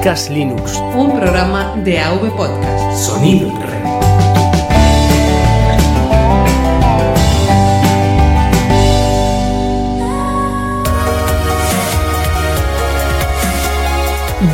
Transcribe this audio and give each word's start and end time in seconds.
Podcast 0.00 0.30
Linux. 0.30 0.76
Un 0.96 1.12
programa 1.12 1.76
de 1.76 2.00
AV 2.00 2.34
Podcast. 2.34 2.96
Sonido 2.96 3.48
en 3.48 3.60
red. 3.60 3.84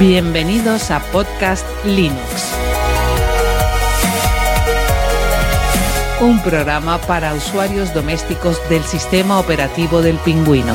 Bienvenidos 0.00 0.90
a 0.90 0.98
Podcast 1.12 1.64
Linux. 1.84 2.16
Un 6.22 6.42
programa 6.42 6.98
para 6.98 7.34
usuarios 7.34 7.94
domésticos 7.94 8.60
del 8.68 8.82
sistema 8.82 9.38
operativo 9.38 10.02
del 10.02 10.16
pingüino. 10.16 10.74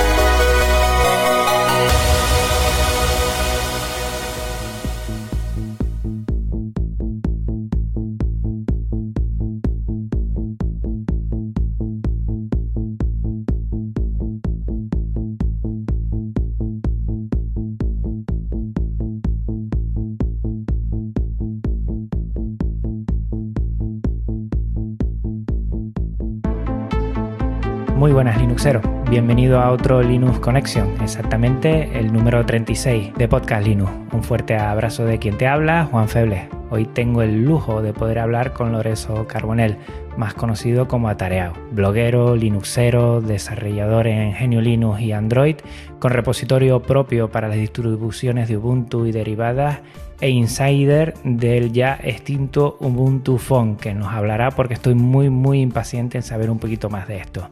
Bienvenido 29.09 29.59
a 29.59 29.71
otro 29.71 30.03
Linux 30.03 30.37
Connection, 30.37 30.87
exactamente 31.01 31.97
el 31.97 32.13
número 32.13 32.45
36 32.45 33.11
de 33.17 33.27
Podcast 33.27 33.65
Linux. 33.65 33.91
Un 34.13 34.23
fuerte 34.23 34.55
abrazo 34.55 35.03
de 35.03 35.17
quien 35.17 35.35
te 35.35 35.47
habla, 35.47 35.85
Juan 35.89 36.07
Feble. 36.07 36.47
Hoy 36.69 36.85
tengo 36.85 37.23
el 37.23 37.43
lujo 37.43 37.81
de 37.81 37.91
poder 37.91 38.19
hablar 38.19 38.53
con 38.53 38.71
Lorenzo 38.71 39.25
Carbonell, 39.27 39.77
más 40.15 40.35
conocido 40.35 40.87
como 40.87 41.09
Atareado, 41.09 41.53
bloguero, 41.71 42.35
Linuxero, 42.35 43.19
desarrollador 43.19 44.05
en 44.05 44.33
Genio 44.33 44.61
Linux 44.61 45.01
y 45.01 45.11
Android, 45.11 45.55
con 45.97 46.11
repositorio 46.11 46.83
propio 46.83 47.31
para 47.31 47.47
las 47.47 47.57
distribuciones 47.57 48.47
de 48.47 48.57
Ubuntu 48.57 49.07
y 49.07 49.11
derivadas 49.11 49.79
e 50.21 50.29
insider 50.29 51.15
del 51.23 51.73
ya 51.73 51.99
extinto 52.01 52.77
Ubuntu 52.79 53.39
Phone, 53.39 53.75
que 53.75 53.95
nos 53.95 54.13
hablará 54.13 54.51
porque 54.51 54.75
estoy 54.75 54.93
muy 54.93 55.31
muy 55.31 55.61
impaciente 55.61 56.19
en 56.19 56.23
saber 56.23 56.51
un 56.51 56.59
poquito 56.59 56.91
más 56.91 57.07
de 57.07 57.17
esto. 57.17 57.49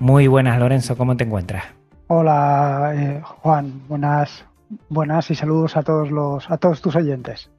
Muy 0.00 0.28
buenas 0.28 0.58
Lorenzo, 0.58 0.96
¿cómo 0.96 1.14
te 1.14 1.24
encuentras? 1.24 1.62
Hola 2.06 2.92
eh, 2.94 3.20
Juan, 3.22 3.82
buenas, 3.86 4.46
buenas 4.88 5.30
y 5.30 5.34
saludos 5.34 5.76
a 5.76 5.82
todos 5.82 6.10
los 6.10 6.50
a 6.50 6.56
todos 6.56 6.80
tus 6.80 6.96
oyentes. 6.96 7.50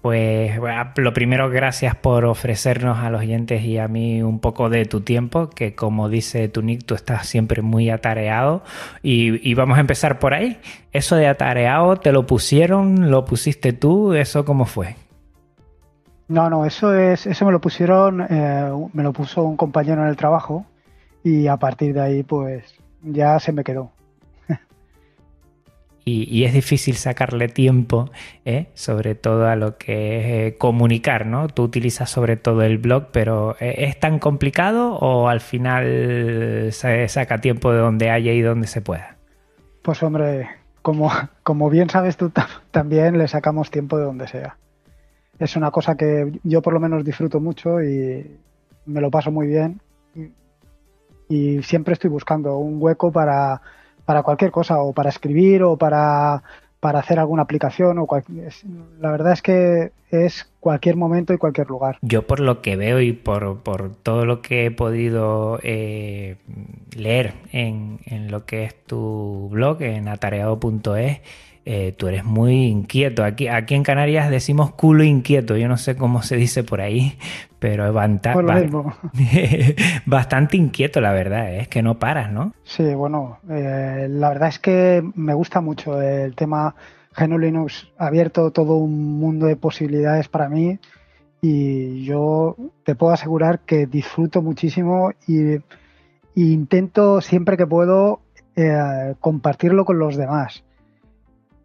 Pues 0.00 0.52
lo 0.96 1.12
primero, 1.12 1.50
gracias 1.50 1.96
por 1.96 2.24
ofrecernos 2.26 2.98
a 2.98 3.10
los 3.10 3.22
oyentes 3.22 3.64
y 3.64 3.78
a 3.78 3.88
mí 3.88 4.22
un 4.22 4.38
poco 4.38 4.70
de 4.70 4.84
tu 4.84 5.00
tiempo, 5.00 5.50
que 5.50 5.74
como 5.74 6.08
dice 6.08 6.48
tu 6.48 6.62
Nick, 6.62 6.84
tú 6.84 6.94
estás 6.94 7.26
siempre 7.26 7.60
muy 7.60 7.90
atareado. 7.90 8.62
Y, 9.02 9.50
y, 9.50 9.54
vamos 9.54 9.76
a 9.78 9.80
empezar 9.80 10.20
por 10.20 10.34
ahí. 10.34 10.60
Eso 10.92 11.16
de 11.16 11.26
atareado, 11.26 11.96
¿te 11.96 12.12
lo 12.12 12.24
pusieron? 12.26 13.10
¿Lo 13.10 13.24
pusiste 13.24 13.72
tú? 13.72 14.14
¿Eso 14.14 14.44
cómo 14.44 14.66
fue? 14.66 14.94
No, 16.28 16.48
no, 16.48 16.64
eso 16.64 16.94
es, 16.94 17.26
eso 17.26 17.44
me 17.44 17.50
lo 17.50 17.60
pusieron, 17.60 18.20
eh, 18.30 18.70
me 18.92 19.02
lo 19.02 19.12
puso 19.12 19.42
un 19.42 19.56
compañero 19.56 20.02
en 20.02 20.08
el 20.08 20.16
trabajo 20.16 20.64
y 21.22 21.46
a 21.46 21.56
partir 21.56 21.94
de 21.94 22.00
ahí, 22.00 22.22
pues 22.22 22.74
ya 23.02 23.38
se 23.38 23.52
me 23.52 23.64
quedó. 23.64 23.92
Y, 26.04 26.26
y, 26.34 26.44
es 26.44 26.54
difícil 26.54 26.94
sacarle 26.94 27.48
tiempo, 27.48 28.10
¿eh? 28.46 28.68
sobre 28.72 29.14
todo 29.14 29.46
a 29.46 29.56
lo 29.56 29.76
que 29.76 30.20
es 30.20 30.24
eh, 30.54 30.56
comunicar, 30.56 31.26
¿no? 31.26 31.48
Tú 31.48 31.64
utilizas 31.64 32.08
sobre 32.08 32.38
todo 32.38 32.62
el 32.62 32.78
blog, 32.78 33.08
pero 33.12 33.56
eh, 33.60 33.74
¿es 33.88 34.00
tan 34.00 34.18
complicado 34.18 34.94
o 34.94 35.28
al 35.28 35.40
final 35.40 36.68
se 36.70 37.06
saca 37.08 37.42
tiempo 37.42 37.72
de 37.72 37.80
donde 37.80 38.08
haya 38.08 38.32
y 38.32 38.40
donde 38.40 38.68
se 38.68 38.80
pueda? 38.80 39.16
Pues 39.82 40.02
hombre, 40.02 40.48
como, 40.80 41.10
como 41.42 41.68
bien 41.68 41.90
sabes 41.90 42.16
tú, 42.16 42.32
también 42.70 43.18
le 43.18 43.28
sacamos 43.28 43.70
tiempo 43.70 43.98
de 43.98 44.04
donde 44.04 44.28
sea. 44.28 44.56
Es 45.38 45.56
una 45.56 45.70
cosa 45.70 45.96
que 45.96 46.32
yo 46.42 46.62
por 46.62 46.72
lo 46.72 46.80
menos 46.80 47.04
disfruto 47.04 47.38
mucho 47.38 47.82
y 47.82 48.38
me 48.86 49.02
lo 49.02 49.10
paso 49.10 49.30
muy 49.30 49.46
bien. 49.46 49.82
Y, 51.28 51.62
siempre 51.62 51.94
estoy 51.94 52.10
buscando 52.10 52.56
un 52.56 52.76
hueco 52.80 53.12
para 53.12 53.60
para 54.08 54.22
cualquier 54.22 54.50
cosa, 54.50 54.80
o 54.80 54.94
para 54.94 55.10
escribir, 55.10 55.62
o 55.62 55.76
para, 55.76 56.42
para 56.80 57.00
hacer 57.00 57.18
alguna 57.18 57.42
aplicación. 57.42 57.98
O 57.98 58.06
cual, 58.06 58.24
la 59.00 59.10
verdad 59.10 59.34
es 59.34 59.42
que 59.42 59.92
es 60.10 60.50
cualquier 60.60 60.96
momento 60.96 61.34
y 61.34 61.36
cualquier 61.36 61.68
lugar. 61.68 61.98
Yo 62.00 62.26
por 62.26 62.40
lo 62.40 62.62
que 62.62 62.76
veo 62.76 63.02
y 63.02 63.12
por, 63.12 63.58
por 63.58 63.94
todo 63.94 64.24
lo 64.24 64.40
que 64.40 64.64
he 64.64 64.70
podido 64.70 65.60
eh, 65.62 66.36
leer 66.96 67.34
en, 67.52 68.00
en, 68.06 68.30
lo 68.30 68.46
que 68.46 68.64
es 68.64 68.82
tu 68.86 69.50
blog, 69.50 69.82
en 69.82 70.08
atareado.es, 70.08 71.20
eh, 71.66 71.92
tú 71.94 72.08
eres 72.08 72.24
muy 72.24 72.64
inquieto. 72.64 73.24
Aquí, 73.24 73.48
aquí 73.48 73.74
en 73.74 73.82
Canarias 73.82 74.30
decimos 74.30 74.72
culo 74.72 75.04
inquieto. 75.04 75.54
Yo 75.58 75.68
no 75.68 75.76
sé 75.76 75.96
cómo 75.96 76.22
se 76.22 76.36
dice 76.36 76.64
por 76.64 76.80
ahí, 76.80 77.18
pero 77.58 77.86
es 77.86 77.92
bastante, 77.92 79.76
bastante 80.06 80.56
inquieto, 80.56 81.00
la 81.00 81.12
verdad. 81.12 81.54
Es 81.54 81.68
que 81.68 81.82
no 81.82 81.98
paras, 81.98 82.30
¿no? 82.30 82.52
Sí, 82.64 82.94
bueno, 82.94 83.38
eh, 83.50 84.06
la 84.10 84.28
verdad 84.28 84.48
es 84.48 84.58
que 84.58 85.02
me 85.14 85.34
gusta 85.34 85.60
mucho 85.60 86.00
el 86.00 86.34
tema 86.34 86.74
GNU 87.16 87.38
Linux 87.38 87.88
ha 87.98 88.06
abierto 88.06 88.50
todo 88.50 88.76
un 88.76 89.18
mundo 89.18 89.46
de 89.46 89.56
posibilidades 89.56 90.28
para 90.28 90.48
mí 90.48 90.78
y 91.40 92.04
yo 92.04 92.56
te 92.84 92.94
puedo 92.94 93.12
asegurar 93.12 93.60
que 93.60 93.86
disfruto 93.86 94.42
muchísimo 94.42 95.12
y, 95.26 95.54
y 96.34 96.52
intento 96.52 97.20
siempre 97.20 97.56
que 97.56 97.66
puedo 97.66 98.20
eh, 98.56 99.14
compartirlo 99.20 99.84
con 99.84 99.98
los 99.98 100.16
demás 100.16 100.64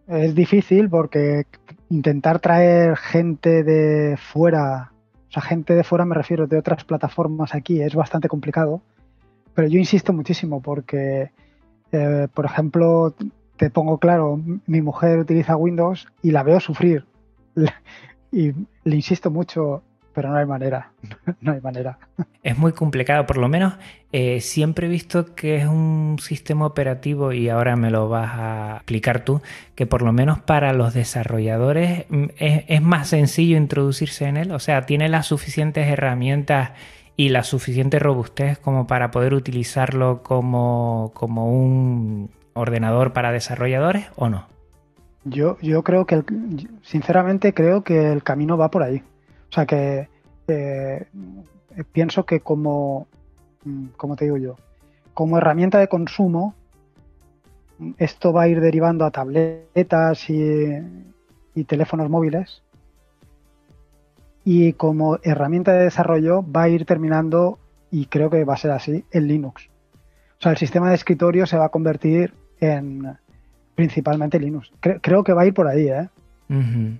es 0.08 0.36
difícil 0.36 0.90
porque 0.90 1.46
intentar 1.90 2.40
traer 2.40 2.98
gente 2.98 3.64
de 3.64 4.18
fuera, 4.18 4.92
o 5.34 5.42
sea, 5.42 5.42
gente 5.42 5.74
de 5.74 5.84
fuera 5.84 6.06
me 6.06 6.14
refiero 6.14 6.46
de 6.46 6.60
otras 6.60 6.84
plataformas 6.84 7.56
aquí, 7.56 7.82
es 7.82 7.96
bastante 7.96 8.28
complicado. 8.28 8.84
Pero 9.56 9.68
yo 9.68 9.80
insisto 9.80 10.14
muchísimo 10.14 10.62
porque, 10.62 11.32
eh, 11.92 12.28
por 12.32 12.46
ejemplo, 12.46 13.16
te 13.58 13.72
pongo 13.72 13.98
claro, 13.98 14.40
mi 14.68 14.82
mujer 14.84 15.18
utiliza 15.18 15.56
Windows 15.58 16.08
y 16.22 16.30
la 16.32 16.44
veo 16.44 16.60
sufrir. 16.60 17.06
Y 18.32 18.52
le 18.84 18.96
insisto 18.96 19.30
mucho, 19.30 19.84
pero 20.14 20.30
no 20.30 20.38
hay 20.38 20.46
manera, 20.46 20.92
no 21.42 21.52
hay 21.54 21.62
manera. 21.62 21.98
Es 22.44 22.58
muy 22.58 22.74
complicado, 22.74 23.26
por 23.26 23.38
lo 23.38 23.48
menos 23.48 23.74
eh, 24.12 24.42
siempre 24.42 24.88
he 24.88 24.90
visto 24.90 25.34
que 25.36 25.58
es 25.58 25.66
un 25.66 26.18
sistema 26.22 26.66
operativo 26.66 27.34
y 27.34 27.50
ahora 27.50 27.76
me 27.76 27.90
lo 27.90 28.10
vas 28.10 28.32
a 28.34 28.76
explicar 28.78 29.26
tú, 29.26 29.42
que 29.76 29.86
por 29.86 30.02
lo 30.02 30.14
menos 30.14 30.40
para 30.40 30.74
los 30.74 30.94
desarrolladores 30.94 32.06
es, 32.38 32.64
es 32.68 32.82
más 32.82 33.10
sencillo 33.10 33.58
introducirse 33.58 34.26
en 34.26 34.38
él, 34.38 34.52
o 34.52 34.60
sea, 34.60 34.86
tiene 34.86 35.10
las 35.10 35.28
suficientes 35.28 35.88
herramientas 35.88 36.72
y 37.16 37.30
la 37.30 37.44
suficiente 37.44 38.00
robustez 38.00 38.58
como 38.58 38.88
para 38.88 39.12
poder 39.12 39.34
utilizarlo 39.34 40.24
como, 40.24 41.12
como 41.14 41.48
un 41.48 42.32
ordenador 42.54 43.14
para 43.14 43.32
desarrolladores 43.32 44.08
o 44.16 44.30
no? 44.30 44.48
Yo, 45.26 45.58
yo 45.62 45.84
creo 45.84 46.06
que, 46.06 46.16
el, 46.16 46.26
sinceramente, 46.82 47.54
creo 47.54 47.84
que 47.84 48.12
el 48.12 48.24
camino 48.24 48.58
va 48.58 48.70
por 48.72 48.84
ahí. 48.84 49.04
O 49.50 49.54
sea 49.54 49.66
que 49.66 50.10
eh, 50.48 51.08
pienso 51.92 52.26
que 52.26 52.40
como, 52.40 53.08
como 53.98 54.16
te 54.16 54.26
digo 54.26 54.38
yo, 54.38 54.56
como 55.14 55.38
herramienta 55.38 55.80
de 55.80 55.88
consumo, 55.88 56.56
esto 57.98 58.34
va 58.34 58.44
a 58.44 58.48
ir 58.48 58.62
derivando 58.62 59.06
a 59.06 59.12
tabletas 59.12 60.30
y, 60.30 60.72
y 61.56 61.64
teléfonos 61.66 62.10
móviles. 62.10 62.64
Y 64.46 64.74
como 64.74 65.20
herramienta 65.24 65.74
de 65.74 65.84
desarrollo 65.84 66.44
va 66.44 66.64
a 66.64 66.70
ir 66.70 66.86
terminando, 66.86 67.60
y 67.92 68.08
creo 68.08 68.30
que 68.30 68.44
va 68.44 68.56
a 68.56 68.58
ser 68.58 68.72
así, 68.72 69.06
en 69.12 69.28
Linux. 69.28 69.70
O 70.40 70.42
sea, 70.44 70.52
el 70.52 70.58
sistema 70.58 70.90
de 70.90 70.96
escritorio 70.96 71.46
se 71.46 71.58
va 71.58 71.66
a 71.66 71.70
convertir 71.70 72.34
en 72.60 73.18
principalmente 73.76 74.40
Linux. 74.40 74.72
Creo, 74.80 75.24
que 75.24 75.34
va 75.34 75.44
a 75.44 75.46
ir 75.46 75.54
por 75.54 75.68
ahí, 75.68 75.88
¿eh? 75.88 76.10
Uh. 76.50 76.98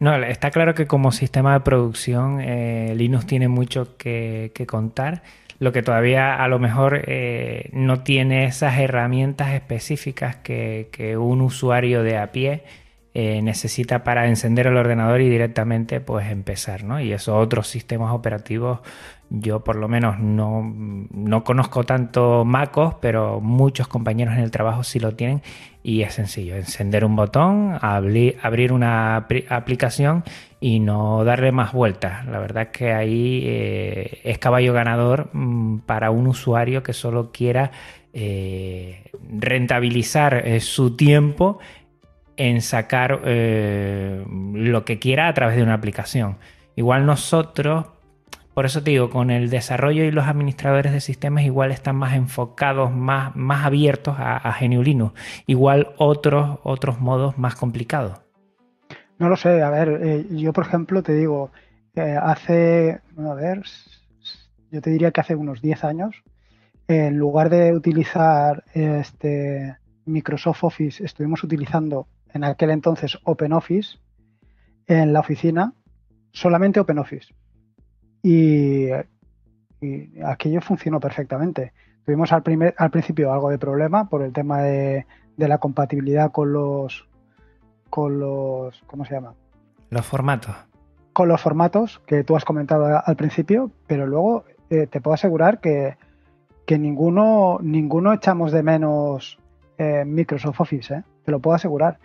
No, 0.00 0.14
está 0.16 0.50
claro 0.50 0.74
que 0.74 0.86
como 0.86 1.12
sistema 1.12 1.52
de 1.52 1.60
producción 1.60 2.40
eh, 2.40 2.94
Linux 2.96 3.26
tiene 3.26 3.48
mucho 3.48 3.98
que, 3.98 4.50
contar. 4.66 5.22
Lo 5.58 5.72
que 5.72 5.82
todavía 5.82 6.42
a 6.42 6.48
lo 6.48 6.58
mejor 6.58 7.02
eh, 7.06 7.68
no 7.74 8.02
tiene 8.02 8.46
esas 8.46 8.78
herramientas 8.78 9.52
específicas 9.52 10.36
que, 10.36 11.16
un 11.20 11.42
usuario 11.42 12.02
de 12.02 12.16
a 12.16 12.32
pie 12.32 12.64
eh, 13.12 13.42
necesita 13.42 14.04
para 14.04 14.28
encender 14.28 14.68
el 14.68 14.76
ordenador 14.76 15.20
y 15.20 15.28
directamente 15.28 16.00
pues 16.00 16.30
empezar, 16.30 16.84
¿no? 16.84 17.00
Y 17.00 17.12
esos 17.12 17.34
otros 17.34 17.68
sistemas 17.68 18.12
operativos 18.12 18.80
yo 19.30 19.60
por 19.60 19.76
lo 19.76 19.86
menos 19.88 20.18
no, 20.18 21.44
conozco 21.44 21.84
tanto 21.84 22.44
MacOS, 22.44 22.94
pero 23.00 23.40
muchos 23.40 23.86
compañeros 23.86 24.34
en 24.34 24.40
el 24.40 24.50
trabajo 24.50 24.82
sí 24.82 24.98
lo 24.98 25.12
tienen 25.14 25.40
y 25.84 26.02
es 26.02 26.14
sencillo, 26.14 26.56
encender 26.56 27.04
un 27.04 27.14
botón, 27.14 27.78
abrir, 27.80 28.72
una 28.72 29.16
aplicación 29.48 30.24
y 30.60 30.80
no 30.80 31.24
darle 31.24 31.52
más 31.52 31.72
vueltas. 31.72 32.26
La 32.26 32.40
verdad 32.40 32.64
es 32.64 32.68
que 32.70 32.92
ahí 32.92 33.42
eh, 33.44 34.20
es 34.24 34.38
caballo 34.38 34.72
ganador 34.72 35.30
mm, 35.32 35.78
para 35.80 36.10
un 36.10 36.26
usuario 36.26 36.82
que 36.82 36.92
solo 36.92 37.30
quiera 37.32 37.70
eh, 38.12 39.04
rentabilizar 39.32 40.60
su 40.60 40.96
tiempo 40.96 41.60
en 42.36 42.60
sacar 42.62 43.20
lo 43.22 44.84
que 44.84 44.98
quiera 44.98 45.28
a 45.28 45.34
través 45.34 45.56
de 45.56 45.62
una 45.62 45.74
aplicación. 45.74 46.38
Igual 46.76 47.06
nosotros 47.06 47.86
por 48.54 48.66
eso 48.66 48.82
te 48.82 48.90
digo, 48.90 49.10
con 49.10 49.30
el 49.30 49.48
desarrollo 49.48 50.04
y 50.04 50.10
los 50.10 50.26
administradores 50.26 50.92
de 50.92 51.00
sistemas 51.00 51.44
igual 51.44 51.70
están 51.70 51.96
más 51.96 52.14
enfocados, 52.14 52.92
más, 52.92 53.34
más 53.36 53.64
abiertos 53.64 54.16
a, 54.18 54.36
a 54.36 54.58
Igual 55.46 55.94
otros, 55.96 56.58
otros 56.62 57.00
modos 57.00 57.38
más 57.38 57.54
complicados. 57.54 58.20
No 59.18 59.28
lo 59.28 59.36
sé, 59.36 59.62
a 59.62 59.70
ver, 59.70 60.00
eh, 60.02 60.26
yo 60.30 60.52
por 60.52 60.66
ejemplo 60.66 61.02
te 61.02 61.14
digo, 61.14 61.50
eh, 61.94 62.16
hace, 62.20 63.00
a 63.16 63.34
ver, 63.34 63.62
yo 64.70 64.80
te 64.80 64.90
diría 64.90 65.10
que 65.10 65.20
hace 65.20 65.36
unos 65.36 65.62
10 65.62 65.84
años, 65.84 66.22
en 66.88 67.16
lugar 67.16 67.50
de 67.50 67.72
utilizar 67.72 68.64
este 68.74 69.76
Microsoft 70.06 70.64
Office, 70.64 71.04
estuvimos 71.04 71.44
utilizando 71.44 72.08
en 72.34 72.44
aquel 72.44 72.70
entonces 72.70 73.18
OpenOffice 73.24 73.98
en 74.86 75.12
la 75.12 75.20
oficina, 75.20 75.72
solamente 76.32 76.80
OpenOffice 76.80 77.34
y, 78.22 78.90
aquello 80.24 80.60
funcionó 80.60 81.00
perfectamente. 81.00 81.72
Tuvimos 82.04 82.32
al, 82.32 82.42
primer, 82.42 82.74
al 82.76 82.90
principio 82.90 83.32
algo 83.32 83.50
de 83.50 83.58
problema 83.58 84.08
por 84.08 84.22
el 84.22 84.32
tema 84.32 84.62
de, 84.62 85.06
la 85.36 85.58
compatibilidad 85.58 86.32
con 86.32 86.52
los, 86.52 87.08
con 87.88 88.20
los, 88.20 88.82
¿cómo 88.86 89.06
se 89.06 89.14
llama? 89.14 89.34
Los 89.88 90.04
formatos. 90.04 90.54
Con 91.14 91.28
los 91.28 91.40
formatos 91.40 92.00
que 92.06 92.24
tú 92.24 92.36
has 92.36 92.44
comentado 92.44 93.00
al 93.02 93.16
principio, 93.16 93.70
pero 93.86 94.06
luego 94.06 94.44
eh, 94.68 94.86
te 94.86 95.00
puedo 95.00 95.14
asegurar 95.14 95.60
que, 95.60 95.96
que, 96.66 96.78
ninguno, 96.78 97.58
ninguno 97.62 98.12
echamos 98.12 98.52
de 98.52 98.62
menos 98.62 99.38
eh, 99.78 100.04
Microsoft 100.04 100.60
Office, 100.60 100.94
¿eh? 100.94 101.02
te 101.24 101.30
lo 101.30 101.40
puedo 101.40 101.54
asegurar. 101.54 101.98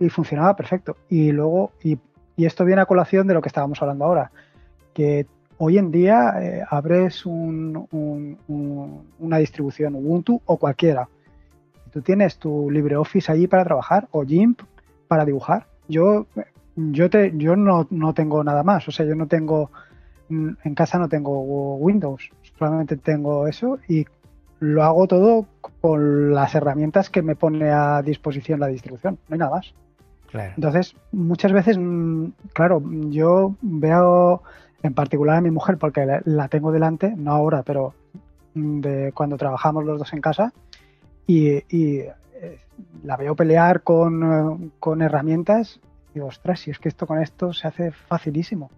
Y 0.00 0.08
funcionaba 0.08 0.56
perfecto. 0.56 0.96
Y 1.08 1.30
luego, 1.30 1.72
y, 1.82 1.98
esto 2.36 2.64
viene 2.64 2.80
a 2.80 2.86
colación 2.86 3.26
de 3.26 3.34
lo 3.34 3.42
que 3.42 3.48
estábamos 3.48 3.82
hablando 3.82 4.06
ahora, 4.06 4.32
que 4.94 5.26
hoy 5.58 5.76
en 5.76 5.90
día 5.90 6.32
eh, 6.40 6.64
abres 6.68 7.26
una 7.26 8.38
distribución 9.38 9.94
Ubuntu 9.94 10.40
o 10.46 10.56
cualquiera. 10.56 11.06
Tú 11.92 12.00
tienes 12.00 12.38
tu 12.38 12.70
LibreOffice 12.70 13.30
allí 13.30 13.46
para 13.46 13.64
trabajar 13.64 14.08
o 14.12 14.24
GIMP 14.24 14.62
para 15.06 15.24
dibujar. 15.24 15.66
Yo, 15.88 16.26
yo, 16.76 17.10
te, 17.10 17.32
yo 17.36 17.56
no, 17.56 17.86
tengo 18.14 18.42
nada 18.42 18.62
más. 18.62 18.88
O 18.88 18.90
sea, 18.90 19.04
yo 19.04 19.14
no 19.16 19.26
tengo, 19.26 19.70
en 20.30 20.74
casa 20.74 20.98
no 20.98 21.08
tengo 21.08 21.76
Windows. 21.76 22.30
Solamente 22.58 22.96
tengo 22.96 23.46
eso 23.48 23.78
y 23.88 24.06
lo 24.60 24.84
hago 24.84 25.08
todo 25.08 25.46
con 25.80 26.32
las 26.32 26.54
herramientas 26.54 27.10
que 27.10 27.22
me 27.22 27.34
pone 27.34 27.70
a 27.70 28.02
disposición 28.02 28.60
la 28.60 28.68
distribución. 28.68 29.18
No 29.28 29.34
hay 29.34 29.38
nada 29.38 29.50
más. 29.50 29.74
Entonces, 30.32 30.94
muchas 31.12 31.52
veces, 31.52 31.78
mm, 31.78 32.26
claro, 32.52 32.82
yo 33.08 33.54
veo 33.60 34.42
en 34.82 34.94
particular 34.94 35.36
a 35.36 35.40
mi 35.40 35.50
mujer, 35.50 35.76
porque 35.78 36.06
la, 36.24 36.48
tengo 36.48 36.72
delante, 36.72 37.14
no 37.16 37.32
ahora, 37.32 37.62
pero 37.62 37.94
de 38.54 39.12
cuando 39.12 39.36
trabajamos 39.36 39.84
los 39.84 39.98
dos 39.98 40.12
en 40.12 40.20
casa, 40.20 40.52
y, 41.26 41.48
eh, 41.48 42.12
la 43.04 43.16
veo 43.16 43.36
pelear 43.36 43.82
con, 43.82 44.72
con 44.80 45.02
herramientas, 45.02 45.80
y 46.10 46.14
digo, 46.14 46.26
ostras, 46.26 46.60
si 46.60 46.70
es 46.70 46.78
que 46.78 46.88
esto 46.88 47.06
con 47.06 47.20
esto 47.20 47.52
se 47.52 47.68
hace 47.68 47.90
facilísimo. 47.90 48.70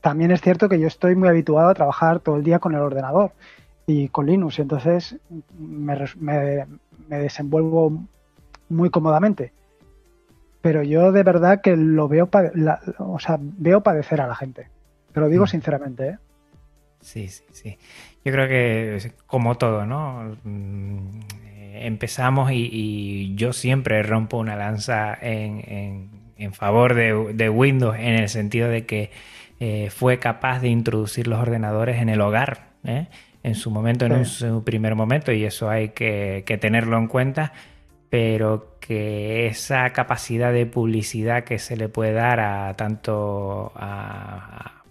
También 0.00 0.30
es 0.30 0.40
cierto 0.40 0.68
que 0.68 0.78
yo 0.78 0.86
estoy 0.86 1.14
muy 1.14 1.28
habituado 1.28 1.68
a 1.68 1.74
trabajar 1.74 2.20
todo 2.20 2.36
el 2.36 2.44
día 2.44 2.58
con 2.58 2.74
el 2.74 2.80
ordenador 2.80 3.32
y 3.86 4.08
con 4.08 4.26
Linux, 4.26 4.58
y 4.58 4.62
entonces 4.62 5.16
me 5.58 6.68
desenvuelvo 7.08 8.00
muy 8.68 8.90
cómodamente 8.90 9.52
pero 10.60 10.82
yo 10.82 11.12
de 11.12 11.22
verdad 11.22 11.60
que 11.60 11.76
lo 11.76 12.08
veo, 12.08 12.28
o 12.98 13.18
sea, 13.18 13.38
veo 13.40 13.82
padecer 13.82 14.20
a 14.20 14.26
la 14.26 14.34
gente. 14.34 14.68
Te 15.12 15.20
lo 15.20 15.28
digo 15.28 15.44
mm. 15.44 15.48
sinceramente, 15.48 16.08
¿eh? 16.08 16.18
Sí, 17.00 17.28
sí, 17.28 17.44
sí. 17.52 17.78
Yo 18.24 18.32
creo 18.32 18.48
que 18.48 19.12
como 19.26 19.56
todo, 19.56 19.86
¿no? 19.86 20.36
Mm, 20.42 21.20
empezamos 21.74 22.50
y, 22.52 23.34
yo 23.36 23.52
siempre 23.52 24.02
rompo 24.02 24.38
una 24.38 24.56
lanza 24.56 25.16
en, 25.20 26.10
favor 26.52 26.94
de, 26.94 27.48
Windows 27.50 27.96
en 27.96 28.14
el 28.14 28.28
sentido 28.28 28.68
de 28.68 28.84
que 28.84 29.10
eh, 29.60 29.90
fue 29.90 30.18
capaz 30.18 30.60
de 30.60 30.68
introducir 30.68 31.28
los 31.28 31.38
ordenadores 31.38 32.00
en 32.00 32.08
el 32.08 32.20
hogar, 32.20 32.70
¿eh? 32.84 33.06
en 33.42 33.54
su 33.54 33.70
momento, 33.70 34.06
en 34.06 34.12
un, 34.12 34.64
primer 34.64 34.94
momento, 34.96 35.32
y 35.32 35.44
eso 35.44 35.70
hay 35.70 35.90
que, 35.90 36.42
que 36.46 36.58
tenerlo 36.58 36.98
en 36.98 37.06
cuenta 37.06 37.52
pero 38.10 38.78
que 38.80 39.46
esa 39.46 39.90
capacidad 39.90 40.52
de 40.52 40.66
publicidad 40.66 41.44
que 41.44 41.58
se 41.58 41.76
le 41.76 41.88
puede 41.88 42.12
dar 42.12 42.40
a 42.40 42.74
tanto 42.74 43.72
a, 43.76 44.82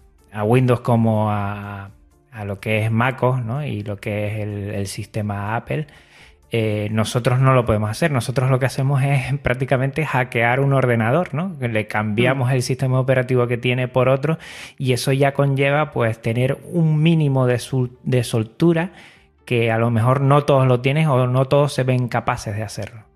Windows 0.44 0.80
como 0.80 1.30
a, 1.32 1.90
lo 2.44 2.60
que 2.60 2.84
es 2.84 2.92
MacOS 2.92 3.40
y 3.66 3.82
lo 3.82 3.96
que 3.96 4.28
es 4.28 4.38
el, 4.38 4.86
sistema 4.86 5.56
Apple, 5.56 5.88
eh, 6.52 6.88
nosotros 6.92 7.40
no 7.40 7.54
lo 7.54 7.64
podemos 7.64 7.90
hacer. 7.90 8.12
Nosotros 8.12 8.48
lo 8.48 8.60
que 8.60 8.66
hacemos 8.66 9.02
es 9.02 9.36
prácticamente 9.42 10.06
hackear 10.06 10.60
un 10.60 10.72
ordenador, 10.72 11.34
¿no? 11.34 11.56
Le 11.60 11.88
cambiamos 11.88 12.50
mm. 12.50 12.52
el 12.52 12.62
sistema 12.62 13.00
operativo 13.00 13.48
que 13.48 13.58
tiene 13.58 13.88
por 13.88 14.08
otro 14.08 14.38
y 14.78 14.92
eso 14.92 15.12
ya 15.12 15.32
conlleva 15.34 15.90
pues 15.90 16.22
tener 16.22 16.58
un 16.70 17.02
mínimo 17.02 17.46
de, 17.46 17.60
de 18.04 18.22
soltura 18.22 18.92
que 19.44 19.72
a 19.72 19.78
lo 19.78 19.90
mejor 19.90 20.20
no 20.20 20.44
todos 20.44 20.68
lo 20.68 20.80
tienen 20.80 21.08
o 21.08 21.26
no 21.26 21.46
todos 21.46 21.72
se 21.72 21.82
ven 21.82 22.06
capaces 22.06 22.54
de 22.54 22.62
hacerlo. 22.62 23.07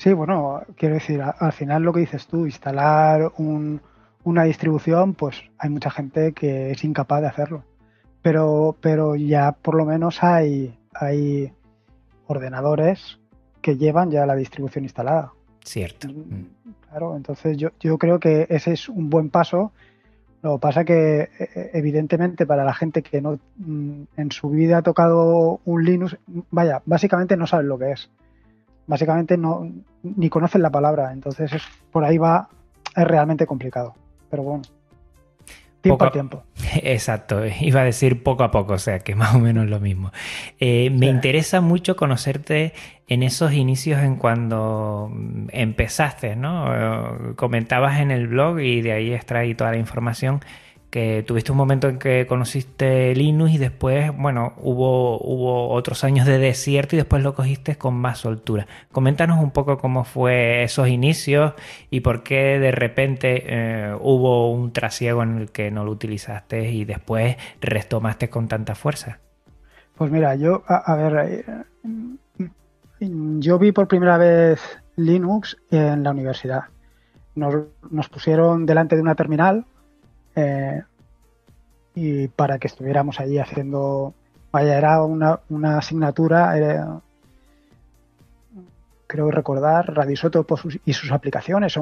Sí, 0.00 0.14
bueno, 0.14 0.62
quiero 0.76 0.94
decir, 0.94 1.20
al 1.20 1.52
final 1.52 1.82
lo 1.82 1.92
que 1.92 2.00
dices 2.00 2.26
tú, 2.26 2.46
instalar 2.46 3.32
una 3.36 4.44
distribución, 4.44 5.12
pues 5.12 5.42
hay 5.58 5.68
mucha 5.68 5.90
gente 5.90 6.32
que 6.32 6.70
es 6.70 6.82
incapaz 6.84 7.20
de 7.20 7.26
hacerlo. 7.26 7.64
Pero, 8.22 8.74
pero 8.80 9.14
ya 9.14 9.52
por 9.52 9.74
lo 9.74 9.84
menos 9.84 10.22
hay, 10.22 10.74
hay 10.94 11.52
ordenadores 12.28 13.18
que 13.60 13.76
llevan 13.76 14.10
ya 14.10 14.24
la 14.24 14.36
distribución 14.36 14.84
instalada. 14.84 15.34
Cierto. 15.62 16.08
Mm, 16.08 16.12
mm. 16.12 16.74
Claro, 16.88 17.14
entonces 17.14 17.58
yo, 17.58 17.68
yo 17.78 17.98
creo 17.98 18.18
que 18.18 18.46
ese 18.48 18.72
es 18.72 18.88
un 18.88 19.10
buen 19.10 19.28
paso. 19.28 19.70
Lo 20.40 20.54
que 20.54 20.60
pasa 20.62 20.84
que 20.86 21.28
e, 21.38 21.50
e, 21.54 21.70
evidentemente 21.74 22.46
para 22.46 22.64
la 22.64 22.72
gente 22.72 23.02
que 23.02 23.20
no 23.20 23.38
mm, 23.58 24.02
en 24.16 24.32
su 24.32 24.48
vida 24.48 24.78
ha 24.78 24.82
tocado 24.82 25.60
un 25.66 25.84
Linux, 25.84 26.16
vaya, 26.50 26.80
básicamente 26.86 27.36
no 27.36 27.46
saben 27.46 27.68
lo 27.68 27.78
que 27.78 27.92
es 27.92 28.08
básicamente 28.90 29.38
no 29.38 29.70
ni 30.02 30.28
conocen 30.28 30.62
la 30.62 30.70
palabra, 30.70 31.12
entonces 31.12 31.52
es, 31.52 31.62
por 31.92 32.04
ahí 32.04 32.18
va, 32.18 32.48
es 32.96 33.06
realmente 33.06 33.46
complicado. 33.46 33.94
Pero 34.28 34.42
bueno, 34.42 34.62
tiempo 35.80 36.04
a 36.04 36.10
tiempo. 36.10 36.42
Exacto, 36.82 37.42
iba 37.60 37.82
a 37.82 37.84
decir 37.84 38.24
poco 38.24 38.42
a 38.42 38.50
poco, 38.50 38.72
o 38.74 38.78
sea 38.78 38.98
que 38.98 39.14
más 39.14 39.34
o 39.34 39.38
menos 39.38 39.68
lo 39.68 39.78
mismo. 39.78 40.10
Eh, 40.58 40.90
me 40.90 41.06
interesa 41.06 41.60
mucho 41.60 41.94
conocerte 41.94 42.72
en 43.06 43.22
esos 43.22 43.52
inicios 43.52 44.00
en 44.00 44.16
cuando 44.16 45.12
empezaste, 45.50 46.34
¿no? 46.34 47.34
Comentabas 47.36 48.00
en 48.00 48.10
el 48.10 48.26
blog 48.26 48.58
y 48.58 48.82
de 48.82 48.92
ahí 48.92 49.12
extraí 49.12 49.54
toda 49.54 49.70
la 49.70 49.78
información 49.78 50.40
que 50.90 51.24
tuviste 51.26 51.52
un 51.52 51.58
momento 51.58 51.88
en 51.88 51.98
que 51.98 52.26
conociste 52.26 53.14
Linux 53.14 53.52
y 53.52 53.58
después, 53.58 54.10
bueno, 54.16 54.54
hubo, 54.58 55.18
hubo 55.20 55.70
otros 55.70 56.02
años 56.02 56.26
de 56.26 56.38
desierto 56.38 56.96
y 56.96 56.98
después 56.98 57.22
lo 57.22 57.34
cogiste 57.34 57.76
con 57.76 57.94
más 57.94 58.18
soltura. 58.18 58.66
Coméntanos 58.90 59.42
un 59.42 59.52
poco 59.52 59.78
cómo 59.78 60.04
fue 60.04 60.64
esos 60.64 60.88
inicios 60.88 61.54
y 61.90 62.00
por 62.00 62.24
qué 62.24 62.58
de 62.58 62.72
repente 62.72 63.44
eh, 63.46 63.96
hubo 64.00 64.52
un 64.52 64.72
trasiego 64.72 65.22
en 65.22 65.38
el 65.38 65.50
que 65.52 65.70
no 65.70 65.84
lo 65.84 65.92
utilizaste 65.92 66.70
y 66.70 66.84
después 66.84 67.36
retomaste 67.60 68.28
con 68.28 68.48
tanta 68.48 68.74
fuerza. 68.74 69.20
Pues 69.96 70.10
mira, 70.10 70.34
yo, 70.34 70.64
a, 70.66 70.96
ver, 70.96 71.44
eh, 72.38 73.08
yo 73.38 73.58
vi 73.58 73.70
por 73.70 73.86
primera 73.86 74.18
vez 74.18 74.60
Linux 74.96 75.56
en 75.70 76.02
la 76.02 76.10
universidad. 76.10 76.64
Nos, 77.36 77.54
nos 77.90 78.08
pusieron 78.08 78.66
delante 78.66 78.96
de 78.96 79.02
una 79.02 79.14
terminal 79.14 79.66
eh, 80.40 80.82
y 81.94 82.28
para 82.28 82.58
que 82.58 82.68
estuviéramos 82.68 83.20
allí 83.20 83.38
haciendo, 83.38 84.14
vaya, 84.52 84.78
era 84.78 85.02
una, 85.02 85.40
asignatura, 85.76 86.54
creo 89.06 89.30
recordar, 89.30 89.92
Radisoto 89.92 90.46
y 90.84 90.92
sus 90.92 91.10
aplicaciones. 91.10 91.76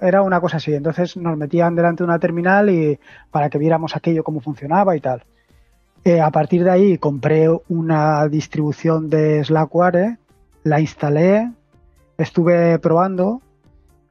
era 0.00 0.22
una 0.22 0.40
cosa 0.40 0.56
así. 0.56 0.74
Entonces 0.74 1.16
nos 1.16 1.36
metían 1.36 1.74
delante 1.74 2.02
de 2.02 2.08
una 2.08 2.18
terminal 2.18 2.70
y 2.70 2.98
para 3.30 3.50
que 3.50 3.58
viéramos 3.58 3.94
aquello 3.94 4.24
cómo 4.24 4.40
funcionaba 4.40 4.96
y 4.96 5.00
tal. 5.00 5.24
Eh, 6.04 6.20
a 6.20 6.30
partir 6.30 6.64
de 6.64 6.70
ahí 6.70 6.98
compré 6.98 7.48
una 7.68 8.26
distribución 8.28 9.10
de 9.10 9.44
Slackware, 9.44 10.16
la 10.64 10.80
instalé, 10.80 11.50
estuve 12.16 12.78
probando. 12.78 13.42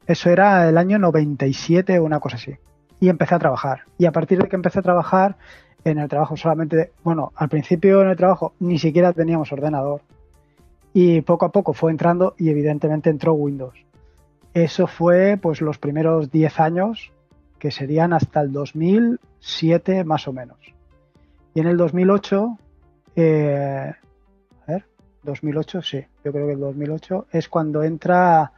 Eso 0.06 0.29
era 0.29 0.70
el 0.70 0.77
año 0.77 1.00
97 1.00 1.98
o 1.98 2.03
una 2.03 2.20
cosa 2.20 2.36
así. 2.36 2.56
Y 3.00 3.10
empecé 3.10 3.36
a 3.36 3.39
trabajar. 3.39 3.82
Y 3.98 4.06
a 4.06 4.12
partir 4.12 4.41
de 4.41 4.48
que 4.50 4.56
empecé 4.56 4.79
a 4.79 4.84
trabajar, 4.84 5.38
en 5.84 6.00
el 6.00 6.10
trabajo 6.10 6.36
solamente, 6.36 6.91
bueno, 7.03 7.32
al 7.36 7.50
principio 7.50 8.01
en 8.01 8.10
el 8.10 8.18
trabajo 8.18 8.53
ni 8.60 8.79
siquiera 8.79 9.13
teníamos 9.13 9.51
ordenador 9.51 10.01
y 10.94 11.22
poco 11.22 11.46
a 11.46 11.51
poco 11.51 11.74
fue 11.74 11.91
entrando 11.91 12.36
y 12.38 12.50
evidentemente 12.50 13.10
entró 13.10 13.34
Windows. 13.34 13.75
Eso 14.53 14.88
fue 14.88 15.38
pues 15.41 15.62
los 15.62 15.77
primeros 15.77 16.32
10 16.32 16.60
años, 16.60 17.12
que 17.60 17.72
serían 17.72 18.13
hasta 18.13 18.41
el 18.41 18.51
2007 18.51 20.03
más 20.03 20.27
o 20.27 20.34
menos. 20.34 20.58
Y 21.53 21.60
en 21.60 21.68
el 21.68 21.77
2008, 21.77 22.58
eh, 23.15 23.94
a 24.68 24.72
ver, 24.72 24.86
2008, 25.24 25.82
sí, 25.82 26.06
yo 26.24 26.32
creo 26.32 26.48
que 26.48 26.53
el 26.53 26.60
2008 26.60 27.27
es 27.32 27.48
cuando 27.48 27.84
entra 27.84 28.51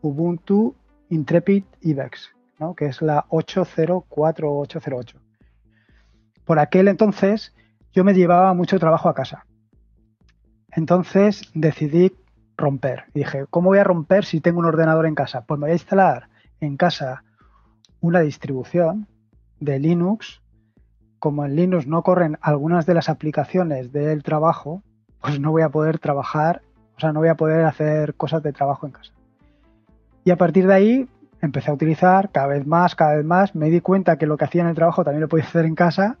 Ubuntu 0.00 0.74
Intrepid 1.10 1.64
Ibex, 1.82 2.35
que 2.76 2.86
es 2.86 3.02
la 3.02 3.26
804-808. 3.28 5.14
Por 6.44 6.58
aquel 6.58 6.88
entonces 6.88 7.54
yo 7.92 8.04
me 8.04 8.14
llevaba 8.14 8.54
mucho 8.54 8.78
trabajo 8.78 9.08
a 9.08 9.14
casa 9.14 9.46
entonces 10.76 11.50
decidí 11.54 12.12
romper. 12.56 13.04
dije, 13.14 13.46
¿cómo 13.50 13.70
voy 13.70 13.78
a 13.78 13.84
romper 13.84 14.24
si 14.24 14.40
tengo 14.40 14.60
un 14.60 14.66
ordenador 14.66 15.06
en 15.06 15.14
casa? 15.14 15.44
Pues 15.44 15.58
me 15.58 15.64
voy 15.64 15.70
a 15.72 15.74
instalar 15.74 16.28
en 16.60 16.76
casa 16.76 17.24
una 18.00 18.20
distribución 18.20 19.08
de 19.58 19.78
Linux. 19.78 20.42
Como 21.18 21.44
en 21.44 21.56
Linux 21.56 21.86
no 21.86 22.02
corren 22.02 22.38
algunas 22.42 22.84
de 22.84 22.94
las 22.94 23.08
aplicaciones 23.08 23.90
del 23.90 24.22
trabajo, 24.22 24.82
pues 25.20 25.40
no 25.40 25.50
voy 25.50 25.62
a 25.62 25.70
poder 25.70 25.98
trabajar, 25.98 26.60
o 26.96 27.00
sea, 27.00 27.12
no 27.12 27.20
voy 27.20 27.30
a 27.30 27.36
poder 27.36 27.64
hacer 27.64 28.14
cosas 28.14 28.42
de 28.42 28.52
trabajo 28.52 28.86
en 28.86 28.92
casa. 28.92 29.12
Y 30.24 30.30
a 30.30 30.36
partir 30.36 30.66
de 30.66 30.74
ahí 30.74 31.08
empecé 31.42 31.70
a 31.70 31.74
utilizar 31.74 32.30
cada 32.30 32.48
vez 32.48 32.66
más, 32.66 32.94
cada 32.94 33.16
vez 33.16 33.24
más. 33.24 33.54
Me 33.54 33.70
di 33.70 33.80
cuenta 33.80 34.16
que 34.18 34.26
lo 34.26 34.36
que 34.36 34.44
hacía 34.44 34.62
en 34.62 34.68
el 34.68 34.74
trabajo 34.74 35.04
también 35.04 35.22
lo 35.22 35.28
podía 35.28 35.44
hacer 35.48 35.64
en 35.64 35.74
casa. 35.74 36.18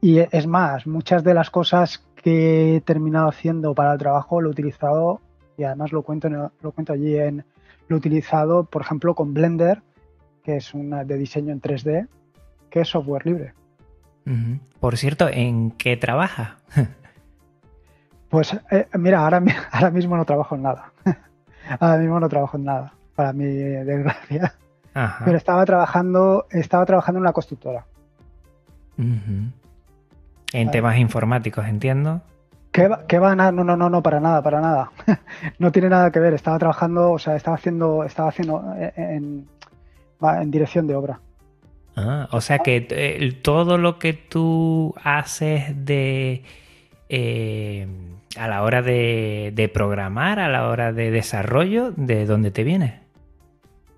Y 0.00 0.18
es 0.18 0.46
más, 0.46 0.86
muchas 0.86 1.24
de 1.24 1.34
las 1.34 1.50
cosas 1.50 2.04
que 2.16 2.76
he 2.76 2.80
terminado 2.80 3.28
haciendo 3.28 3.74
para 3.74 3.92
el 3.92 3.98
trabajo 3.98 4.40
lo 4.40 4.48
he 4.48 4.52
utilizado 4.52 5.20
y 5.56 5.64
además 5.64 5.92
lo 5.92 6.02
cuento, 6.02 6.28
lo 6.28 6.72
cuento 6.72 6.92
allí 6.92 7.16
en 7.16 7.44
lo 7.88 7.96
he 7.96 7.98
utilizado, 7.98 8.64
por 8.64 8.82
ejemplo, 8.82 9.14
con 9.14 9.32
Blender, 9.32 9.82
que 10.42 10.56
es 10.56 10.74
una 10.74 11.04
de 11.04 11.16
diseño 11.16 11.52
en 11.52 11.60
3D, 11.60 12.08
que 12.68 12.80
es 12.80 12.88
software 12.88 13.24
libre. 13.26 13.54
Por 14.80 14.96
cierto, 14.96 15.28
¿en 15.28 15.70
qué 15.70 15.96
trabaja? 15.96 16.56
pues 18.28 18.58
eh, 18.72 18.88
mira, 18.94 19.20
ahora, 19.20 19.42
ahora 19.72 19.90
mismo 19.90 20.16
no 20.16 20.24
trabajo 20.24 20.56
en 20.56 20.62
nada. 20.62 20.92
ahora 21.80 21.98
mismo 21.98 22.18
no 22.18 22.28
trabajo 22.28 22.56
en 22.56 22.64
nada, 22.64 22.92
para 23.16 23.32
mi 23.32 23.46
desgracia. 23.46 24.54
Pero 25.24 25.36
estaba 25.36 25.64
trabajando, 25.66 26.46
estaba 26.50 26.86
trabajando 26.86 27.18
en 27.18 27.22
una 27.22 27.32
constructora. 27.32 27.84
En 28.96 30.70
temas 30.70 30.96
informáticos, 30.98 31.66
entiendo. 31.66 32.22
¿Qué 32.70 32.88
va, 32.88 33.06
qué 33.06 33.18
va? 33.18 33.34
No, 33.34 33.50
no, 33.52 33.76
no, 33.76 33.90
no, 33.90 34.02
para 34.02 34.20
nada, 34.20 34.42
para 34.42 34.60
nada. 34.60 34.90
no 35.58 35.72
tiene 35.72 35.88
nada 35.88 36.10
que 36.10 36.20
ver. 36.20 36.34
Estaba 36.34 36.58
trabajando, 36.58 37.10
o 37.10 37.18
sea, 37.18 37.36
estaba 37.36 37.56
haciendo, 37.56 38.04
estaba 38.04 38.28
haciendo 38.28 38.62
eh, 38.78 38.92
en, 38.96 39.48
en 40.22 40.50
dirección 40.50 40.86
de 40.86 40.94
obra. 40.94 41.20
Ah, 41.96 42.28
o 42.30 42.42
sea 42.42 42.58
que 42.58 42.86
eh, 42.90 43.32
todo 43.42 43.78
lo 43.78 43.98
que 43.98 44.12
tú 44.12 44.94
haces 45.02 45.86
de 45.86 46.44
eh, 47.08 47.86
a 48.36 48.48
la 48.48 48.62
hora 48.62 48.82
de, 48.82 49.70
programar, 49.72 50.38
a 50.38 50.48
la 50.48 50.68
hora 50.68 50.92
de 50.92 51.10
desarrollo, 51.10 51.92
¿de 51.92 52.26
dónde 52.26 52.50
te 52.50 52.64
viene? 52.64 53.00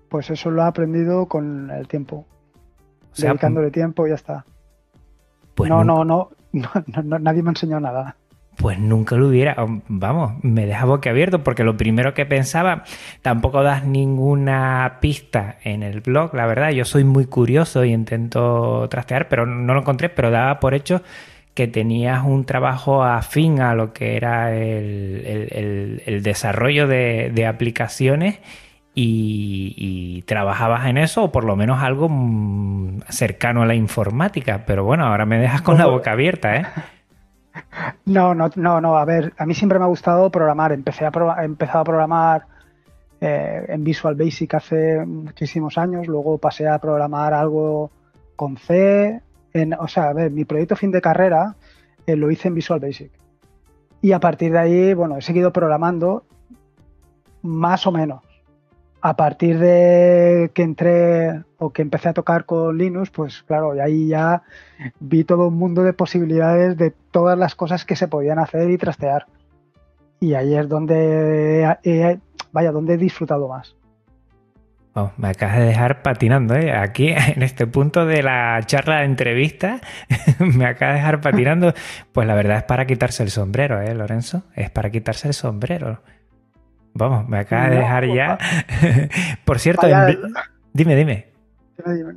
Pues 0.09 0.29
eso 0.29 0.51
lo 0.51 0.63
he 0.63 0.65
aprendido 0.65 1.27
con 1.27 1.71
el 1.71 1.87
tiempo. 1.87 2.25
dedicándole 3.15 3.71
tiempo 3.71 4.05
y 4.05 4.09
ya 4.09 4.15
está. 4.15 4.45
Pues 5.55 5.69
no, 5.69 5.83
no, 5.83 6.03
no, 6.03 6.29
no, 6.51 7.19
nadie 7.19 7.43
me 7.43 7.49
enseñó 7.49 7.79
nada. 7.79 8.15
Pues 8.57 8.77
nunca 8.77 9.15
lo 9.15 9.29
hubiera. 9.29 9.55
Vamos, 9.87 10.33
me 10.43 10.65
deja 10.65 10.83
boquiabierto 10.85 11.43
porque 11.45 11.63
lo 11.63 11.77
primero 11.77 12.13
que 12.13 12.25
pensaba, 12.25 12.83
tampoco 13.21 13.63
das 13.63 13.85
ninguna 13.85 14.97
pista 14.99 15.57
en 15.63 15.81
el 15.81 16.01
blog, 16.01 16.35
la 16.35 16.45
verdad. 16.45 16.71
Yo 16.71 16.83
soy 16.83 17.05
muy 17.05 17.25
curioso 17.25 17.85
y 17.85 17.93
intento 17.93 18.85
trastear, 18.89 19.29
pero 19.29 19.45
no 19.45 19.73
lo 19.73 19.79
encontré, 19.79 20.09
pero 20.09 20.29
daba 20.29 20.59
por 20.59 20.73
hecho 20.73 21.01
que 21.59 21.67
tenías 21.67 22.23
un 22.23 22.45
trabajo 22.45 23.03
afín 23.03 23.59
a 23.59 23.75
lo 23.75 23.91
que 23.91 24.15
era 24.15 24.55
el, 24.55 26.21
desarrollo 26.23 26.87
de, 26.87 27.45
aplicaciones 27.45 28.39
y, 28.95 29.73
y, 29.77 30.21
trabajabas 30.23 30.87
en 30.87 30.97
eso, 30.97 31.25
o 31.25 31.31
por 31.31 31.43
lo 31.43 31.55
menos 31.55 31.81
algo 31.81 32.09
mm, 32.09 33.01
cercano 33.09 33.61
a 33.61 33.65
la 33.65 33.75
informática. 33.75 34.63
Pero 34.65 34.83
bueno, 34.83 35.05
ahora 35.05 35.25
me 35.25 35.39
dejas 35.39 35.61
con 35.61 35.77
la 35.77 35.85
boca 35.85 36.11
abierta, 36.11 36.55
¿eh? 36.55 36.65
No, 38.05 38.33
no, 38.33 38.49
no, 38.55 38.81
no. 38.81 38.97
A 38.97 39.05
ver, 39.05 39.33
a 39.37 39.45
mí 39.45 39.53
siempre 39.53 39.79
me 39.79 39.85
ha 39.85 39.87
gustado 39.87 40.29
programar. 40.29 40.71
Empecé 40.71 41.05
a 41.05 41.11
he 41.41 41.45
empezado 41.45 41.79
a 41.79 41.83
programar 41.83 42.45
eh, 43.21 43.65
en 43.67 43.83
Visual 43.83 44.15
Basic 44.15 44.53
hace 44.53 45.05
muchísimos 45.05 45.77
años. 45.77 46.07
Luego 46.07 46.37
pasé 46.37 46.67
a 46.67 46.79
programar 46.79 47.33
algo 47.33 47.91
con 48.35 48.57
C. 48.57 49.21
En, 49.53 49.73
o 49.73 49.87
sea, 49.87 50.09
a 50.09 50.13
ver, 50.13 50.31
mi 50.31 50.45
proyecto 50.45 50.75
fin 50.75 50.91
de 50.91 51.01
carrera 51.01 51.55
eh, 52.05 52.15
lo 52.15 52.31
hice 52.31 52.47
en 52.47 52.55
Visual 52.55 52.79
Basic. 52.79 53.11
Y 54.01 54.11
a 54.13 54.19
partir 54.19 54.53
de 54.53 54.59
ahí, 54.59 54.93
bueno, 54.93 55.17
he 55.17 55.21
seguido 55.21 55.51
programando 55.51 56.23
más 57.41 57.85
o 57.87 57.91
menos 57.91 58.28
a 59.01 59.15
partir 59.15 59.59
de 59.59 60.51
que 60.53 60.63
entré 60.63 61.43
o 61.57 61.71
que 61.71 61.81
empecé 61.81 62.09
a 62.09 62.13
tocar 62.13 62.45
con 62.45 62.77
Linux, 62.77 63.09
pues 63.09 63.43
claro, 63.43 63.75
y 63.75 63.79
ahí 63.79 64.07
ya 64.07 64.43
vi 64.99 65.23
todo 65.23 65.47
un 65.47 65.55
mundo 65.55 65.83
de 65.83 65.93
posibilidades 65.93 66.77
de 66.77 66.91
todas 67.11 67.37
las 67.37 67.55
cosas 67.55 67.85
que 67.85 67.95
se 67.95 68.07
podían 68.07 68.39
hacer 68.39 68.69
y 68.69 68.77
trastear. 68.77 69.25
Y 70.19 70.33
ahí 70.33 70.55
es 70.55 70.67
donde, 70.67 71.63
he, 71.83 72.19
vaya, 72.51 72.71
donde 72.71 72.95
he 72.95 72.97
disfrutado 72.97 73.47
más. 73.47 73.75
Oh, 74.95 75.11
me 75.17 75.29
acabas 75.29 75.57
de 75.57 75.65
dejar 75.65 76.01
patinando, 76.01 76.55
¿eh? 76.55 76.73
Aquí, 76.73 77.09
en 77.35 77.41
este 77.41 77.67
punto 77.67 78.05
de 78.05 78.21
la 78.21 78.59
charla 78.65 78.99
de 78.99 79.05
entrevista, 79.05 79.79
me 80.39 80.65
acabas 80.65 80.95
de 80.95 80.99
dejar 80.99 81.21
patinando. 81.21 81.73
Pues 82.11 82.27
la 82.27 82.35
verdad 82.35 82.57
es 82.57 82.63
para 82.63 82.85
quitarse 82.85 83.23
el 83.23 83.29
sombrero, 83.29 83.81
¿eh, 83.81 83.93
Lorenzo? 83.95 84.43
Es 84.55 84.69
para 84.69 84.89
quitarse 84.89 85.29
el 85.29 85.33
sombrero. 85.33 86.01
Vamos, 86.99 87.29
me 87.29 87.39
acaba 87.39 87.69
de 87.69 87.77
dejar 87.77 88.05
ya. 88.07 88.37
Por 89.45 89.57
cierto, 89.57 89.87
dime, 90.73 90.95
dime. 90.97 91.27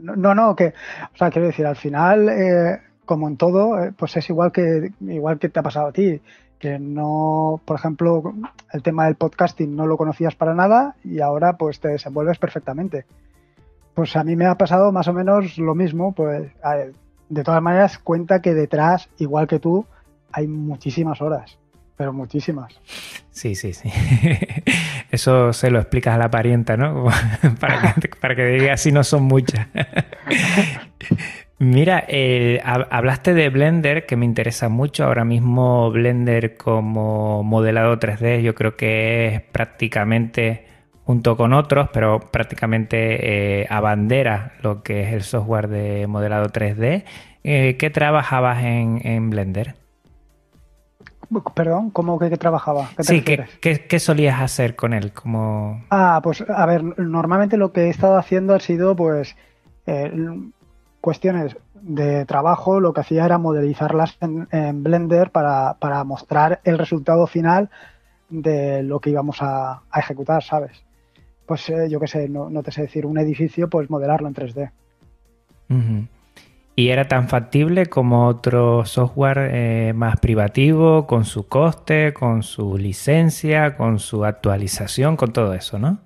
No, 0.01 0.35
no, 0.35 0.57
que, 0.57 0.75
o 1.15 1.17
sea, 1.17 1.31
quiero 1.31 1.47
decir, 1.47 1.65
al 1.65 1.77
final, 1.77 2.29
eh, 2.29 2.81
como 3.05 3.29
en 3.29 3.37
todo, 3.37 3.81
eh, 3.81 3.93
pues 3.97 4.17
es 4.17 4.29
igual 4.29 4.51
que, 4.51 4.91
igual 5.03 5.39
que 5.39 5.49
te 5.49 5.61
ha 5.61 5.63
pasado 5.63 5.87
a 5.87 5.93
ti, 5.93 6.21
que 6.59 6.81
no, 6.81 7.61
por 7.65 7.79
ejemplo, 7.79 8.35
el 8.73 8.83
tema 8.83 9.05
del 9.05 9.15
podcasting 9.15 9.77
no 9.77 9.87
lo 9.87 9.97
conocías 9.97 10.35
para 10.35 10.53
nada 10.53 10.97
y 11.05 11.21
ahora 11.21 11.57
pues 11.57 11.79
te 11.79 11.87
desenvuelves 11.87 12.39
perfectamente. 12.39 13.05
Pues 13.95 14.17
a 14.17 14.25
mí 14.25 14.35
me 14.35 14.47
ha 14.47 14.57
pasado 14.57 14.91
más 14.91 15.07
o 15.07 15.13
menos 15.13 15.59
lo 15.59 15.77
mismo, 15.77 16.11
pues 16.11 16.51
de 17.29 17.45
todas 17.45 17.63
maneras 17.63 17.99
cuenta 17.99 18.43
que 18.43 18.53
detrás, 18.53 19.09
igual 19.19 19.47
que 19.47 19.61
tú, 19.61 19.87
hay 20.33 20.49
muchísimas 20.49 21.23
horas 21.23 21.62
pero 21.97 22.13
muchísimas. 22.13 22.73
Sí, 23.31 23.55
sí, 23.55 23.73
sí. 23.73 23.91
Eso 25.11 25.53
se 25.53 25.71
lo 25.71 25.79
explicas 25.79 26.15
a 26.15 26.19
la 26.19 26.31
parienta, 26.31 26.77
¿no? 26.77 27.07
para, 27.61 27.95
que, 27.95 28.09
para 28.09 28.35
que 28.35 28.45
diga 28.47 28.77
si 28.77 28.93
no 28.93 29.05
son 29.05 29.25
muchas. 29.25 29.67
Mira, 31.59 32.05
hablaste 32.91 33.35
de 33.35 33.49
Blender, 33.49 34.05
que 34.07 34.17
me 34.17 34.25
interesa 34.25 34.69
mucho. 34.69 35.05
Ahora 35.05 35.25
mismo 35.25 35.91
Blender 35.93 36.57
como 36.57 37.45
modelado 37.45 38.01
3D 38.01 38.43
yo 38.43 38.57
creo 38.57 38.77
que 38.77 39.27
es 39.29 39.41
prácticamente, 39.43 40.67
junto 41.05 41.37
con 41.37 41.53
otros, 41.53 41.89
pero 41.93 42.19
prácticamente 42.19 43.61
eh, 43.61 43.67
a 43.71 43.81
bandera 43.81 44.55
lo 44.63 44.83
que 44.83 45.03
es 45.03 45.13
el 45.13 45.23
software 45.23 45.69
de 45.69 46.07
modelado 46.09 46.47
3D. 46.47 47.05
Eh, 47.45 47.77
¿Qué 47.79 47.91
trabajabas 47.91 48.65
en 48.65 49.31
Blender? 49.31 49.82
Perdón, 51.55 51.91
¿cómo 51.91 52.19
que, 52.19 52.31
trabajaba? 52.37 52.91
sí, 52.99 53.23
¿qué, 53.23 53.99
solías 53.99 54.41
hacer 54.41 54.77
con 54.77 54.93
él? 54.93 55.13
Como... 55.13 55.85
Ah, 55.91 56.21
pues 56.23 56.45
a 56.47 56.67
ver, 56.67 56.99
normalmente 56.99 57.57
lo 57.57 57.73
que 57.73 57.83
he 57.83 57.89
estado 57.89 58.17
haciendo 58.17 58.55
ha 58.55 58.61
sido 58.61 58.97
pues 58.97 59.37
eh, 59.87 60.13
cuestiones 61.01 61.57
de 61.83 62.25
trabajo, 62.27 62.81
lo 62.81 62.93
que 62.93 63.01
hacía 63.01 63.25
era 63.25 63.39
modelizarlas 63.39 64.17
en, 64.21 64.83
Blender 64.83 65.31
para, 65.31 66.05
mostrar 66.05 66.61
el 66.65 66.79
resultado 66.79 67.27
final 67.27 67.71
de 68.31 68.83
lo 68.83 69.01
que 69.01 69.11
íbamos 69.11 69.39
a, 69.41 69.83
ejecutar, 69.95 70.43
¿sabes? 70.43 70.85
Pues 71.45 71.69
eh, 71.71 71.89
yo 71.91 71.99
qué 72.01 72.07
sé, 72.07 72.29
no, 72.29 72.63
te 72.63 72.71
sé 72.71 72.83
decir, 72.83 73.05
un 73.05 73.19
edificio, 73.19 73.69
pues 73.69 73.91
modelarlo 73.91 74.29
en 74.29 74.35
3D. 74.35 74.71
¿Y 76.75 76.89
era 76.89 77.07
tan 77.07 77.29
factible 77.29 77.87
como 77.87 78.27
otro 78.27 78.87
software 78.87 79.51
eh, 79.53 79.93
más 79.95 80.19
privativo, 80.19 81.07
con 81.07 81.25
su 81.27 81.47
coste, 81.47 82.15
con 82.15 82.43
su 82.43 82.79
licencia, 82.79 83.77
con 83.77 83.99
su 83.99 84.25
actualización, 84.25 85.17
con 85.17 85.35
todo 85.35 85.53
eso, 85.53 85.79
no? 85.79 85.99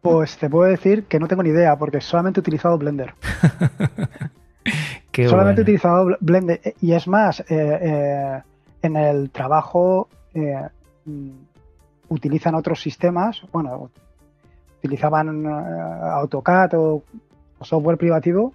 Pues 0.00 0.36
te 0.38 0.48
puedo 0.48 0.70
decir 0.70 1.04
que 1.04 1.18
no 1.18 1.26
tengo 1.26 1.42
ni 1.42 1.50
idea, 1.50 1.76
porque 1.76 2.00
solamente 2.00 2.38
he 2.38 2.42
utilizado 2.42 2.78
Blender. 2.78 3.14
solamente 5.28 5.62
he 5.62 5.64
utilizado 5.64 6.16
Blender. 6.20 6.60
Y 6.80 6.92
es 6.92 7.08
más, 7.08 7.40
eh, 7.40 7.44
eh, 7.50 8.42
en 8.82 8.96
el 8.96 9.30
trabajo 9.30 10.08
mm, 10.34 11.30
utilizan 12.10 12.54
otros 12.54 12.80
sistemas, 12.80 13.42
bueno, 13.52 13.90
utilizaban 14.78 15.46
AutoCAD 15.46 16.74
o 16.74 17.02
software 17.60 17.98
privativo 17.98 18.52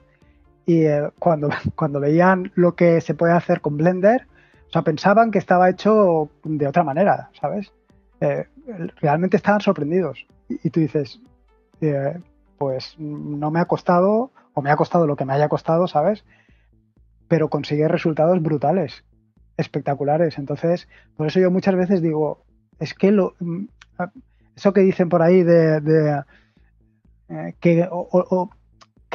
y 0.68 0.84
eh, 0.84 1.10
cuando, 1.18 1.50
cuando 1.76 2.00
veían 2.00 2.52
lo 2.54 2.76
que 2.76 3.02
se 3.02 3.16
puede 3.16 3.34
hacer 3.34 3.62
con 3.62 3.78
Blender, 3.78 4.28
o 4.68 4.72
sea, 4.72 4.84
pensaban 4.84 5.32
que 5.32 5.40
estaba 5.40 5.70
hecho 5.70 6.30
de 6.44 6.68
otra 6.68 6.84
manera, 6.84 7.30
¿sabes? 7.40 7.72
Eh, 8.20 8.46
realmente 8.98 9.38
estaban 9.38 9.62
sorprendidos. 9.62 10.28
Y, 10.50 10.70
tú 10.70 10.82
dices, 10.82 11.22
eh, 11.82 12.20
pues 12.58 12.96
no 13.00 13.50
me 13.50 13.62
ha 13.62 13.66
costado, 13.66 14.32
o 14.54 14.62
me 14.62 14.70
ha 14.70 14.76
costado 14.76 15.08
lo 15.08 15.16
que 15.16 15.24
me 15.24 15.34
haya 15.34 15.48
costado, 15.48 15.88
¿sabes? 15.88 16.26
Pero 17.30 17.50
consigue 17.50 17.88
resultados 17.88 18.42
brutales, 18.42 19.06
espectaculares. 19.56 20.38
Entonces, 20.38 20.90
por 21.16 21.28
eso 21.28 21.40
yo 21.40 21.50
muchas 21.50 21.76
veces 21.76 22.02
digo, 22.02 22.44
es 22.80 22.94
que 22.94 23.12
lo, 23.12 23.36
mm, 23.40 23.66
eso 24.56 24.74
que 24.74 24.82
dicen 24.82 25.08
por 25.08 25.22
ahí 25.22 25.44
de, 25.44 26.24
que 27.62 27.88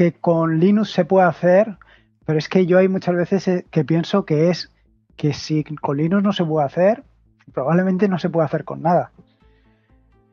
que 0.03 0.19
con 0.19 0.59
Linux 0.59 0.91
se 0.91 1.05
puede 1.05 1.29
hacer, 1.29 1.77
pero 2.27 2.37
es 2.37 2.49
que 2.49 2.67
yo 2.67 2.79
hay 2.79 2.89
muchas 2.89 3.15
veces 3.15 3.47
eh, 3.47 3.67
que 3.71 3.85
pienso 3.85 4.25
que 4.25 4.51
es 4.51 4.75
que 5.17 5.33
si 5.33 5.63
con 5.63 5.97
Linux 5.97 6.25
no 6.25 6.33
se 6.33 6.45
puede 6.45 6.67
hacer, 6.67 7.05
probablemente 7.53 8.09
no 8.09 8.19
se 8.19 8.29
puede 8.29 8.47
hacer 8.47 8.65
con 8.65 8.83
nada. 8.83 9.13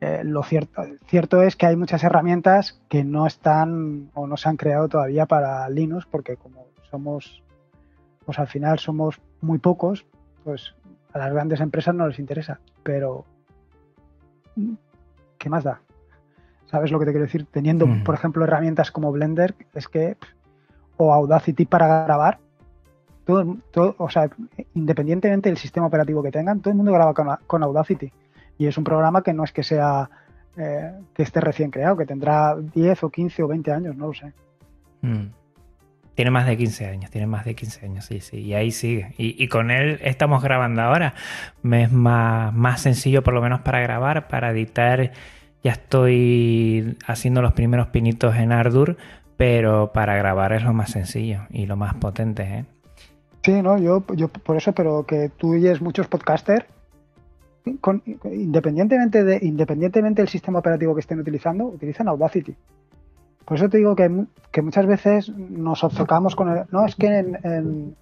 Eh, 0.00 0.22
lo 0.24 0.42
cierto, 0.42 0.82
cierto 1.06 1.42
es 1.42 1.54
que 1.54 1.66
hay 1.66 1.76
muchas 1.76 2.02
herramientas 2.02 2.82
que 2.88 3.04
no 3.04 3.28
están 3.28 4.10
o 4.14 4.26
no 4.26 4.36
se 4.36 4.48
han 4.48 4.56
creado 4.56 4.88
todavía 4.88 5.26
para 5.26 5.68
Linux, 5.68 6.04
porque 6.04 6.36
como 6.36 6.66
somos, 6.90 7.44
pues 8.24 8.40
al 8.40 8.48
final 8.48 8.80
somos 8.80 9.20
muy 9.40 9.58
pocos, 9.58 10.04
pues 10.42 10.74
a 11.12 11.18
las 11.18 11.32
grandes 11.32 11.60
empresas 11.60 11.94
no 11.94 12.08
les 12.08 12.18
interesa. 12.18 12.58
Pero, 12.82 13.24
¿qué 15.38 15.48
más 15.48 15.62
da? 15.62 15.80
¿Sabes 16.70 16.92
lo 16.92 17.00
que 17.00 17.06
te 17.06 17.10
quiero 17.10 17.26
decir? 17.26 17.46
Teniendo, 17.50 17.86
mm. 17.86 18.04
por 18.04 18.14
ejemplo, 18.14 18.44
herramientas 18.44 18.92
como 18.92 19.10
Blender, 19.10 19.54
es 19.74 19.88
que. 19.88 20.16
o 20.96 21.12
Audacity 21.12 21.66
para 21.66 22.04
grabar. 22.04 22.38
Todo, 23.24 23.56
todo, 23.72 23.94
o 23.98 24.08
sea, 24.08 24.30
independientemente 24.74 25.48
del 25.48 25.58
sistema 25.58 25.86
operativo 25.86 26.22
que 26.22 26.30
tengan, 26.30 26.60
todo 26.60 26.70
el 26.70 26.76
mundo 26.76 26.92
graba 26.92 27.38
con, 27.46 27.62
Audacity. 27.62 28.12
Y 28.58 28.66
es 28.66 28.78
un 28.78 28.84
programa 28.84 29.22
que 29.22 29.32
no 29.32 29.44
es 29.44 29.52
que 29.52 29.62
sea. 29.62 30.08
Eh, 30.56 30.92
que 31.14 31.22
esté 31.22 31.40
recién 31.40 31.70
creado, 31.70 31.96
que 31.96 32.06
tendrá 32.06 32.56
10 32.56 33.04
o 33.04 33.10
15 33.10 33.42
o 33.44 33.48
20 33.48 33.72
años, 33.72 33.96
no 33.96 34.08
lo 34.08 34.14
sé. 34.14 34.32
Mm. 35.00 35.28
Tiene 36.14 36.30
más 36.32 36.46
de 36.46 36.56
15 36.56 36.86
años, 36.86 37.10
tiene 37.10 37.26
más 37.26 37.44
de 37.44 37.54
15 37.54 37.86
años, 37.86 38.04
sí, 38.04 38.20
sí, 38.20 38.38
y 38.38 38.54
ahí 38.54 38.72
sigue. 38.72 39.14
Y, 39.16 39.48
con 39.48 39.70
él 39.70 39.98
estamos 40.02 40.42
grabando 40.42 40.82
ahora. 40.82 41.14
Me 41.62 41.84
es 41.84 41.92
más, 41.92 42.52
más 42.52 42.82
sencillo, 42.82 43.22
por 43.22 43.32
lo 43.32 43.40
menos 43.40 43.60
para 43.60 43.80
grabar, 43.80 44.28
para 44.28 44.50
editar 44.50 45.12
ya 45.62 45.72
estoy 45.72 46.96
haciendo 47.06 47.42
los 47.42 47.52
primeros 47.52 47.88
pinitos 47.88 48.36
en 48.36 48.52
Ardour, 48.52 48.96
pero 49.36 49.92
para 49.92 50.16
grabar 50.16 50.52
es 50.52 50.62
lo 50.62 50.72
más 50.72 50.90
sencillo 50.90 51.42
y 51.50 51.66
lo 51.66 51.76
más 51.76 51.94
potente. 51.94 52.42
¿eh? 52.42 52.64
Sí, 53.42 53.62
no, 53.62 53.78
yo, 53.78 54.04
yo 54.14 54.28
por 54.28 54.56
eso, 54.56 54.72
pero 54.72 55.04
que 55.04 55.30
tú 55.36 55.54
oyes 55.54 55.80
muchos 55.80 56.08
podcasters, 56.08 56.66
independientemente, 58.24 59.24
de, 59.24 59.38
independientemente 59.42 60.22
del 60.22 60.28
sistema 60.28 60.58
operativo 60.58 60.94
que 60.94 61.00
estén 61.00 61.20
utilizando, 61.20 61.64
utilizan 61.64 62.08
Audacity. 62.08 62.54
Por 63.44 63.56
eso 63.56 63.68
te 63.68 63.78
digo 63.78 63.96
que, 63.96 64.26
que 64.52 64.62
muchas 64.62 64.86
veces 64.86 65.28
nos 65.28 65.82
obcecamos 65.84 66.36
con 66.36 66.50
el. 66.50 66.64
No, 66.70 66.86
es 66.86 66.94
que 66.94 67.06
en, 67.06 67.96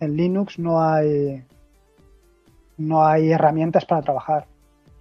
en, 0.00 0.16
Linux 0.16 0.58
no 0.58 0.80
hay 0.80 1.44
no 2.78 3.04
hay 3.04 3.32
herramientas 3.32 3.84
para 3.84 4.02
trabajar. 4.02 4.46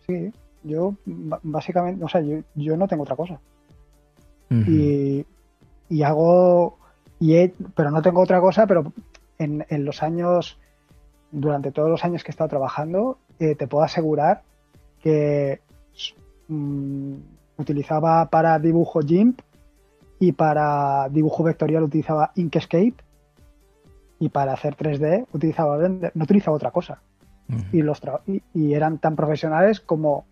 Sí, 0.06 0.34
yo, 0.68 0.96
básicamente, 1.06 2.04
o 2.04 2.08
sea, 2.08 2.22
yo, 2.22 2.78
no 2.78 2.88
tengo 2.88 3.04
otra 3.04 3.16
cosa. 3.16 3.40
y, 4.50 5.26
hago, 6.04 6.78
y 7.20 7.48
pero 7.76 7.92
no 7.92 8.02
tengo 8.02 8.22
otra 8.22 8.40
cosa, 8.40 8.68
pero 8.68 8.92
en, 9.40 9.86
los 9.86 10.04
años, 10.04 10.58
durante 11.32 11.72
todos 11.72 11.90
los 11.90 12.04
años 12.04 12.24
que 12.24 12.30
he 12.30 12.34
estado 12.34 12.50
trabajando, 12.50 13.18
eh, 13.40 13.56
te 13.56 13.68
puedo 13.68 13.84
asegurar 13.84 14.44
que 15.02 15.60
mm, 16.48 17.16
utilizaba 17.58 18.30
para 18.30 18.60
dibujo 18.60 19.02
GIMP 19.02 19.42
y 20.20 20.32
para 20.32 21.10
dibujo 21.10 21.44
vectorial 21.44 21.84
utilizaba 21.84 22.32
Inkscape 22.36 22.96
y 24.20 24.30
para 24.30 24.54
hacer 24.54 24.76
3D 24.76 25.28
utilizaba 25.32 25.78
Blender, 25.78 26.12
no 26.16 26.24
utilizaba 26.24 26.58
otra 26.58 26.72
cosa. 26.72 27.02
y, 27.72 27.82
los 27.82 28.02
y, 28.26 28.74
eran 28.74 28.98
tan 28.98 29.16
profesionales 29.16 29.80
como 29.80 30.26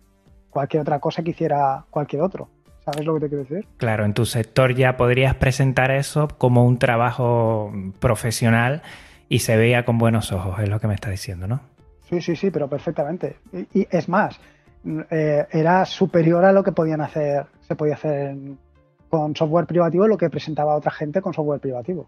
cualquier 0.56 0.80
otra 0.80 1.00
cosa 1.00 1.22
que 1.22 1.32
hiciera 1.32 1.84
cualquier 1.90 2.22
otro. 2.22 2.48
¿Sabes 2.82 3.04
lo 3.04 3.12
que 3.14 3.20
te 3.20 3.28
quiero 3.28 3.44
decir? 3.44 3.66
Claro, 3.76 4.06
en 4.06 4.14
tu 4.14 4.24
sector 4.24 4.74
ya 4.74 4.96
podrías 4.96 5.34
presentar 5.34 5.90
eso 5.90 6.28
como 6.38 6.64
un 6.64 6.78
trabajo 6.78 7.70
profesional 7.98 8.80
y 9.28 9.40
se 9.40 9.58
veía 9.58 9.84
con 9.84 9.98
buenos 9.98 10.32
ojos, 10.32 10.58
es 10.60 10.70
lo 10.70 10.80
que 10.80 10.86
me 10.86 10.94
estás 10.94 11.10
diciendo, 11.10 11.46
¿no? 11.46 11.60
Sí, 12.08 12.22
sí, 12.22 12.36
sí, 12.36 12.50
pero 12.50 12.68
perfectamente. 12.68 13.36
Y, 13.74 13.86
es 13.90 14.08
más, 14.08 14.40
eh, 15.10 15.46
era 15.50 15.84
superior 15.84 16.42
a 16.46 16.52
lo 16.52 16.62
que 16.62 16.72
podían 16.72 17.02
hacer, 17.02 17.44
se 17.60 17.76
podía 17.76 17.96
hacer 17.96 18.34
con 19.10 19.36
software 19.36 19.66
privativo 19.66 20.08
lo 20.08 20.16
que 20.16 20.30
presentaba 20.30 20.74
otra 20.74 20.90
gente 20.90 21.20
con 21.20 21.34
software 21.34 21.60
privativo. 21.60 22.06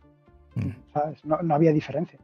Mm. 0.54 0.70
¿Sabes? 0.94 1.22
no 1.22 1.54
había 1.54 1.72
diferencia. 1.72 2.18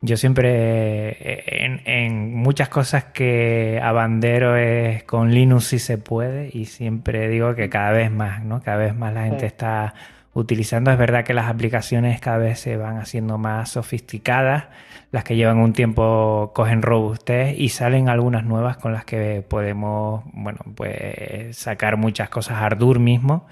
Yo 0.00 0.16
siempre, 0.16 1.16
eh, 1.18 1.80
en, 1.86 2.34
muchas 2.34 2.68
cosas 2.68 3.04
que 3.04 3.80
abandero 3.82 4.56
es 4.56 5.02
con 5.04 5.32
Linux 5.32 5.64
si 5.64 5.78
se 5.78 5.96
puede 5.96 6.50
y 6.52 6.66
siempre 6.66 7.28
digo 7.28 7.54
que 7.54 7.70
cada 7.70 7.92
vez 7.92 8.10
más, 8.10 8.44
¿no? 8.44 8.62
Cada 8.62 8.76
vez 8.76 8.94
más 8.94 9.14
la 9.14 9.24
gente 9.24 9.46
está 9.46 9.94
utilizando. 10.34 10.90
Es 10.90 10.98
verdad 10.98 11.24
que 11.24 11.32
las 11.32 11.48
aplicaciones 11.48 12.20
cada 12.20 12.38
vez 12.38 12.60
se 12.60 12.76
van 12.76 12.98
haciendo 12.98 13.38
más 13.38 13.70
sofisticadas. 13.70 14.64
Las 15.10 15.24
que 15.24 15.36
llevan 15.36 15.58
un 15.58 15.72
tiempo 15.72 16.52
cogen 16.54 16.82
robustez 16.82 17.56
y 17.56 17.68
salen 17.70 18.08
algunas 18.08 18.44
nuevas 18.44 18.76
con 18.76 18.92
las 18.92 19.04
que 19.04 19.44
podemos, 19.48 20.24
bueno, 20.32 20.58
pues 20.74 21.56
sacar 21.56 21.96
muchas 21.96 22.28
cosas. 22.28 22.58
Ardour 22.60 22.98
mismo 22.98 23.46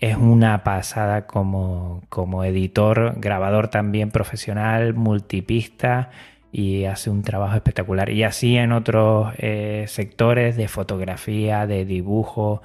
es 0.00 0.16
una 0.16 0.62
pasada 0.62 1.26
como, 1.26 2.02
editor, 2.44 3.14
grabador 3.18 3.68
también 3.68 4.10
profesional, 4.10 4.94
multipista 4.94 6.10
y 6.52 6.84
hace 6.84 7.10
un 7.10 7.22
trabajo 7.22 7.56
espectacular. 7.56 8.10
Y 8.10 8.22
así 8.22 8.56
en 8.56 8.72
otros 8.72 9.34
eh, 9.38 9.84
sectores 9.88 10.56
de 10.56 10.68
fotografía, 10.68 11.66
de 11.66 11.84
dibujo, 11.84 12.62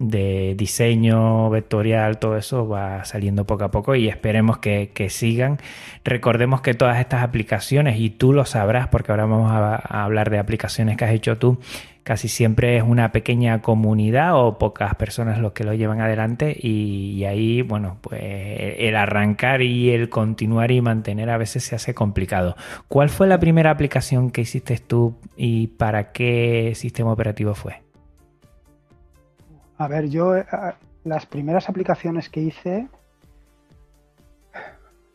de 0.00 0.54
diseño 0.56 1.50
vectorial, 1.50 2.18
todo 2.18 2.38
eso 2.38 2.66
va 2.66 3.04
saliendo 3.04 3.44
poco 3.44 3.64
a 3.64 3.70
poco 3.70 3.94
y 3.94 4.08
esperemos 4.08 4.58
que, 4.58 4.90
sigan. 5.10 5.58
Recordemos 6.04 6.62
que 6.62 6.72
todas 6.72 6.98
estas 6.98 7.22
aplicaciones, 7.22 8.00
y 8.00 8.08
tú 8.08 8.32
lo 8.32 8.46
sabrás 8.46 8.88
porque 8.88 9.12
ahora 9.12 9.26
vamos 9.26 9.52
a, 9.52 9.76
hablar 9.76 10.30
de 10.30 10.38
aplicaciones 10.38 10.96
que 10.96 11.04
has 11.04 11.12
hecho 11.12 11.36
tú, 11.36 11.58
casi 12.02 12.28
siempre 12.28 12.78
es 12.78 12.82
una 12.82 13.12
pequeña 13.12 13.60
comunidad 13.60 14.42
o 14.42 14.56
pocas 14.58 14.94
personas 14.94 15.38
los 15.38 15.52
que 15.52 15.64
lo 15.64 15.74
llevan 15.74 16.00
adelante 16.00 16.56
y, 16.58 17.24
ahí, 17.24 17.60
bueno, 17.60 17.98
pues 18.00 18.22
el 18.22 18.96
arrancar 18.96 19.60
y 19.60 19.90
el 19.90 20.08
continuar 20.08 20.70
y 20.70 20.80
mantener 20.80 21.28
a 21.28 21.36
veces 21.36 21.62
se 21.62 21.76
hace 21.76 21.92
complicado. 21.92 22.56
¿Cuál 22.88 23.10
fue 23.10 23.26
la 23.26 23.38
primera 23.38 23.70
aplicación 23.70 24.30
que 24.30 24.40
hiciste 24.40 24.78
tú 24.78 25.16
y 25.36 25.66
para 25.66 26.12
qué 26.12 26.72
sistema 26.74 27.12
operativo 27.12 27.54
fue? 27.54 27.89
A 29.80 29.88
ver, 29.88 30.10
yo 30.10 30.36
eh, 30.36 30.44
las 31.04 31.24
primeras 31.24 31.70
aplicaciones 31.70 32.28
que 32.28 32.40
hice, 32.42 32.86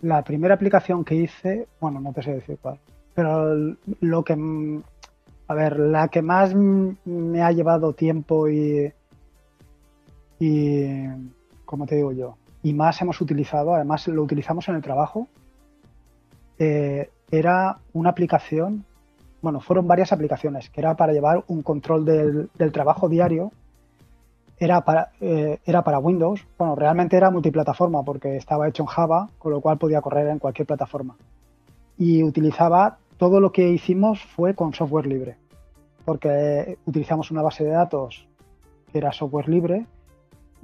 la 0.02 0.24
primera 0.24 0.56
aplicación 0.56 1.06
que 1.06 1.14
hice, 1.14 1.68
bueno, 1.80 2.02
no 2.02 2.12
te 2.14 2.24
sé 2.24 2.34
decir 2.34 2.58
cuál, 2.60 2.80
pero 3.14 3.76
lo 4.00 4.24
que, 4.24 4.82
a 5.48 5.54
ver, 5.54 5.78
la 5.78 6.08
que 6.08 6.24
más 6.24 6.56
me 6.56 7.44
ha 7.44 7.52
llevado 7.52 7.94
tiempo 7.94 8.50
y, 8.50 8.92
y, 10.40 11.06
¿cómo 11.64 11.86
te 11.86 11.98
digo 11.98 12.12
yo? 12.12 12.36
Y 12.64 12.74
más 12.74 13.00
hemos 13.04 13.22
utilizado, 13.22 13.76
además 13.76 14.08
lo 14.08 14.24
utilizamos 14.24 14.68
en 14.68 14.78
el 14.78 14.82
trabajo, 14.82 15.28
eh, 16.58 17.12
era 17.30 17.78
una 17.94 18.10
aplicación, 18.10 18.84
bueno, 19.44 19.62
fueron 19.62 19.88
varias 19.88 20.12
aplicaciones, 20.12 20.72
que 20.72 20.82
era 20.82 20.96
para 20.96 21.14
llevar 21.14 21.44
un 21.50 21.62
control 21.62 22.04
del, 22.04 22.72
trabajo 22.72 23.08
diario, 23.08 23.52
era 24.58 24.82
para, 24.82 25.12
eh, 25.20 25.60
era 25.66 25.84
para 25.84 26.00
Windows, 26.00 26.46
bueno, 26.58 26.76
realmente 26.76 27.18
era 27.18 27.30
multiplataforma 27.30 28.04
porque 28.04 28.38
estaba 28.38 28.68
hecho 28.68 28.84
en 28.84 28.88
Java, 28.88 29.30
con 29.38 29.52
lo 29.52 29.62
cual 29.62 29.78
podía 29.78 30.02
correr 30.02 30.28
en 30.28 30.40
cualquier 30.40 30.68
plataforma. 30.68 31.16
Y 31.98 32.24
utilizaba, 32.24 32.98
todo 33.18 33.40
lo 33.40 33.52
que 33.52 33.70
hicimos 33.70 34.22
fue 34.22 34.56
con 34.56 34.74
software 34.74 35.08
libre, 35.08 35.38
porque 36.06 36.78
utilizamos 36.86 37.32
una 37.32 37.42
base 37.42 37.64
de 37.64 37.72
datos 37.72 38.28
que 38.92 38.98
era 38.98 39.12
software 39.12 39.50
libre, 39.50 39.86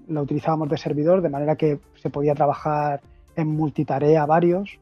la 0.08 0.22
utilizábamos 0.22 0.70
de 0.70 0.78
servidor, 0.78 1.22
de 1.22 1.30
manera 1.30 1.56
que 1.56 1.80
se 2.02 2.10
podía 2.10 2.34
trabajar 2.34 3.02
en 3.36 3.48
multitarea 3.48 4.26
varios, 4.26 4.80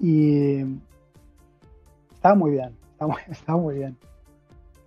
y 0.00 0.64
estaba 2.14 2.34
muy 2.34 2.52
bien, 2.52 2.76
estaba 3.30 3.58
muy, 3.60 3.74
bien. 3.78 3.96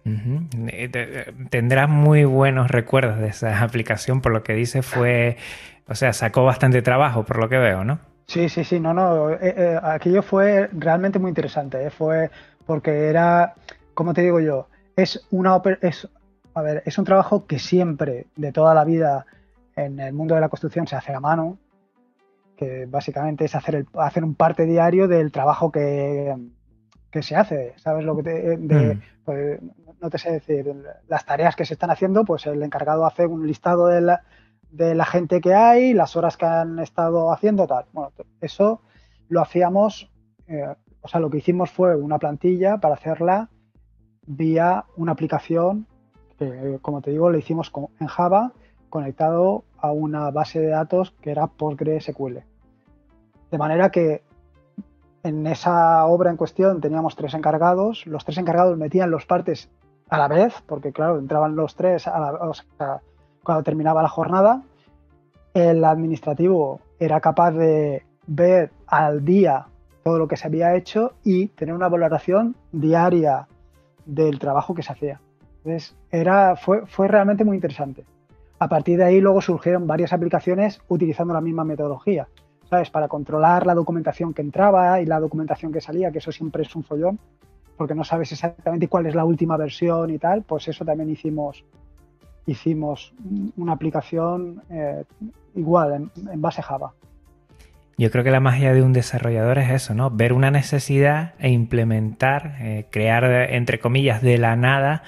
Eh, 0.05 1.33
tendrás 1.49 1.89
muy 1.89 2.25
buenos 2.25 2.69
recuerdos 2.69 3.19
de 3.19 3.27
esa 3.27 3.61
aplicación, 3.63 4.21
por 4.21 4.33
lo 4.33 4.43
que 4.43 4.53
dice 4.53 4.81
fue, 4.81 5.37
o 5.87 5.95
sea, 5.95 6.13
sacó 6.13 6.43
bastante 6.43 6.81
trabajo, 6.81 7.23
por 7.23 7.39
lo 7.39 7.49
que 7.49 7.57
veo, 7.57 7.83
¿no? 7.83 7.99
Sí, 8.27 8.49
sí, 8.49 8.63
sí, 8.63 8.79
no, 8.79 8.93
no, 8.93 9.31
eh, 9.31 9.37
eh, 9.41 9.79
aquello 9.81 10.21
fue 10.23 10.69
realmente 10.73 11.19
muy 11.19 11.29
interesante, 11.29 11.89
fue 11.89 12.31
porque 12.65 13.07
era, 13.07 13.55
como 13.93 14.13
te 14.13 14.21
digo 14.21 14.39
yo, 14.39 14.67
es 14.95 15.25
una 15.31 15.61
es, 15.81 16.07
a 16.53 16.61
ver, 16.61 16.83
es 16.85 16.97
un 16.97 17.05
trabajo 17.05 17.45
que 17.45 17.59
siempre, 17.59 18.27
de 18.35 18.51
toda 18.51 18.73
la 18.73 18.85
vida, 18.85 19.25
en 19.75 19.99
el 19.99 20.13
mundo 20.13 20.35
de 20.35 20.41
la 20.41 20.49
construcción 20.49 20.87
se 20.87 20.95
hace 20.95 21.13
a 21.13 21.19
mano, 21.19 21.57
que 22.55 22.85
básicamente 22.85 23.45
es 23.45 23.55
hacer, 23.55 23.75
el, 23.75 23.87
hacer 23.95 24.23
un 24.23 24.35
parte 24.35 24.65
diario 24.65 25.07
del 25.07 25.31
trabajo 25.31 25.71
que, 25.71 26.33
se 27.21 27.35
hace, 27.35 27.73
¿sabes? 27.77 28.05
Lo 28.05 28.15
que 28.15 28.23
te, 28.23 28.57
mm. 28.57 29.01
pues, 29.25 29.59
no 30.03 30.09
te 30.09 30.17
sé 30.17 30.33
decir, 30.33 30.69
las 31.07 31.25
tareas 31.25 31.55
que 31.55 31.63
se 31.63 31.75
están 31.75 31.89
haciendo, 31.89 32.25
pues 32.25 32.45
el 32.45 32.61
encargado 32.61 33.05
hace 33.05 33.25
un 33.25 33.47
listado 33.47 33.87
de 33.87 34.01
la, 34.01 34.23
de 34.69 34.95
la 34.95 35.05
gente 35.05 35.39
que 35.39 35.53
hay, 35.53 35.93
las 35.93 36.17
horas 36.17 36.35
que 36.35 36.45
han 36.45 36.77
estado 36.79 37.31
haciendo, 37.31 37.65
tal. 37.67 37.85
Bueno, 37.93 38.11
eso 38.41 38.81
lo 39.29 39.41
hacíamos, 39.41 40.11
eh, 40.47 40.75
o 41.01 41.07
sea, 41.07 41.21
lo 41.21 41.29
que 41.29 41.37
hicimos 41.37 41.71
fue 41.71 41.95
una 41.95 42.19
plantilla 42.19 42.79
para 42.79 42.95
hacerla 42.95 43.49
vía 44.27 44.83
una 44.97 45.13
aplicación 45.13 45.87
que, 46.37 46.79
como 46.81 47.01
te 47.01 47.11
digo, 47.11 47.29
lo 47.29 47.37
hicimos 47.37 47.71
en 48.01 48.07
Java 48.07 48.51
conectado 48.89 49.63
a 49.77 49.91
una 49.91 50.31
base 50.31 50.59
de 50.59 50.67
datos 50.67 51.11
que 51.21 51.31
era 51.31 51.47
PostgreSQL. 51.47 52.39
De 53.51 53.57
manera 53.57 53.89
que 53.89 54.21
en 55.23 55.47
esa 55.47 56.05
obra 56.07 56.29
en 56.29 56.35
cuestión 56.35 56.81
teníamos 56.81 57.15
tres 57.15 57.33
encargados, 57.35 58.05
los 58.05 58.25
tres 58.25 58.37
encargados 58.37 58.77
metían 58.77 59.09
los 59.09 59.25
partes 59.25 59.69
a 60.13 60.17
la 60.19 60.27
vez, 60.27 60.53
porque 60.67 60.91
claro, 60.91 61.17
entraban 61.17 61.55
los 61.55 61.75
tres 61.75 62.07
cuando 63.41 63.63
terminaba 63.63 64.03
la 64.03 64.09
jornada. 64.09 64.61
El 65.55 65.83
administrativo 65.83 66.81
era 66.99 67.19
capaz 67.19 67.49
de 67.51 68.05
ver 68.27 68.69
al 68.85 69.25
día 69.25 69.65
todo 70.03 70.19
lo 70.19 70.27
que 70.27 70.37
se 70.37 70.45
había 70.45 70.75
hecho 70.75 71.13
y 71.23 71.47
tener 71.47 71.73
una 71.73 71.89
valoración 71.89 72.55
diaria 72.71 73.47
del 74.05 74.37
trabajo 74.37 74.75
que 74.75 74.83
se 74.83 74.91
hacía. 74.91 75.19
Entonces, 75.63 75.95
era, 76.11 76.57
fue, 76.57 76.85
fue 76.85 77.07
realmente 77.07 77.43
muy 77.43 77.55
interesante. 77.55 78.05
A 78.59 78.67
partir 78.67 78.99
de 78.99 79.05
ahí 79.05 79.19
luego 79.19 79.41
surgieron 79.41 79.87
varias 79.87 80.13
aplicaciones 80.13 80.79
utilizando 80.89 81.33
la 81.33 81.41
misma 81.41 81.63
metodología, 81.63 82.27
¿sabes? 82.69 82.91
Para 82.91 83.07
controlar 83.07 83.65
la 83.65 83.73
documentación 83.73 84.31
que 84.31 84.43
entraba 84.43 85.01
y 85.01 85.07
la 85.07 85.19
documentación 85.19 85.71
que 85.71 85.81
salía, 85.81 86.11
que 86.11 86.19
eso 86.19 86.31
siempre 86.31 86.61
es 86.61 86.75
un 86.75 86.83
follón, 86.83 87.19
porque 87.77 87.95
no 87.95 88.03
sabes 88.03 88.31
exactamente 88.31 88.87
cuál 88.87 89.05
es 89.05 89.15
la 89.15 89.25
última 89.25 89.57
versión 89.57 90.09
y 90.09 90.19
tal, 90.19 90.43
pues 90.43 90.67
eso 90.67 90.85
también 90.85 91.09
hicimos, 91.09 91.63
hicimos 92.45 93.13
una 93.57 93.73
aplicación 93.73 94.61
eh, 94.69 95.03
igual, 95.55 96.09
en, 96.31 96.41
base 96.41 96.61
Java. 96.61 96.93
Yo 97.97 98.09
creo 98.09 98.23
que 98.23 98.31
la 98.31 98.39
magia 98.39 98.73
de 98.73 98.81
un 98.81 98.91
desarrollador 98.91 99.59
es 99.59 99.69
eso, 99.69 99.93
¿no? 99.93 100.09
Ver 100.09 100.33
una 100.33 100.49
necesidad 100.49 101.35
e 101.37 101.49
implementar, 101.49 102.57
eh, 102.59 102.87
crear, 102.89 103.23
entre 103.51 103.79
comillas, 103.79 104.21
de 104.21 104.39
la 104.39 104.55
nada 104.55 105.03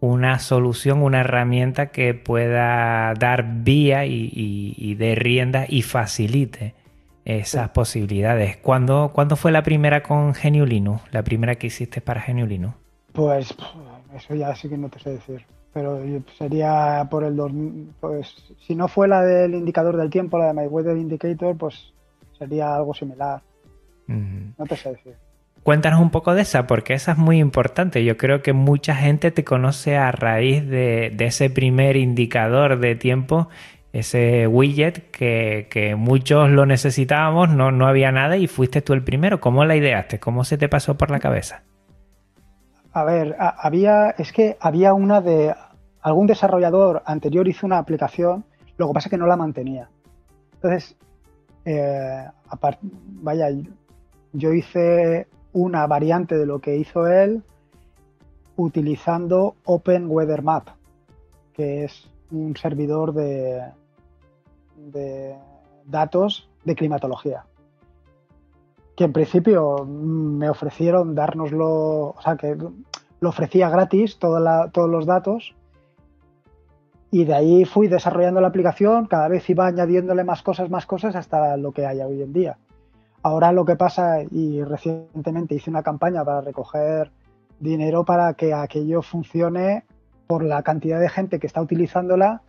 una 0.00 0.38
solución, 0.38 1.02
una 1.02 1.20
herramienta 1.20 1.90
que 1.90 2.14
pueda 2.14 3.12
dar 3.14 3.62
vía 3.62 4.06
y, 4.06 4.94
de 4.94 5.14
rienda 5.14 5.66
y 5.68 5.82
facilite 5.82 6.74
esas 7.24 7.70
posibilidades. 7.70 8.56
¿Cuándo, 8.56 9.10
fue 9.36 9.52
la 9.52 9.62
primera 9.62 10.02
con 10.02 10.32
GNU 10.32 10.66
Linux? 10.66 11.02
La 11.12 11.22
primera 11.22 11.56
que 11.56 11.68
hiciste 11.68 12.00
para 12.00 12.24
GNU 12.26 12.46
Linux. 12.46 12.74
Pues 13.12 13.54
eso 14.14 14.34
ya 14.34 14.54
sí 14.54 14.68
que 14.68 14.78
no 14.78 14.88
te 14.88 14.98
sé 14.98 15.10
decir. 15.10 15.44
Pero 15.72 16.00
sería 16.36 17.06
por 17.10 17.22
el 17.22 17.36
2000, 17.36 17.92
pues 18.00 18.34
si 18.66 18.74
no 18.74 18.88
fue 18.88 19.06
la 19.06 19.22
del 19.22 19.54
indicador 19.54 19.96
del 19.96 20.10
tiempo, 20.10 20.36
la 20.36 20.46
de 20.46 20.54
My 20.54 20.66
Weather 20.66 20.96
Indicator, 20.96 21.56
pues 21.56 21.92
sería 22.36 22.74
algo 22.74 22.92
similar. 22.92 23.40
No 24.08 24.66
te 24.66 24.76
sé 24.76 24.90
decir. 24.90 25.14
Cuéntanos 25.62 26.00
un 26.00 26.10
poco 26.10 26.34
de 26.34 26.42
esa, 26.42 26.66
porque 26.66 26.94
esa 26.94 27.12
es 27.12 27.18
muy 27.18 27.38
importante. 27.38 28.02
Yo 28.02 28.16
creo 28.16 28.42
que 28.42 28.54
mucha 28.54 28.94
gente 28.96 29.30
te 29.30 29.44
conoce 29.44 29.96
a 29.96 30.10
raíz 30.10 30.66
de, 30.66 31.14
ese 31.18 31.50
primer 31.50 31.96
indicador 31.96 32.80
de 32.80 32.94
tiempo, 32.94 33.48
ese 33.92 34.46
widget 34.46 35.10
que, 35.10 35.94
muchos 35.96 36.50
lo 36.50 36.66
necesitábamos, 36.66 37.50
no, 37.50 37.72
no 37.72 37.86
había 37.86 38.12
nada 38.12 38.36
y 38.36 38.46
fuiste 38.46 38.82
tú 38.82 38.92
el 38.92 39.02
primero. 39.02 39.40
¿Cómo 39.40 39.64
la 39.64 39.76
ideaste? 39.76 40.20
¿Cómo 40.20 40.44
se 40.44 40.58
te 40.58 40.68
pasó 40.68 40.96
por 40.96 41.10
la 41.10 41.18
cabeza? 41.18 41.62
A 42.92 43.04
ver, 43.04 43.36
había, 43.38 44.10
es 44.10 44.32
que 44.32 44.56
había 44.60 44.94
una 44.94 45.20
de 45.20 45.54
algún 46.02 46.26
desarrollador 46.26 47.02
anterior 47.04 47.46
hizo 47.46 47.66
una 47.66 47.78
aplicación, 47.78 48.44
lo 48.76 48.88
que 48.88 48.94
pasa 48.94 49.08
es 49.08 49.10
que 49.10 49.18
no 49.18 49.26
la 49.26 49.36
mantenía. 49.36 49.88
Entonces, 50.54 50.96
eh, 51.64 52.26
vaya, 53.22 53.48
yo 54.32 54.52
hice 54.52 55.26
una 55.52 55.86
variante 55.86 56.36
de 56.36 56.46
lo 56.46 56.60
que 56.60 56.76
hizo 56.76 57.06
él 57.06 57.42
utilizando 58.56 59.56
Open 59.64 60.06
Weather 60.08 60.42
Map, 60.42 60.68
que 61.54 61.84
es 61.84 62.08
un 62.30 62.56
servidor 62.56 63.12
de, 63.14 63.62
de 64.86 65.36
datos 65.84 66.48
de 66.64 66.74
climatología. 66.74 67.44
Que 68.96 69.04
en 69.04 69.12
principio 69.12 69.84
me 69.86 70.50
ofrecieron 70.50 71.14
dárnoslo, 71.14 72.10
o 72.10 72.22
sea, 72.22 72.36
que 72.36 72.56
lo 73.20 73.28
ofrecía 73.28 73.68
gratis 73.68 74.18
todos 74.18 74.90
los 74.90 75.06
datos. 75.06 75.54
Y 77.10 77.24
de 77.24 77.34
ahí 77.34 77.64
fui 77.64 77.88
desarrollando 77.88 78.40
la 78.40 78.48
aplicación, 78.48 79.06
cada 79.06 79.28
vez 79.28 79.48
iba 79.50 79.66
añadiéndole 79.66 80.22
más 80.22 80.42
cosas, 80.42 80.70
más 80.70 80.86
cosas, 80.86 81.16
hasta 81.16 81.56
lo 81.56 81.72
que 81.72 81.86
hay 81.86 82.00
hoy 82.00 82.22
en 82.22 82.32
día. 82.32 82.58
Ahora 83.22 83.52
lo 83.52 83.64
que 83.64 83.76
pasa, 83.76 84.22
y 84.22 84.62
recientemente 84.62 85.54
hice 85.54 85.70
una 85.70 85.82
campaña 85.82 86.24
para 86.24 86.40
recoger 86.40 87.10
dinero 87.58 88.04
para 88.04 88.34
que 88.34 88.54
aquello 88.54 89.02
funcione 89.02 89.84
por 90.26 90.44
la 90.44 90.62
cantidad 90.62 91.00
de 91.00 91.08
gente 91.08 91.38
que 91.38 91.46
está 91.46 91.60
utilizándola, 91.60 92.42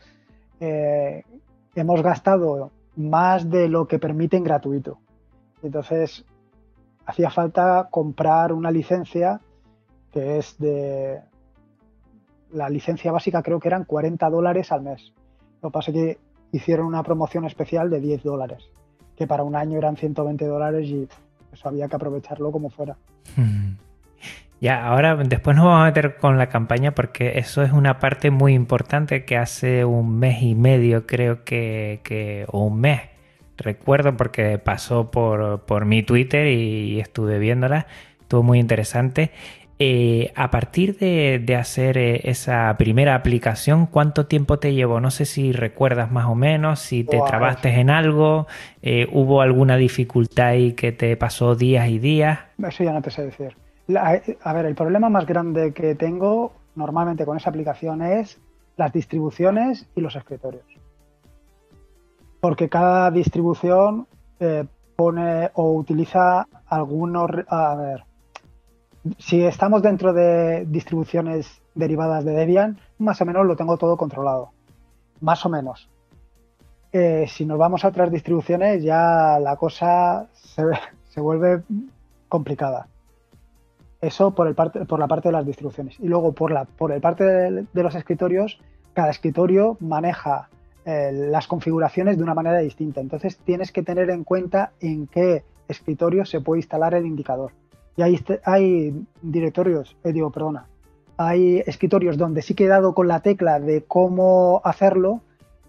eh, 0.59 1.23
hemos 1.75 2.01
gastado 2.01 2.71
más 2.95 3.49
de 3.49 3.67
lo 3.69 3.87
que 3.87 3.99
permiten 3.99 4.43
gratuito. 4.43 4.99
Entonces, 5.63 6.25
hacía 7.05 7.29
falta 7.29 7.87
comprar 7.89 8.53
una 8.53 8.71
licencia 8.71 9.39
que 10.11 10.37
es 10.37 10.57
de... 10.57 11.21
La 12.51 12.69
licencia 12.69 13.13
básica 13.13 13.41
creo 13.41 13.59
que 13.59 13.69
eran 13.69 13.85
40 13.85 14.29
dólares 14.29 14.71
al 14.73 14.81
mes. 14.81 15.13
Lo 15.61 15.69
que 15.69 15.73
pasa 15.73 15.91
es 15.91 15.95
que 15.95 16.17
hicieron 16.51 16.85
una 16.85 17.01
promoción 17.01 17.45
especial 17.45 17.89
de 17.89 18.01
10 18.01 18.23
dólares 18.23 18.69
que 19.21 19.27
para 19.27 19.43
un 19.43 19.55
año 19.55 19.77
eran 19.77 19.97
120 19.97 20.45
dólares 20.47 20.87
y 20.87 21.07
eso 21.53 21.69
había 21.69 21.87
que 21.87 21.95
aprovecharlo 21.95 22.51
como 22.51 22.71
fuera. 22.71 22.97
Hmm. 23.35 23.73
Ya, 24.61 24.85
ahora 24.85 25.15
después 25.15 25.57
nos 25.57 25.65
vamos 25.65 25.81
a 25.81 25.85
meter 25.85 26.17
con 26.17 26.37
la 26.37 26.47
campaña 26.47 26.91
porque 26.91 27.39
eso 27.39 27.63
es 27.63 27.71
una 27.71 27.99
parte 27.99 28.29
muy 28.29 28.53
importante 28.53 29.25
que 29.25 29.35
hace 29.35 29.83
un 29.85 30.19
mes 30.19 30.43
y 30.43 30.55
medio 30.55 31.07
creo 31.07 31.43
que, 31.43 32.45
o 32.47 32.65
un 32.65 32.79
mes, 32.79 33.01
recuerdo 33.57 34.15
porque 34.15 34.59
pasó 34.59 35.11
por, 35.11 35.65
por 35.65 35.85
mi 35.85 36.03
Twitter 36.03 36.47
y 36.47 36.99
estuve 36.99 37.39
viéndola, 37.39 37.87
estuvo 38.21 38.43
muy 38.43 38.59
interesante 38.59 39.31
eh, 39.83 40.31
a 40.35 40.51
partir 40.51 40.95
de, 40.99 41.55
hacer 41.55 41.97
eh, 41.97 42.21
esa 42.25 42.75
primera 42.77 43.15
aplicación, 43.15 43.87
¿cuánto 43.87 44.27
tiempo 44.27 44.59
te 44.59 44.75
llevó? 44.75 44.99
No 44.99 45.09
sé 45.09 45.25
si 45.25 45.53
recuerdas 45.53 46.11
más 46.11 46.27
o 46.27 46.35
menos, 46.35 46.81
si 46.81 47.03
te 47.03 47.19
trabaste 47.25 47.69
en 47.79 47.89
algo, 47.89 48.45
eh, 48.83 49.07
hubo 49.11 49.41
alguna 49.41 49.77
dificultad 49.77 50.49
ahí 50.49 50.73
que 50.73 50.91
te 50.91 51.17
pasó 51.17 51.55
días 51.55 51.89
y 51.89 51.97
días. 51.97 52.37
Eso 52.63 52.83
ya 52.83 52.93
no 52.93 53.01
te 53.01 53.09
sé 53.09 53.25
decir. 53.25 53.55
A 53.95 54.53
ver, 54.53 54.65
el 54.65 54.75
problema 54.75 55.09
más 55.09 55.25
grande 55.25 55.73
que 55.73 55.95
tengo 55.95 56.53
normalmente 56.75 57.25
con 57.25 57.37
esa 57.37 57.49
aplicación 57.49 58.01
es 58.01 58.39
las 58.77 58.93
distribuciones 58.93 59.87
y 59.95 60.01
los 60.01 60.15
escritorios. 60.15 60.65
Porque 62.39 62.69
cada 62.69 63.11
distribución 63.11 64.07
pone 64.95 65.49
o 65.53 65.73
utiliza 65.73 66.47
algunos... 66.67 67.29
A 67.47 67.75
ver, 67.75 68.03
si 69.17 69.43
estamos 69.43 69.81
dentro 69.81 70.13
de 70.13 70.65
distribuciones 70.65 71.61
derivadas 71.73 72.23
de 72.23 72.33
Debian, 72.33 72.79
más 72.99 73.21
o 73.21 73.25
menos 73.25 73.45
lo 73.45 73.55
tengo 73.55 73.77
todo 73.77 73.97
controlado. 73.97 74.51
Más 75.19 75.45
o 75.45 75.49
menos. 75.49 75.89
Eh, 76.93 77.25
si 77.27 77.45
nos 77.45 77.57
vamos 77.57 77.85
a 77.85 77.87
otras 77.87 78.11
distribuciones, 78.11 78.83
ya 78.83 79.39
la 79.39 79.55
cosa 79.55 80.27
se, 80.33 80.63
vuelve 81.21 81.63
complicada. 82.27 82.87
Eso 84.01 84.31
por, 84.31 84.47
el 84.47 84.55
parte, 84.55 84.85
por 84.85 84.99
la 84.99 85.07
parte 85.07 85.29
de 85.29 85.33
las 85.33 85.45
distribuciones. 85.45 85.99
Y 85.99 86.07
luego 86.07 86.33
por, 86.33 86.51
la, 86.51 86.65
por 86.65 86.91
el 86.91 87.01
parte 87.01 87.23
de, 87.23 87.67
los 87.73 87.95
escritorios, 87.95 88.59
cada 88.93 89.11
escritorio 89.11 89.77
maneja 89.79 90.49
eh, 90.85 91.11
las 91.13 91.47
configuraciones 91.47 92.17
de 92.17 92.23
una 92.23 92.33
manera 92.33 92.57
distinta. 92.59 92.99
Entonces 92.99 93.37
tienes 93.37 93.71
que 93.71 93.83
tener 93.83 94.09
en 94.09 94.23
cuenta 94.23 94.71
en 94.79 95.07
qué 95.07 95.43
escritorio 95.67 96.25
se 96.25 96.41
puede 96.41 96.59
instalar 96.59 96.95
el 96.95 97.05
indicador. 97.05 97.51
Y 97.95 98.01
hay, 98.01 98.19
hay 98.43 99.05
directorios, 99.21 99.95
eh, 100.03 100.11
digo, 100.11 100.31
perdona, 100.31 100.65
hay 101.17 101.59
escritorios 101.67 102.17
donde 102.17 102.41
sí 102.41 102.55
que 102.55 102.65
he 102.65 102.67
dado 102.67 102.95
con 102.95 103.07
la 103.07 103.21
tecla 103.21 103.59
de 103.59 103.83
cómo 103.83 104.61
hacerlo 104.63 105.21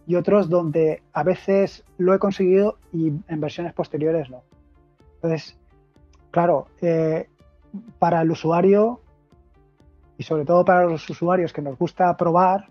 y 0.06 0.14
otros 0.14 0.48
donde 0.48 1.02
a 1.12 1.22
veces 1.22 1.84
lo 1.98 2.14
he 2.14 2.18
conseguido 2.18 2.78
y 2.92 3.12
en 3.28 3.40
versiones 3.40 3.72
posteriores 3.74 4.30
no. 4.30 4.42
Entonces, 5.16 5.58
claro, 6.30 6.66
eh, 6.80 7.28
para 7.98 8.22
el 8.22 8.30
usuario 8.30 9.00
y 10.18 10.22
sobre 10.22 10.44
todo 10.44 10.64
para 10.64 10.84
los 10.84 11.08
usuarios 11.08 11.52
que 11.52 11.62
nos 11.62 11.78
gusta 11.78 12.16
probar, 12.16 12.68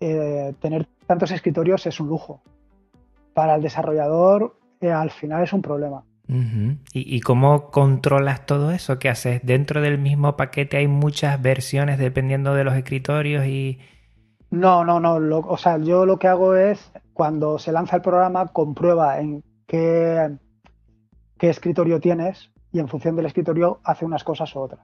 eh, 0.00 0.54
tener 0.60 0.86
tantos 1.06 1.30
escritorios 1.30 1.86
es 1.86 2.00
un 2.00 2.08
lujo. 2.08 2.42
Para 3.34 3.56
el 3.56 3.62
desarrollador, 3.62 4.56
eh, 4.80 4.90
al 4.90 5.10
final 5.10 5.42
es 5.42 5.52
un 5.52 5.62
problema. 5.62 6.04
¿Y, 6.92 7.20
cómo 7.20 7.70
controlas 7.70 8.46
todo 8.46 8.72
eso? 8.72 8.98
¿Qué 8.98 9.08
haces? 9.08 9.42
¿Dentro 9.44 9.80
del 9.80 9.98
mismo 9.98 10.36
paquete 10.36 10.78
hay 10.78 10.88
muchas 10.88 11.40
versiones 11.40 11.98
dependiendo 11.98 12.54
de 12.54 12.64
los 12.64 12.74
escritorios 12.74 13.46
y...? 13.46 13.78
No, 14.50 14.84
no, 14.84 14.98
no. 14.98 15.38
o 15.38 15.56
sea, 15.56 15.78
yo 15.78 16.04
lo 16.04 16.18
que 16.18 16.26
hago 16.26 16.56
es, 16.56 16.90
cuando 17.12 17.58
se 17.58 17.70
lanza 17.70 17.96
el 17.96 18.02
programa, 18.02 18.48
comprueba 18.48 19.20
en 19.20 19.44
qué, 19.66 20.36
qué 21.38 21.50
escritorio 21.50 22.00
tienes 22.00 22.50
y 22.72 22.78
en 22.78 22.88
función 22.88 23.16
del 23.16 23.26
escritorio 23.26 23.80
hace 23.84 24.04
unas 24.04 24.24
cosas 24.24 24.54
u 24.54 24.60
otras. 24.60 24.80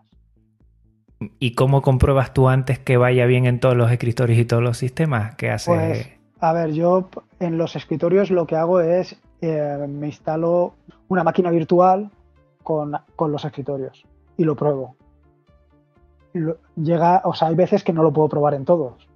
¿Y 1.39 1.55
cómo 1.55 1.83
compruebas 1.83 2.35
tú 2.35 2.49
antes 2.49 2.79
que 2.79 2.97
vaya 2.97 3.27
bien 3.27 3.47
en 3.47 3.61
todos 3.61 3.77
los 3.77 3.91
escritorios 3.91 4.39
y 4.39 4.45
todos 4.45 4.63
los 4.63 4.79
sistemas? 4.79 5.35
¿Qué 5.37 5.51
haces? 5.51 5.67
Pues, 5.67 6.09
a 6.41 6.53
ver, 6.53 6.73
yo 6.73 7.09
en 7.39 7.59
los 7.59 7.77
escritorios 7.77 8.31
lo 8.31 8.47
que 8.47 8.57
hago 8.57 8.81
es 8.81 9.21
eh, 9.41 9.87
me 9.89 10.07
instalo 10.07 10.75
una 11.09 11.25
máquina 11.25 11.51
virtual 11.51 12.11
con, 12.63 12.97
los 13.19 13.45
escritorios 13.45 14.05
y 14.37 14.45
lo 14.45 14.57
pruebo. 14.57 14.97
llega, 16.77 17.23
o 17.25 17.35
sea, 17.35 17.49
hay 17.49 17.55
veces 17.55 17.85
que 17.85 17.93
no 17.93 18.03
lo 18.03 18.13
puedo 18.13 18.29
probar 18.29 18.55
en 18.55 18.65
todos. 18.65 19.09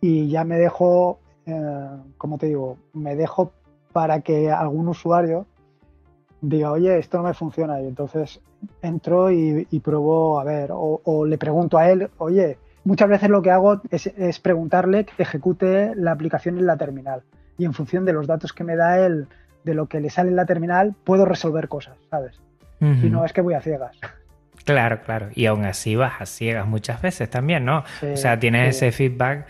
Y 0.00 0.28
ya 0.28 0.44
me 0.44 0.56
dejo, 0.56 1.18
eh, 1.46 1.88
como 2.16 2.38
te 2.38 2.46
digo, 2.46 2.78
me 2.92 3.14
dejo 3.16 3.52
para 3.92 4.20
que 4.20 4.50
algún 4.50 4.88
usuario 4.88 5.46
diga, 6.40 6.72
oye, 6.72 6.98
esto 6.98 7.18
no 7.18 7.24
me 7.24 7.34
funciona. 7.34 7.80
Y 7.80 7.86
entonces 7.86 8.40
entro 8.82 9.30
y, 9.30 9.64
pruebo 9.82 10.40
a 10.40 10.44
ver, 10.44 10.70
o, 10.72 11.24
le 11.26 11.38
pregunto 11.38 11.78
a 11.78 11.90
él, 11.90 12.10
oye, 12.18 12.58
muchas 12.84 13.08
veces 13.08 13.28
lo 13.28 13.42
que 13.42 13.50
hago 13.50 13.80
es, 13.90 14.06
es, 14.06 14.38
preguntarle 14.40 15.04
que 15.04 15.22
ejecute 15.22 15.94
la 15.94 16.12
aplicación 16.12 16.58
en 16.58 16.66
la 16.66 16.76
terminal. 16.76 17.22
Y 17.56 17.64
en 17.64 17.74
función 17.74 18.04
de 18.04 18.12
los 18.12 18.26
datos 18.26 18.52
que 18.52 18.64
me 18.64 18.76
da 18.76 19.04
él 19.04 19.28
de 19.64 19.74
lo 19.74 19.86
que 19.86 20.00
le 20.00 20.10
sale 20.10 20.30
en 20.30 20.36
la 20.36 20.46
terminal, 20.46 20.94
puedo 21.04 21.24
resolver 21.24 21.68
cosas, 21.68 21.96
¿sabes? 22.10 22.40
Si 22.78 23.10
no, 23.10 23.24
es 23.24 23.32
que 23.32 23.40
voy 23.40 23.54
a 23.54 23.60
ciegas. 23.60 23.98
Claro, 24.64 25.00
claro. 25.00 25.30
Y 25.34 25.46
aún 25.46 25.64
así 25.64 25.96
vas 25.96 26.20
a 26.20 26.26
ciegas 26.26 26.66
muchas 26.66 27.00
veces 27.00 27.30
también, 27.30 27.64
¿no? 27.64 27.84
o 28.02 28.16
sea, 28.16 28.38
tienes 28.38 28.76
ese 28.76 28.92
feedback. 28.92 29.46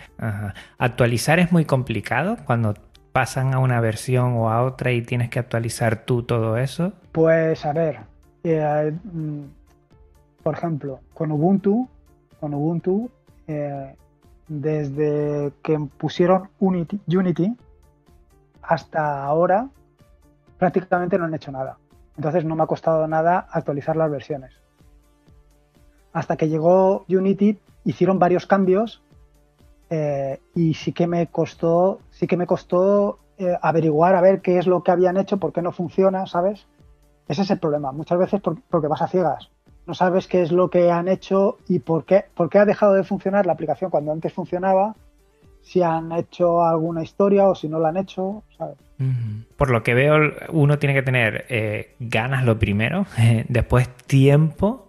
Actualizar 0.79 1.41
es 1.41 1.51
muy 1.51 1.65
complicado 1.65 2.37
cuando 2.45 2.75
pasan 3.13 3.55
a 3.55 3.59
una 3.59 3.81
versión 3.81 4.35
o 4.37 4.51
a 4.51 4.63
otra 4.63 4.93
y 4.93 5.03
tienes 5.03 5.31
que 5.31 5.39
actualizar 5.39 6.05
tú 6.05 6.23
todo 6.23 6.57
eso. 6.57 6.93
Pues 7.13 7.65
a 7.65 7.73
ver, 7.73 8.01
eh, 8.45 8.93
mm, 9.05 9.45
por 10.43 10.55
ejemplo, 10.55 11.01
con 11.15 11.33
Ubuntu, 11.33 11.89
con 12.41 12.55
Ubuntu, 12.55 13.11
eh, 13.47 13.95
desde 14.47 15.53
que 15.63 15.79
pusieron 15.99 16.49
Unity, 16.59 17.01
Unity 17.07 17.57
hasta 18.63 19.25
ahora, 19.25 19.69
prácticamente 20.59 21.19
no 21.19 21.25
han 21.25 21.35
hecho 21.35 21.53
nada. 21.53 21.79
Entonces 22.17 22.45
no 22.45 22.57
me 22.57 22.65
ha 22.65 22.67
costado 22.67 23.07
nada 23.07 23.47
actualizar 23.51 23.97
las 23.97 24.11
versiones. 24.11 24.53
Hasta 26.13 26.37
que 26.37 26.49
llegó 26.49 27.05
Unity 27.09 27.59
hicieron 27.85 28.19
varios 28.19 28.47
cambios 28.47 29.03
eh, 29.91 30.41
y 30.55 30.75
sí 30.75 30.93
que 30.93 31.07
me 31.07 31.29
costó, 31.29 32.01
sí 32.11 32.27
que 32.27 32.37
me 32.37 32.47
costó 32.47 33.19
eh, 33.39 33.57
averiguar 33.63 34.15
a 34.15 34.21
ver 34.21 34.41
qué 34.41 34.59
es 34.59 34.67
lo 34.67 34.83
que 34.83 34.91
habían 34.91 35.17
hecho, 35.17 35.39
por 35.39 35.53
qué 35.53 35.63
no 35.63 35.73
funciona, 35.73 36.27
¿sabes? 36.27 36.67
Ese 37.29 37.43
es 37.43 37.51
el 37.51 37.59
problema. 37.59 37.93
Muchas 37.93 38.19
veces 38.19 38.41
porque 38.71 38.89
vas 38.89 39.03
a 39.03 39.09
ciegas. 39.09 39.51
No 39.87 39.95
sabes 39.95 40.27
qué 40.27 40.43
es 40.43 40.53
lo 40.53 40.69
que 40.69 40.91
han 40.91 41.09
hecho 41.09 41.59
y 41.67 41.79
por 41.79 42.05
qué, 42.05 42.25
por 42.35 42.51
qué 42.51 42.59
ha 42.59 42.67
dejado 42.67 42.95
de 42.95 43.05
funcionar 43.05 43.47
la 43.47 43.53
aplicación 43.53 43.91
cuando 43.91 44.13
antes 44.13 44.33
funcionaba 44.33 44.95
si 45.63 45.83
han 45.83 46.13
hecho 46.13 46.63
alguna 46.63 47.03
historia 47.03 47.47
o 47.47 47.55
si 47.55 47.69
no 47.69 47.79
la 47.79 47.91
han 47.91 47.97
hecho, 47.99 48.43
¿sabes? 48.57 48.77
Por 49.57 49.71
lo 49.71 49.83
que 49.83 49.95
veo, 49.95 50.17
uno 50.51 50.79
tiene 50.79 50.95
que 50.95 51.03
tener 51.03 51.45
eh, 51.49 51.95
ganas 52.01 52.45
lo 52.45 52.59
primero, 52.59 53.07
después 53.49 53.89
tiempo 54.07 54.88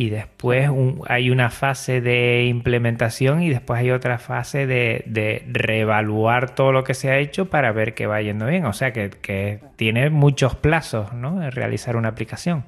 y 0.00 0.10
después 0.10 0.70
hay 1.08 1.30
una 1.30 1.50
fase 1.50 2.00
de 2.00 2.44
implementación 2.44 3.42
y 3.42 3.50
después 3.50 3.80
hay 3.80 3.90
otra 3.90 4.18
fase 4.18 4.64
de, 4.64 5.42
reevaluar 5.48 6.54
todo 6.54 6.70
lo 6.70 6.84
que 6.84 6.94
se 6.94 7.10
ha 7.10 7.18
hecho 7.18 7.50
para 7.50 7.72
ver 7.72 7.94
que 7.94 8.06
va 8.06 8.22
yendo 8.22 8.46
bien. 8.46 8.64
O 8.64 8.72
sea 8.72 8.92
que, 8.92 9.60
tiene 9.74 10.08
muchos 10.08 10.54
plazos, 10.54 11.12
¿no? 11.12 11.50
realizar 11.50 11.96
una 11.96 12.10
aplicación. 12.10 12.64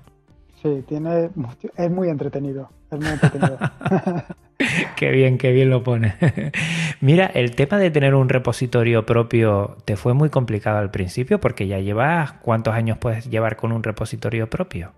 Sí, 0.61 0.85
tiene, 0.89 1.31
es 1.77 1.91
muy 1.91 2.09
entretenido. 2.09 2.69
Es 2.91 2.99
muy 2.99 3.09
entretenido. 3.09 3.59
qué 4.97 5.11
bien, 5.13 5.39
qué 5.39 5.53
bien 5.53 5.71
lo 5.71 5.85
pone. 5.85 6.17
Mira, 7.01 7.27
el 7.27 7.55
tema 7.55 7.79
de 7.79 7.93
tener 7.93 8.17
un 8.17 8.29
repositorio 8.29 9.07
propio 9.07 9.77
te 9.85 9.97
fue 9.97 10.15
muy 10.15 10.31
complicado 10.31 10.79
al 10.79 10.91
principio 10.91 11.39
porque 11.39 11.69
ya 11.69 11.79
llevas, 11.79 12.33
¿cuántos 12.43 12.75
años 12.75 12.99
puedes 12.99 13.31
llevar 13.31 13.57
con 13.57 13.71
un 13.71 13.85
repositorio 13.85 14.51
propio? 14.51 14.93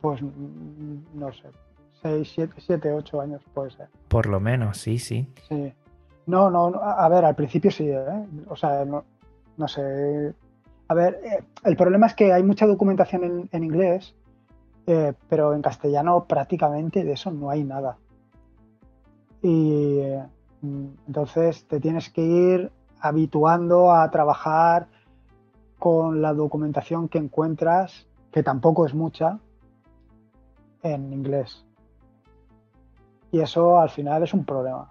Pues 0.00 0.22
mm, 0.22 1.18
no 1.18 1.32
sé, 1.32 1.48
6, 2.04 2.50
7, 2.58 2.92
8 2.92 3.20
años 3.22 3.42
puede 3.54 3.70
ser. 3.70 3.88
Por 4.08 4.26
lo 4.26 4.38
menos, 4.38 4.76
sí, 4.76 4.98
sí. 4.98 5.26
Sí. 5.48 5.72
No, 6.26 6.50
no, 6.50 6.66
a 6.74 7.08
ver, 7.08 7.24
al 7.24 7.34
principio 7.34 7.70
sí, 7.70 7.88
¿eh? 7.88 8.26
O 8.48 8.56
sea, 8.56 8.84
no, 8.84 9.68
sé. 9.68 10.34
A 10.88 10.94
ver, 10.94 11.18
eh, 11.24 11.42
el 11.64 11.76
problema 11.76 12.06
es 12.06 12.14
que 12.14 12.30
hay 12.30 12.42
mucha 12.42 12.66
documentación 12.66 13.48
en, 13.50 13.64
inglés, 13.64 14.14
eh, 14.86 15.14
pero 15.30 15.54
en 15.54 15.62
castellano 15.62 16.26
prácticamente 16.26 17.04
de 17.04 17.12
eso 17.12 17.30
no 17.30 17.48
hay 17.48 17.64
nada. 17.64 17.96
Y 19.40 20.02
mm, 20.60 20.86
entonces 21.06 21.66
te 21.66 21.80
tienes 21.80 22.10
que 22.10 22.20
ir 22.20 22.70
habituando 23.00 23.92
a 23.92 24.10
trabajar 24.10 24.88
con 25.78 26.20
la 26.20 26.34
documentación 26.34 27.08
que 27.08 27.18
encuentras, 27.18 28.06
que 28.30 28.42
tampoco 28.42 28.84
es 28.84 28.92
mucha, 28.92 29.38
en 30.82 31.10
inglés. 31.14 31.64
Y 33.34 33.40
eso 33.40 33.80
al 33.80 33.90
final 33.90 34.22
es 34.22 34.32
un 34.32 34.44
problema. 34.44 34.88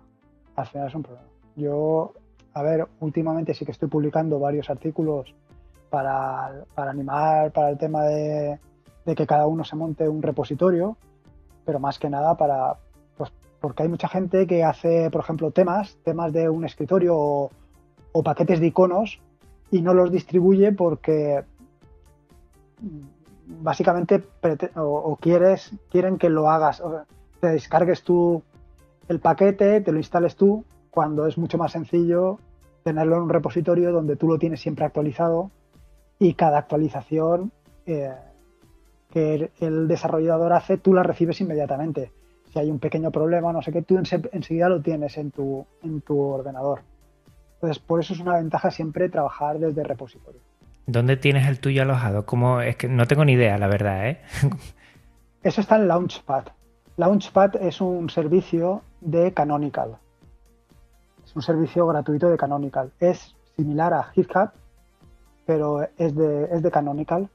Al 0.57 0.67
final 0.67 0.89
es 0.89 0.95
un 0.95 1.03
problema. 1.03 1.25
Yo, 1.55 2.11
a 2.53 2.61
ver, 2.61 2.85
últimamente 2.99 3.53
sí 3.53 3.63
que 3.63 3.71
estoy 3.71 3.87
publicando 3.87 4.37
varios 4.37 4.69
artículos 4.69 5.33
para, 5.89 6.65
animar 6.75 7.53
para 7.53 7.69
el 7.69 7.77
tema 7.77 8.03
de, 8.03 8.59
de 9.05 9.15
que 9.15 9.25
cada 9.25 9.47
uno 9.47 9.63
se 9.63 9.77
monte 9.77 10.09
un 10.09 10.21
repositorio, 10.21 10.97
pero 11.63 11.79
más 11.79 11.97
que 11.99 12.09
nada 12.09 12.35
para, 12.35 12.75
porque 13.61 13.83
hay 13.83 13.87
mucha 13.87 14.09
gente 14.09 14.45
que 14.45 14.61
hace, 14.61 15.09
por 15.09 15.21
ejemplo, 15.21 15.51
temas, 15.51 15.97
temas 16.03 16.33
de 16.33 16.49
un 16.49 16.65
escritorio 16.65 17.15
o, 17.15 18.23
paquetes 18.25 18.59
de 18.59 18.67
iconos 18.67 19.21
y 19.71 19.81
no 19.81 19.93
los 19.93 20.11
distribuye 20.11 20.73
porque 20.73 21.45
básicamente 23.47 24.21
o, 24.75 25.15
quieres 25.15 25.71
quieren 25.89 26.17
que 26.17 26.29
lo 26.29 26.49
hagas, 26.49 26.83
te 27.43 27.49
descargues 27.49 28.03
tú 28.03 28.41
el 29.09 29.19
paquete, 29.19 29.81
te 29.81 29.91
lo 29.91 29.97
instales 29.97 30.37
tú, 30.37 30.63
cuando 30.89 31.27
es 31.27 31.37
mucho 31.37 31.57
más 31.57 31.73
sencillo 31.73 32.39
tenerlo 32.83 33.17
en 33.17 33.23
un 33.23 33.29
repositorio 33.29 33.91
donde 33.91 34.15
tú 34.15 34.29
lo 34.29 34.39
tienes 34.39 34.61
siempre 34.61 34.85
actualizado 34.85 35.51
y 36.19 36.35
cada 36.35 36.59
actualización 36.59 37.51
eh, 37.85 38.13
que 39.11 39.51
el 39.59 39.89
desarrollador 39.89 40.53
hace, 40.53 40.77
tú 40.77 40.93
la 40.93 41.03
recibes 41.03 41.41
inmediatamente 41.41 42.13
si 42.53 42.59
hay 42.59 42.71
un 42.71 42.79
pequeño 42.79 43.11
problema, 43.11 43.51
no 43.51 43.61
sé 43.61 43.73
qué, 43.73 43.81
tú 43.81 43.97
enseguida 43.97 44.69
lo 44.69 44.79
tienes 44.81 45.17
en 45.17 45.31
tu, 45.31 45.65
en 45.83 45.99
tu 45.99 46.17
ordenador. 46.17 46.81
Entonces, 47.55 47.79
por 47.79 47.99
eso 47.99 48.13
es 48.13 48.21
una 48.21 48.37
ventaja 48.37 48.71
siempre 48.71 49.09
trabajar 49.09 49.59
desde 49.59 49.83
repositorio. 49.83 50.39
¿Dónde 50.85 51.17
tienes 51.17 51.45
el 51.47 51.59
tuyo 51.59 51.81
alojado? 51.81 52.25
¿Cómo? 52.25 52.61
Es 52.61 52.77
que 52.77 52.87
no 52.87 53.05
tengo 53.05 53.25
ni 53.25 53.33
idea, 53.33 53.57
la 53.57 53.67
verdad, 53.67 54.07
¿eh? 54.07 54.21
eso 55.43 55.59
está 55.59 55.75
en 55.75 55.89
Launchpad. 55.89 56.45
Launchpad 56.95 57.55
es 57.55 57.81
un 57.81 58.09
servicio 58.11 58.83
de 59.01 59.33
Canonical. 59.33 59.97
Es 61.25 61.35
un 61.35 61.41
servicio 61.41 61.87
gratuito 61.87 62.29
de 62.29 62.37
Canonical. 62.37 62.91
Es 62.99 63.35
similar 63.55 63.95
a 63.95 64.03
GitHub, 64.03 64.51
pero 65.45 65.87
es 65.97 66.15
de, 66.15 66.49
es 66.51 66.61
de 66.61 66.69
Canonical. 66.69 67.29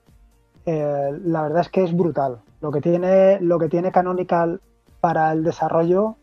Eh, 0.65 1.11
la 1.25 1.43
verdad 1.43 1.63
es 1.63 1.71
que 1.71 1.83
es 1.83 1.97
brutal. 1.97 2.41
Lo 2.61 2.71
que, 2.71 2.81
tiene, 2.81 3.41
lo 3.41 3.59
que 3.59 3.69
tiene 3.69 3.91
Canonical 3.91 4.61
para 5.01 5.33
el 5.33 5.43
desarrollo 5.43 6.17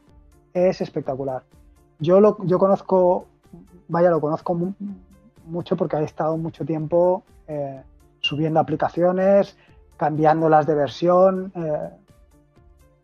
es 0.53 0.79
espectacular. 0.79 1.43
Yo, 1.99 2.21
lo, 2.21 2.37
yo 2.45 2.57
conozco, 2.57 3.25
vaya, 3.89 4.11
lo 4.11 4.21
conozco 4.21 4.57
mucho 5.45 5.75
porque 5.75 5.97
he 5.97 6.03
estado 6.03 6.37
mucho 6.37 6.63
tiempo 6.63 7.23
eh, 7.47 7.81
subiendo 8.21 8.61
aplicaciones, 8.61 9.57
cambiándolas 9.97 10.65
de 10.65 10.75
versión. 10.75 11.51
Eh, 11.53 11.89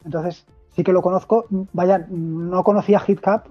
entonces, 0.06 0.46
sí 0.70 0.84
que 0.84 0.94
lo 0.94 1.02
conozco. 1.02 1.46
Vaya, 1.74 2.06
no 2.10 2.64
conocía 2.64 3.00
GitHub 3.00 3.44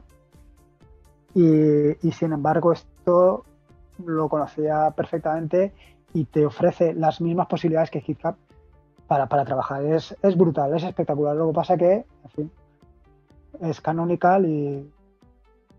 y, 1.34 2.06
y, 2.06 2.12
sin 2.12 2.32
embargo 2.32 2.72
esto 2.72 3.44
lo 4.04 4.28
conocía 4.28 4.90
perfectamente 4.96 5.72
y 6.12 6.24
te 6.24 6.44
ofrece 6.44 6.94
las 6.94 7.20
mismas 7.20 7.46
posibilidades 7.46 7.90
que 7.90 8.00
GitHub 8.00 8.34
para, 9.06 9.26
para 9.26 9.44
trabajar. 9.44 9.84
Es, 9.84 10.16
es, 10.22 10.36
brutal, 10.36 10.74
es 10.74 10.82
espectacular. 10.82 11.36
Lo 11.36 11.48
que 11.48 11.54
pasa 11.54 11.76
que, 11.76 11.92
en 12.24 12.30
fin, 12.34 12.50
es 13.60 13.80
canonical 13.80 14.46
y, 14.46 14.90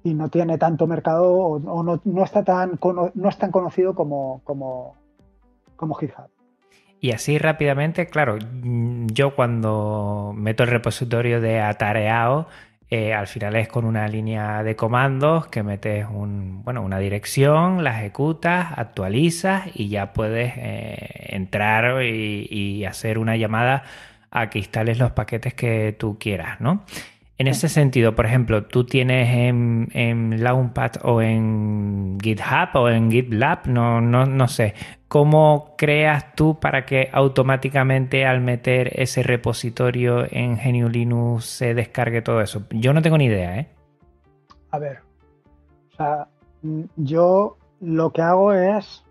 y 0.04 0.14
no 0.14 0.30
tiene 0.30 0.58
tanto 0.58 0.88
mercado 0.88 1.34
o, 1.34 1.56
o 1.56 1.84
no, 1.84 2.00
no, 2.04 2.24
está 2.24 2.44
tan, 2.44 2.80
no 3.14 3.30
es 3.30 3.38
tan 3.38 3.52
conocido 3.52 3.94
como, 3.94 4.42
como, 4.44 4.96
como 5.76 5.96
GitHub. 5.96 6.31
Y 7.04 7.14
así 7.14 7.40
rápidamente, 7.40 8.06
claro, 8.08 8.38
yo 9.08 9.34
cuando 9.34 10.34
meto 10.38 10.62
el 10.62 10.70
repositorio 10.70 11.42
de 11.42 11.60
atareado, 11.60 12.48
eh, 12.92 13.12
al 13.16 13.26
final 13.26 13.56
es 13.56 13.68
con 13.68 13.86
una 13.86 14.08
línea 14.08 14.62
de 14.62 14.76
comandos 14.76 15.48
que 15.48 15.64
metes 15.64 16.06
un, 16.08 16.64
bueno, 16.64 16.84
una 16.84 17.00
dirección, 17.00 17.84
la 17.84 18.00
ejecutas, 18.00 18.78
actualizas 18.78 19.64
y 19.74 19.90
ya 19.90 20.14
puedes 20.14 20.54
eh, 20.58 21.30
entrar 21.30 22.04
y, 22.04 22.48
y, 22.52 22.86
hacer 22.86 23.18
una 23.18 23.36
llamada 23.36 23.84
a 24.30 24.52
que 24.52 24.60
instales 24.60 25.00
los 25.00 25.12
paquetes 25.12 25.56
que 25.56 25.96
tú 25.98 26.20
quieras, 26.20 26.62
¿no? 26.62 26.86
En 27.40 27.48
ese 27.48 27.70
sentido, 27.70 28.14
por 28.14 28.28
ejemplo, 28.28 28.66
tú 28.66 28.86
tienes 28.86 29.30
en, 29.30 29.90
en 29.94 30.44
Launchpad 30.44 30.98
o 31.02 31.24
en 31.24 32.20
GitHub 32.22 32.76
o 32.76 32.90
en 32.90 33.10
GitLab, 33.10 33.66
no, 33.68 34.00
no, 34.02 34.28
no 34.28 34.48
sé, 34.48 34.76
¿cómo 35.12 35.74
creas 35.76 36.36
tú 36.36 36.58
para 36.58 36.86
que 36.86 37.10
automáticamente 37.12 38.26
al 38.26 38.40
meter 38.40 38.98
ese 38.98 39.24
repositorio 39.24 40.24
en 40.32 40.56
GNU 40.56 40.88
Linux 40.88 41.44
se 41.48 41.74
descargue 41.74 42.22
todo 42.22 42.40
eso? 42.40 42.64
Yo 42.70 42.94
no 42.94 43.02
tengo 43.02 43.18
ni 43.18 43.26
idea, 43.26 43.60
¿eh? 43.60 43.68
A 44.70 44.80
ver, 44.80 45.00
o 45.92 45.96
sea, 45.98 46.28
yo 46.96 47.58
lo 47.82 48.14
que 48.14 48.22
hago 48.22 48.54
es 48.54 49.04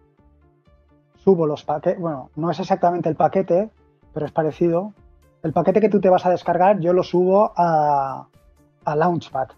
subo 1.23 1.47
los 1.47 1.65
paquetes, 1.65 2.01
bueno, 2.01 2.31
no 2.35 2.51
es 2.51 2.59
exactamente 2.59 3.11
el 3.11 3.17
paquete, 3.17 3.69
pero 4.15 4.25
es 4.25 4.33
parecido, 4.33 4.95
el 5.43 5.53
paquete 5.53 5.83
que 5.83 5.91
tú 5.91 6.01
te 6.01 6.09
vas 6.09 6.25
a 6.25 6.31
descargar 6.31 6.81
yo 6.81 6.95
lo 6.95 7.03
subo 7.03 7.53
a, 7.55 8.27
a 8.87 8.97
Launchpad, 8.97 9.49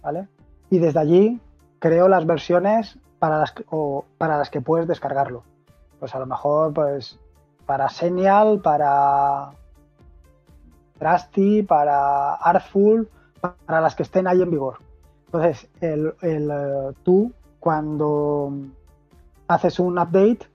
¿vale? 0.00 0.28
Y 0.70 0.78
desde 0.78 1.00
allí 1.00 1.40
creo 1.80 2.06
las 2.06 2.24
versiones 2.24 3.00
para 3.18 3.38
las, 3.38 3.52
o 3.68 4.04
para 4.16 4.38
las 4.38 4.48
que 4.48 4.60
puedes 4.60 4.86
descargarlo. 4.86 5.42
Pues 5.98 6.14
a 6.14 6.18
lo 6.18 6.26
mejor, 6.26 6.72
pues, 6.72 7.18
para 7.64 7.88
Senial, 7.88 8.60
para 8.60 9.50
Trusty, 10.98 11.62
para 11.62 12.34
Artful, 12.34 13.08
para 13.40 13.80
las 13.80 13.94
que 13.94 14.02
estén 14.02 14.26
ahí 14.26 14.42
en 14.42 14.50
vigor. 14.50 14.78
Entonces, 15.26 15.68
el, 15.80 16.14
el, 16.22 16.50
eh, 16.50 16.92
tú, 17.02 17.32
cuando 17.60 18.52
haces 19.48 19.78
un 19.78 19.98
update 19.98 20.46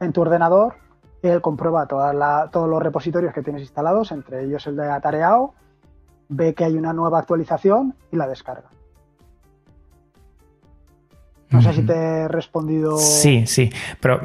en 0.00 0.12
tu 0.12 0.22
ordenador, 0.22 0.74
él 1.22 1.40
comprueba 1.40 1.86
toda 1.86 2.12
la, 2.12 2.48
todos 2.50 2.68
los 2.68 2.82
repositorios 2.82 3.32
que 3.32 3.42
tienes 3.42 3.62
instalados, 3.62 4.12
entre 4.12 4.44
ellos 4.44 4.66
el 4.66 4.76
de 4.76 4.90
Atareado, 4.90 5.54
ve 6.28 6.54
que 6.54 6.64
hay 6.64 6.76
una 6.76 6.92
nueva 6.92 7.18
actualización 7.18 7.94
y 8.10 8.16
la 8.16 8.26
descarga. 8.26 8.70
No 11.52 11.62
sé 11.62 11.72
si 11.74 11.82
te 11.82 11.92
he 11.92 12.28
respondido. 12.28 12.96
Sí, 12.98 13.46
sí. 13.46 13.70
Pero, 14.00 14.20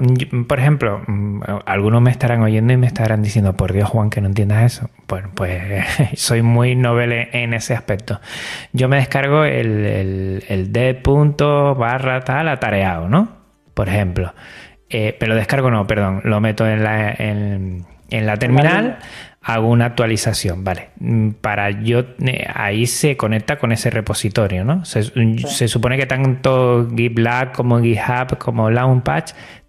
por 0.48 0.60
ejemplo, 0.60 1.02
algunos 1.66 2.02
me 2.02 2.12
estarán 2.12 2.42
oyendo 2.42 2.74
y 2.74 2.78
me 2.78 2.88
estarán 2.88 3.22
diciendo, 3.22 3.54
por 3.54 3.74
Dios, 3.74 3.90
Juan, 3.90 4.10
que 4.10 4.22
no 4.22 4.28
entiendas 4.28 4.64
eso. 4.64 4.90
Bueno, 5.08 5.30
pues 5.34 5.86
soy 6.16 6.42
muy 6.42 6.76
novel 6.76 7.12
en 7.32 7.54
ese 7.54 7.74
aspecto. 7.74 8.20
Yo 8.74 8.88
me 8.90 8.98
descargo 8.98 9.44
el, 9.44 9.86
el, 9.86 10.44
el 10.48 10.72
d. 10.72 11.02
barra 11.78 12.22
tal 12.22 12.48
atareado, 12.50 13.10
¿no? 13.10 13.30
Por 13.74 13.90
ejemplo. 13.90 14.34
Eh, 14.90 15.16
pero 15.20 15.36
descargo 15.36 15.70
no, 15.70 15.86
perdón, 15.86 16.22
lo 16.24 16.40
meto 16.40 16.68
en 16.68 16.84
la, 16.84 17.12
en, 17.12 17.86
en 18.10 18.26
la 18.26 18.38
terminal, 18.38 19.00
hago 19.42 19.70
una 19.70 19.86
actualización, 19.86 20.64
vale. 20.64 20.90
Mm, 21.00 21.30
para 21.42 21.72
yo, 21.72 22.00
eh, 22.26 22.46
ahí 22.54 22.86
se 22.86 23.16
conecta 23.16 23.58
con 23.58 23.72
ese 23.72 23.90
repositorio, 23.90 24.66
¿no? 24.66 24.84
Se, 24.86 25.04
sí. 25.04 25.38
se 25.48 25.68
supone 25.68 25.98
que 25.98 26.06
tanto 26.06 26.88
GitLab 26.96 27.54
como 27.54 27.80
GitHub 27.80 28.38
como 28.38 28.70
Launchpad 28.70 29.26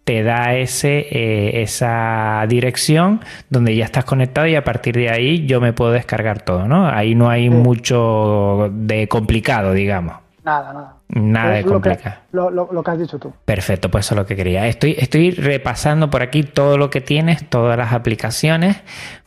te 0.09 0.22
da 0.22 0.55
ese, 0.55 1.07
eh, 1.11 1.62
esa 1.62 2.42
dirección 2.48 3.20
donde 3.51 3.77
ya 3.77 3.85
estás 3.85 4.07
conectado 4.07 4.46
y 4.46 4.55
a 4.55 4.64
partir 4.64 4.94
de 4.94 5.11
ahí 5.11 5.44
yo 5.44 5.61
me 5.61 5.74
puedo 5.74 5.92
descargar 5.92 6.40
todo, 6.40 6.66
¿no? 6.66 6.88
Ahí 6.88 7.14
no 7.14 7.29
hay 7.29 7.44
sí. 7.44 7.51
mucho 7.51 8.70
de 8.72 9.07
complicado, 9.07 9.74
digamos. 9.74 10.27
Nada, 10.48 10.72
nada. 10.72 10.96
Nada 11.08 11.54
de 11.56 11.64
complicado. 11.64 12.16
Lo, 12.32 12.48
lo, 12.48 12.72
lo, 12.72 12.82
que 12.82 12.90
has 12.90 12.98
dicho 12.98 13.18
tú. 13.18 13.34
Perfecto, 13.44 13.90
pues 13.90 14.06
eso 14.06 14.14
es 14.14 14.20
lo 14.20 14.24
que 14.24 14.34
quería. 14.34 14.66
Estoy, 14.66 14.96
estoy 14.98 15.30
repasando 15.30 16.08
por 16.08 16.22
aquí 16.22 16.42
todo 16.42 16.78
lo 16.78 16.88
que 16.88 17.02
tienes, 17.02 17.46
todas 17.50 17.76
las 17.76 17.92
aplicaciones. 17.92 18.78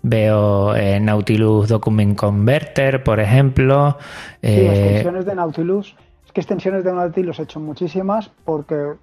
Veo 0.02 0.76
eh, 0.76 1.00
Nautilus 1.00 1.70
Document 1.70 2.18
Converter, 2.18 3.04
por 3.04 3.20
ejemplo. 3.20 3.98
Sí, 4.42 4.48
eh... 4.48 4.86
extensiones 4.86 5.26
de 5.26 5.36
Nautilus. 5.36 5.96
Es 6.26 6.32
que 6.32 6.42
extensiones 6.42 6.84
de 6.84 6.92
Nautilus 6.92 7.38
he 7.38 7.44
hecho 7.44 7.60
muchísimas 7.60 8.32
porque 8.44 8.94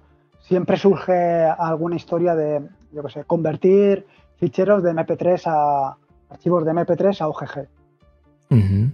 siempre 0.41 0.75
surge 0.75 1.45
alguna 1.57 1.95
historia 1.95 2.35
de, 2.35 2.61
yo 2.91 3.01
qué 3.01 3.11
sé, 3.11 3.23
convertir 3.23 4.05
ficheros 4.35 4.83
de 4.83 4.91
MP3 4.91 5.41
a 5.45 5.95
archivos 6.29 6.65
de 6.65 6.71
MP3 6.73 7.21
a 7.21 7.27
OGG. 7.29 7.67
Uh 8.49 8.55
-huh. 8.55 8.91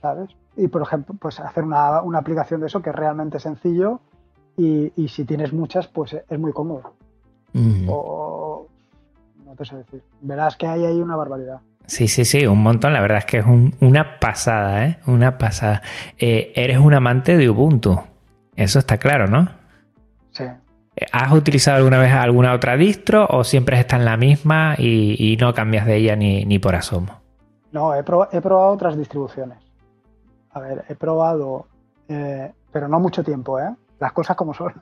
¿Sabes? 0.00 0.30
Y 0.56 0.68
por 0.68 0.82
ejemplo 0.82 1.14
pues 1.18 1.40
hacer 1.40 1.64
una, 1.64 2.02
una, 2.02 2.18
aplicación 2.18 2.60
de 2.60 2.66
eso 2.66 2.82
que 2.82 2.90
es 2.90 2.96
realmente 2.96 3.38
sencillo 3.38 4.00
y, 4.56 4.92
y 4.96 5.08
si 5.08 5.24
tienes 5.24 5.52
muchas 5.52 5.86
pues 5.88 6.14
es 6.14 6.38
muy 6.38 6.52
cómodo 6.52 6.94
-huh. 7.54 7.86
o 7.88 8.66
no 9.44 9.54
te 9.54 9.64
sé 9.64 9.76
decir 9.76 10.02
verás 10.20 10.56
que 10.56 10.66
hay 10.66 10.84
ahí 10.84 11.00
una 11.00 11.16
barbaridad 11.16 11.60
Sí, 11.86 12.08
sí, 12.08 12.24
sí, 12.24 12.46
un 12.46 12.62
montón. 12.62 12.92
La 12.92 13.00
verdad 13.00 13.18
es 13.18 13.24
que 13.26 13.38
es 13.38 13.46
un, 13.46 13.74
una 13.80 14.18
pasada, 14.18 14.86
¿eh? 14.86 14.98
Una 15.06 15.36
pasada. 15.38 15.82
Eh, 16.18 16.52
eres 16.54 16.78
un 16.78 16.94
amante 16.94 17.36
de 17.36 17.50
Ubuntu. 17.50 18.00
Eso 18.56 18.78
está 18.78 18.98
claro, 18.98 19.26
¿no? 19.26 19.48
Sí. 20.30 20.44
¿Has 21.12 21.32
utilizado 21.32 21.78
alguna 21.78 21.98
vez 21.98 22.12
alguna 22.12 22.52
otra 22.52 22.76
distro 22.76 23.26
o 23.28 23.42
siempre 23.44 23.78
está 23.78 23.96
en 23.96 24.04
la 24.04 24.16
misma 24.16 24.76
y, 24.78 25.16
y 25.18 25.36
no 25.36 25.52
cambias 25.52 25.86
de 25.86 25.96
ella 25.96 26.16
ni, 26.16 26.44
ni 26.44 26.58
por 26.58 26.74
asomo? 26.74 27.20
No, 27.72 27.94
he, 27.94 28.02
prob 28.04 28.28
he 28.32 28.40
probado 28.40 28.72
otras 28.72 28.96
distribuciones. 28.96 29.58
A 30.54 30.60
ver, 30.60 30.84
he 30.88 30.94
probado, 30.94 31.66
eh, 32.08 32.52
pero 32.72 32.88
no 32.88 33.00
mucho 33.00 33.22
tiempo, 33.22 33.60
¿eh? 33.60 33.74
Las 34.00 34.12
cosas 34.12 34.36
como 34.36 34.54
son. 34.54 34.72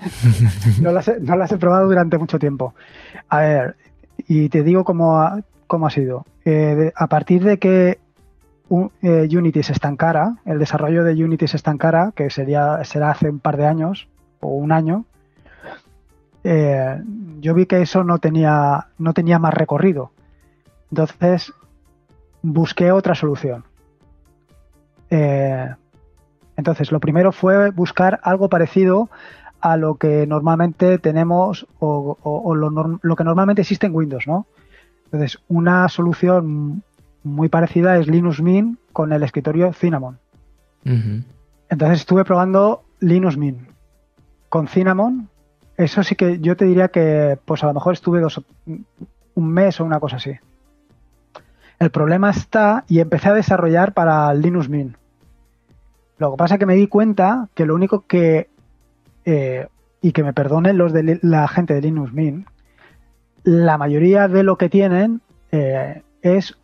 no, 0.80 0.92
las 0.92 1.08
he, 1.08 1.20
no, 1.20 1.36
las 1.36 1.50
he, 1.52 1.58
probado 1.58 1.86
durante 1.86 2.18
mucho 2.18 2.38
tiempo. 2.38 2.74
A 3.28 3.40
ver, 3.40 3.76
y 4.28 4.48
te 4.48 4.62
digo 4.62 4.84
cómo 4.84 5.20
ha, 5.20 5.40
cómo 5.66 5.86
ha 5.86 5.90
sido. 5.90 6.26
Eh, 6.44 6.50
de, 6.50 6.92
a 6.94 7.06
partir 7.06 7.42
de 7.42 7.58
que 7.58 7.98
un, 8.68 8.90
eh, 9.02 9.28
Unity 9.30 9.62
se 9.62 9.72
estancara, 9.72 10.36
el 10.44 10.58
desarrollo 10.58 11.04
de 11.04 11.12
Unity 11.12 11.48
se 11.48 11.56
estancara, 11.56 12.12
que 12.14 12.30
sería, 12.30 12.82
será 12.84 13.10
hace 13.10 13.28
un 13.30 13.40
par 13.40 13.56
de 13.56 13.66
años 13.66 14.08
o 14.40 14.48
un 14.48 14.72
año, 14.72 15.04
eh, 16.42 17.02
yo 17.40 17.54
vi 17.54 17.66
que 17.66 17.80
eso 17.80 18.04
no 18.04 18.18
tenía, 18.18 18.88
no 18.98 19.14
tenía 19.14 19.38
más 19.38 19.54
recorrido. 19.54 20.12
Entonces 20.90 21.52
busqué 22.42 22.92
otra 22.92 23.14
solución. 23.14 23.64
Eh, 25.16 25.72
entonces, 26.56 26.90
lo 26.90 26.98
primero 26.98 27.30
fue 27.30 27.70
buscar 27.70 28.18
algo 28.24 28.48
parecido 28.48 29.10
a 29.60 29.76
lo 29.76 29.94
que 29.94 30.26
normalmente 30.26 30.98
tenemos 30.98 31.68
o, 31.78 32.18
o, 32.20 32.42
o 32.44 32.54
lo, 32.56 32.98
lo, 33.00 33.16
que 33.16 33.22
normalmente 33.22 33.62
existe 33.62 33.86
en 33.86 33.94
Windows, 33.94 34.26
¿no? 34.26 34.46
Entonces, 35.04 35.38
una 35.46 35.88
solución 35.88 36.82
muy 37.22 37.48
parecida 37.48 37.96
es 37.96 38.08
Linux 38.08 38.42
Mint 38.42 38.76
con 38.92 39.12
el 39.12 39.22
escritorio 39.22 39.72
Cinnamon. 39.72 40.18
Uh 40.84 40.90
-huh. 40.90 41.24
Entonces, 41.68 42.00
estuve 42.00 42.24
probando 42.24 42.82
Linux 42.98 43.36
Mint 43.36 43.68
con 44.48 44.66
Cinnamon. 44.66 45.28
Eso 45.76 46.02
sí 46.02 46.16
que 46.16 46.40
yo 46.40 46.56
te 46.56 46.64
diría 46.64 46.88
que, 46.88 47.38
pues 47.44 47.62
a 47.62 47.68
lo 47.68 47.74
mejor 47.74 47.92
estuve 47.94 48.20
dos, 48.20 48.42
un 49.34 49.48
mes 49.48 49.80
o 49.80 49.84
una 49.84 50.00
cosa 50.00 50.16
así. 50.16 50.32
El 51.78 51.90
problema 51.90 52.30
está 52.30 52.84
y 52.88 52.98
empecé 52.98 53.28
a 53.28 53.34
desarrollar 53.34 53.92
para 53.92 54.34
Linux 54.34 54.68
Mint. 54.68 54.96
Lo 56.18 56.30
que 56.30 56.36
pasa 56.36 56.54
es 56.54 56.60
que 56.60 56.66
me 56.66 56.74
di 56.74 56.86
cuenta 56.86 57.48
que 57.54 57.66
lo 57.66 57.74
único 57.74 58.06
que, 58.06 58.48
eh, 59.24 59.66
y 60.00 60.12
que 60.12 60.22
me 60.22 60.32
perdonen 60.32 60.78
los 60.78 60.92
de 60.92 61.18
la 61.22 61.48
gente 61.48 61.74
de 61.74 61.80
Linux 61.80 62.12
Mint, 62.12 62.46
la 63.42 63.78
mayoría 63.78 64.28
de 64.28 64.42
lo 64.42 64.56
que 64.56 64.68
tienen 64.68 65.20
eh, 65.50 66.02
es 66.22 66.56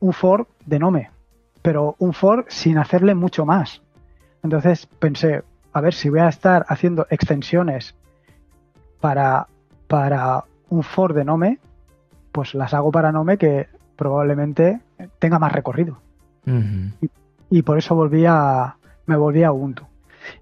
un 0.00 0.12
for 0.12 0.48
de 0.66 0.78
Nome, 0.78 1.10
pero 1.62 1.96
un 1.98 2.12
for 2.12 2.46
sin 2.48 2.78
hacerle 2.78 3.14
mucho 3.14 3.46
más. 3.46 3.82
Entonces 4.42 4.86
pensé, 4.86 5.42
a 5.72 5.80
ver 5.80 5.94
si 5.94 6.08
voy 6.08 6.20
a 6.20 6.28
estar 6.28 6.64
haciendo 6.68 7.06
extensiones 7.10 7.94
para, 9.00 9.46
para 9.86 10.44
un 10.70 10.82
for 10.82 11.14
de 11.14 11.24
Nome, 11.24 11.58
pues 12.32 12.54
las 12.54 12.74
hago 12.74 12.90
para 12.90 13.12
Nome 13.12 13.38
que 13.38 13.68
probablemente 13.96 14.80
tenga 15.18 15.38
más 15.38 15.52
recorrido. 15.52 15.98
y, 17.50 17.62
por 17.62 17.78
eso 17.78 17.94
volví 17.94 18.26
a, 18.26 18.76
me 19.06 19.16
volví 19.16 19.42
a 19.42 19.52
Ubuntu. 19.52 19.84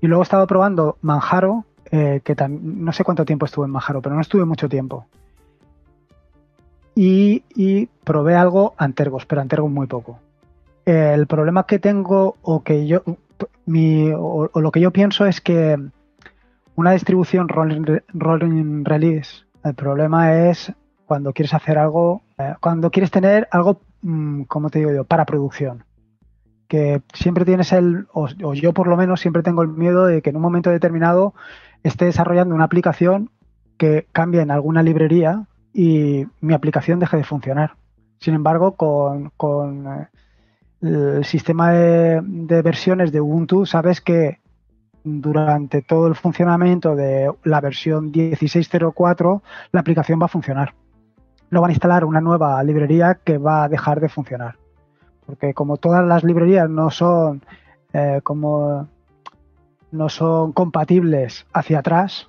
Y 0.00 0.06
luego 0.06 0.22
he 0.22 0.24
estado 0.24 0.46
probando 0.46 0.96
Manjaro, 1.02 1.64
eh, 1.90 2.20
que 2.24 2.36
no 2.48 2.92
sé 2.92 3.04
cuánto 3.04 3.24
tiempo 3.24 3.46
estuve 3.46 3.66
en 3.66 3.72
Manjaro, 3.72 4.00
pero 4.00 4.14
no 4.14 4.20
estuve 4.20 4.44
mucho 4.44 4.68
tiempo. 4.68 5.06
Y, 6.94 7.88
probé 8.04 8.34
algo 8.34 8.74
Antergos, 8.76 9.24
pero 9.26 9.40
Antergos 9.40 9.70
muy 9.70 9.86
poco. 9.86 10.18
el 10.84 11.26
problema 11.26 11.64
que 11.64 11.78
tengo 11.78 12.36
o 12.42 12.62
que 12.62 12.86
yo 12.86 13.02
mi, 13.66 14.10
o, 14.14 14.50
lo 14.54 14.70
que 14.70 14.80
yo 14.80 14.90
pienso 14.90 15.26
es 15.26 15.40
que 15.40 15.76
una 16.74 16.92
distribución 16.92 17.48
rolling, 17.48 18.84
release, 18.84 19.44
el 19.64 19.74
problema 19.74 20.48
es 20.48 20.72
cuando 21.06 21.32
quieres 21.32 21.54
hacer 21.54 21.78
algo, 21.78 22.22
eh, 22.38 22.54
cuando 22.60 22.90
quieres 22.90 23.10
tener 23.10 23.48
algo, 23.50 23.80
mm, 24.02 24.42
como 24.44 24.70
te 24.70 24.78
digo 24.78 24.92
yo, 24.92 25.04
para 25.04 25.24
producción. 25.24 25.84
Que 26.72 27.02
siempre 27.12 27.44
tienes 27.44 27.70
el, 27.72 28.06
o, 28.14 28.28
yo 28.54 28.72
por 28.72 28.88
lo 28.88 28.96
menos 28.96 29.20
siempre 29.20 29.42
tengo 29.42 29.60
el 29.60 29.68
miedo 29.68 30.06
de 30.06 30.22
que 30.22 30.30
en 30.30 30.36
un 30.36 30.42
momento 30.42 30.70
determinado 30.70 31.34
esté 31.82 32.06
desarrollando 32.06 32.54
una 32.54 32.64
aplicación 32.64 33.28
que 33.76 34.06
cambie 34.10 34.40
en 34.40 34.50
alguna 34.50 34.82
librería 34.82 35.44
y 35.74 36.24
mi 36.40 36.54
aplicación 36.54 36.98
deje 36.98 37.18
de 37.18 37.24
funcionar. 37.24 37.74
Sin 38.20 38.32
embargo, 38.32 38.72
con, 38.72 39.32
con 39.36 39.86
eh, 39.86 40.08
el 40.80 41.26
sistema 41.26 41.72
de, 41.72 42.62
versiones 42.62 43.12
de 43.12 43.20
Ubuntu, 43.20 43.66
sabes 43.66 44.00
que 44.00 44.40
durante 45.04 45.82
todo 45.82 46.06
el 46.06 46.14
funcionamiento 46.14 46.96
de 46.96 47.30
la 47.44 47.60
versión 47.60 48.10
16.04 48.10 49.42
la 49.72 49.80
aplicación 49.80 50.18
va 50.22 50.24
a 50.24 50.28
funcionar. 50.28 50.72
No 51.50 51.60
van 51.60 51.68
a 51.68 51.74
instalar 51.74 52.06
una 52.06 52.22
nueva 52.22 52.64
librería 52.64 53.18
que 53.22 53.36
va 53.36 53.64
a 53.64 53.68
dejar 53.68 54.00
de 54.00 54.08
funcionar. 54.08 54.61
Porque 55.32 55.54
como 55.54 55.78
todas 55.78 56.06
las 56.06 56.24
librerías 56.24 56.68
no 56.68 56.90
son 56.90 57.40
eh, 57.94 58.20
como 58.22 58.86
no 59.90 60.10
son 60.10 60.52
compatibles 60.52 61.46
hacia 61.54 61.78
atrás, 61.78 62.28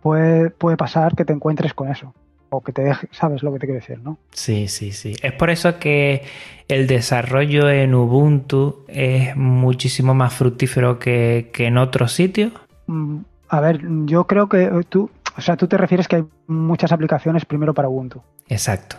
puede, 0.00 0.50
puede 0.50 0.76
pasar 0.76 1.16
que 1.16 1.24
te 1.24 1.32
encuentres 1.32 1.74
con 1.74 1.90
eso 1.90 2.14
o 2.48 2.60
que 2.60 2.70
te 2.70 2.82
deje, 2.82 3.08
sabes 3.10 3.42
lo 3.42 3.52
que 3.52 3.58
te 3.58 3.66
quiero 3.66 3.80
decir, 3.80 3.98
¿no? 4.04 4.18
Sí, 4.30 4.68
sí, 4.68 4.92
sí. 4.92 5.16
Es 5.20 5.32
por 5.32 5.50
eso 5.50 5.80
que 5.80 6.22
el 6.68 6.86
desarrollo 6.86 7.68
en 7.68 7.92
Ubuntu 7.92 8.84
es 8.86 9.34
muchísimo 9.34 10.14
más 10.14 10.32
fructífero 10.32 11.00
que, 11.00 11.50
en 11.58 11.76
otros 11.76 12.12
sitios. 12.12 12.52
Mm, 12.86 13.18
a 13.48 13.60
ver, 13.60 13.80
yo 14.06 14.28
creo 14.28 14.48
que 14.48 14.70
tú, 14.88 15.10
o 15.36 15.40
sea, 15.40 15.56
tú 15.56 15.66
te 15.66 15.76
refieres 15.76 16.06
que 16.06 16.16
hay 16.16 16.24
muchas 16.46 16.92
aplicaciones 16.92 17.44
primero 17.44 17.74
para 17.74 17.88
Ubuntu. 17.88 18.22
Exacto. 18.48 18.94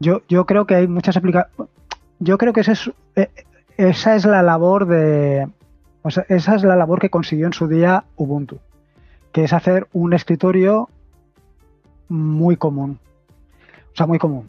Yo, 0.00 0.22
yo 0.30 0.46
creo 0.46 0.66
que 0.66 0.76
hay 0.76 0.88
muchas 0.88 1.14
aplicaciones. 1.18 1.70
Yo 2.22 2.38
creo 2.38 2.52
que 2.52 2.60
esa 2.60 2.72
es, 2.72 2.88
eh, 3.16 3.30
esa 3.76 4.14
es 4.14 4.24
la 4.24 4.42
labor 4.42 4.86
de. 4.86 5.48
O 6.02 6.10
sea, 6.10 6.24
esa 6.28 6.54
es 6.54 6.62
la 6.62 6.76
labor 6.76 7.00
que 7.00 7.10
consiguió 7.10 7.46
en 7.46 7.52
su 7.52 7.66
día 7.66 8.04
Ubuntu. 8.14 8.60
Que 9.32 9.42
es 9.42 9.52
hacer 9.52 9.88
un 9.92 10.12
escritorio 10.12 10.88
muy 12.08 12.56
común. 12.56 13.00
O 13.92 13.96
sea, 13.96 14.06
muy 14.06 14.20
común. 14.20 14.48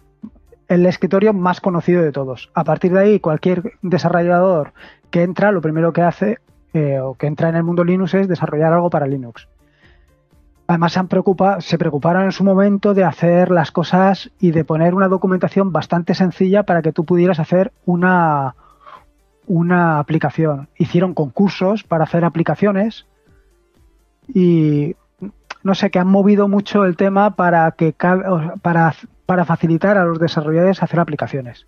El 0.68 0.86
escritorio 0.86 1.34
más 1.34 1.62
conocido 1.62 2.04
de 2.04 2.12
todos. 2.12 2.52
A 2.54 2.64
partir 2.64 2.94
de 2.94 3.00
ahí, 3.00 3.20
cualquier 3.20 3.74
desarrollador 3.82 4.74
que 5.10 5.24
entra, 5.24 5.52
lo 5.52 5.62
primero 5.62 5.94
que 5.94 6.04
hace 6.04 6.38
eh, 6.74 7.00
o 7.00 7.16
que 7.16 7.26
entra 7.26 7.50
en 7.50 7.56
el 7.56 7.64
mundo 7.64 7.84
Linux 7.84 8.14
es 8.14 8.28
desarrollar 8.28 8.72
algo 8.72 8.92
para 8.92 9.08
Linux. 9.08 9.48
Además, 10.68 10.94
se, 10.94 11.04
preocupa, 11.04 11.62
se 11.62 11.78
preocuparon 11.78 12.24
en 12.24 12.32
su 12.32 12.44
momento 12.44 12.94
de 12.94 13.04
hacer 13.04 13.52
las 13.52 13.72
cosas 13.72 14.32
y 14.40 14.52
de 14.52 14.64
poner 14.64 14.94
una 14.94 15.10
documentación 15.10 15.72
bastante 15.72 16.16
sencilla 16.16 16.64
para 16.64 16.82
que 16.82 16.94
tú 16.94 17.04
pudieras 17.04 17.40
hacer 17.40 17.74
una, 17.86 18.56
una 19.46 20.00
aplicación. 20.00 20.70
Hicieron 20.78 21.14
concursos 21.14 21.84
para 21.84 22.06
hacer 22.06 22.24
aplicaciones 22.24 23.06
y 24.34 24.96
no 25.64 25.76
sé, 25.76 25.92
que 25.92 26.00
han 26.00 26.08
movido 26.08 26.48
mucho 26.48 26.86
el 26.86 26.98
tema 26.98 27.36
para, 27.36 27.72
que, 27.72 27.94
para, 28.62 28.96
para 29.26 29.46
facilitar 29.46 29.98
a 29.98 30.06
los 30.06 30.20
desarrolladores 30.20 30.84
hacer 30.84 31.00
aplicaciones. 31.00 31.66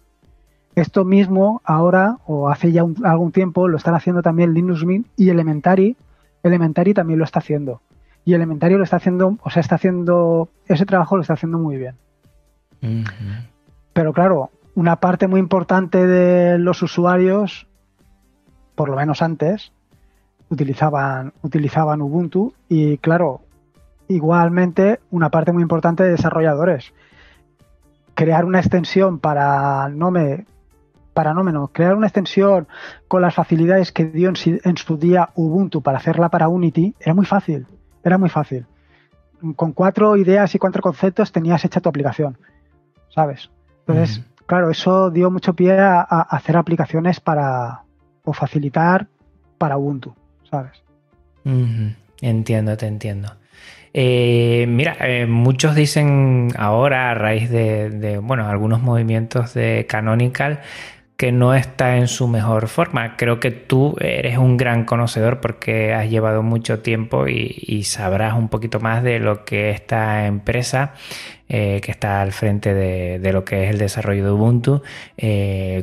Esto 0.75 1.05
mismo 1.05 1.61
ahora, 1.63 2.17
o 2.25 2.49
hace 2.49 2.73
ya 2.73 2.83
algún 3.03 3.31
tiempo, 3.31 3.69
lo 3.69 3.77
están 3.77 3.95
haciendo 3.95 4.21
también 4.21 4.53
Linux 4.53 4.83
Mint 4.83 5.07
y 5.15 5.29
Elementary. 5.29 5.95
Elementary 6.43 6.93
también 6.93 7.19
lo 7.19 7.25
está 7.25 7.39
haciendo. 7.39 7.81
Y 8.25 8.33
Elementary 8.33 8.75
lo 8.75 8.83
está 8.83 8.97
haciendo, 8.97 9.37
o 9.41 9.49
sea, 9.49 9.61
está 9.61 9.75
haciendo, 9.75 10.49
ese 10.67 10.85
trabajo 10.85 11.15
lo 11.15 11.21
está 11.21 11.33
haciendo 11.33 11.59
muy 11.59 11.77
bien. 11.77 11.95
Pero 13.93 14.13
claro, 14.13 14.49
una 14.73 14.97
parte 14.97 15.27
muy 15.27 15.39
importante 15.39 16.05
de 16.05 16.57
los 16.57 16.81
usuarios, 16.81 17.67
por 18.75 18.89
lo 18.89 18.95
menos 18.95 19.21
antes, 19.21 19.71
utilizaban, 20.49 21.33
utilizaban 21.41 22.01
Ubuntu 22.01 22.53
y 22.67 22.97
claro, 22.97 23.41
igualmente 24.07 24.99
una 25.11 25.29
parte 25.29 25.51
muy 25.51 25.63
importante 25.63 26.03
de 26.03 26.11
desarrolladores. 26.11 26.93
Crear 28.15 28.45
una 28.45 28.59
extensión 28.59 29.19
para 29.19 29.89
Nome, 29.89 30.45
para 31.13 31.33
crear 31.71 31.95
una 31.95 32.07
extensión 32.07 32.67
con 33.07 33.21
las 33.21 33.33
facilidades 33.33 33.91
que 33.91 34.05
dio 34.05 34.29
en, 34.29 34.77
su 34.77 34.97
día 34.97 35.29
Ubuntu 35.35 35.81
para 35.81 35.97
hacerla 35.97 36.29
para 36.29 36.49
Unity 36.49 36.93
era 36.99 37.13
muy 37.13 37.25
fácil, 37.25 37.67
era 38.05 38.17
muy 38.17 38.29
fácil. 38.29 38.65
Con 39.55 39.73
cuatro 39.73 40.15
ideas 40.15 40.55
y 40.55 40.59
cuatro 40.59 40.81
conceptos 40.81 41.31
tenías 41.31 41.65
hecha 41.65 41.81
tu 41.81 41.89
aplicación, 41.89 42.37
¿sabes? 43.09 43.49
Entonces, 43.85 44.23
claro, 44.45 44.69
eso 44.69 45.11
dio 45.11 45.29
mucho 45.29 45.53
pie 45.53 45.77
a, 45.77 46.01
hacer 46.01 46.55
aplicaciones 46.57 47.19
para, 47.19 47.81
o 48.23 48.33
facilitar 48.33 49.07
para 49.57 49.77
Ubuntu, 49.77 50.15
¿sabes? 50.49 50.81
Entiendo, 52.21 52.77
te 52.77 52.87
entiendo. 52.87 53.35
Eh, 53.93 54.65
mira, 54.67 54.97
eh, 54.99 55.25
muchos 55.25 55.73
dicen 55.73 56.49
ahora, 56.57 57.11
a 57.11 57.13
raíz 57.13 57.49
de, 57.49 58.19
bueno, 58.21 58.47
algunos 58.47 58.81
movimientos 58.81 59.53
de 59.53 59.85
Canonical, 59.87 60.59
que 61.17 61.31
no 61.31 61.53
está 61.53 61.97
en 61.97 62.07
su 62.07 62.27
mejor 62.27 62.67
forma. 62.67 63.15
Creo 63.17 63.39
que 63.39 63.51
tú 63.51 63.95
eres 63.99 64.37
un 64.37 64.57
gran 64.57 64.85
conocedor 64.85 65.39
porque 65.39 65.93
has 65.93 66.09
llevado 66.09 66.43
mucho 66.43 66.79
tiempo 66.79 67.27
y, 67.27 67.83
sabrás 67.83 68.33
un 68.33 68.49
poquito 68.49 68.79
más 68.79 69.03
de 69.03 69.19
lo 69.19 69.45
que 69.45 69.69
esta 69.69 70.25
empresa 70.25 70.93
eh, 71.47 71.79
que 71.83 71.91
está 71.91 72.21
al 72.21 72.31
frente 72.31 72.73
de, 72.73 73.31
lo 73.31 73.45
que 73.45 73.65
es 73.65 73.69
el 73.69 73.77
desarrollo 73.77 74.25
de 74.25 74.31
Ubuntu, 74.31 74.81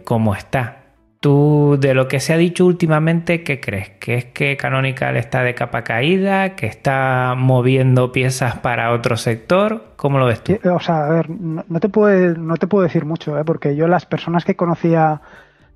cómo 0.05 0.35
está. 0.35 0.82
Tú, 1.23 1.77
de 1.79 1.95
lo 1.95 2.09
que 2.09 2.19
se 2.19 2.33
ha 2.33 2.37
dicho 2.37 2.67
últimamente, 2.67 3.45
¿qué 3.45 3.61
crees? 3.61 3.91
¿Que 4.01 4.17
es 4.17 4.25
que 4.25 4.57
Canonical 4.57 5.17
está 5.17 5.45
de 5.45 5.55
capa 5.55 5.85
caída? 5.85 6.57
¿Que 6.57 6.67
está 6.67 7.37
moviendo 7.39 8.11
piezas 8.11 8.59
para 8.59 8.91
otro 8.91 9.17
sector? 9.17 9.93
¿Cómo 9.95 10.19
lo 10.19 10.27
ves 10.27 10.43
tú? 10.43 10.59
O 10.69 10.81
sea, 10.81 11.07
a 11.07 11.11
ver, 11.11 11.31
no, 11.31 11.63
te, 11.79 11.89
puedo, 11.89 12.37
no 12.37 12.57
te 12.57 12.67
puedo 12.67 12.83
decir 12.83 13.05
mucho, 13.05 13.39
¿eh? 13.39 13.45
porque 13.45 13.77
yo 13.77 13.87
las 13.87 14.05
personas 14.05 14.45
que 14.45 14.57
conocía, 14.57 15.21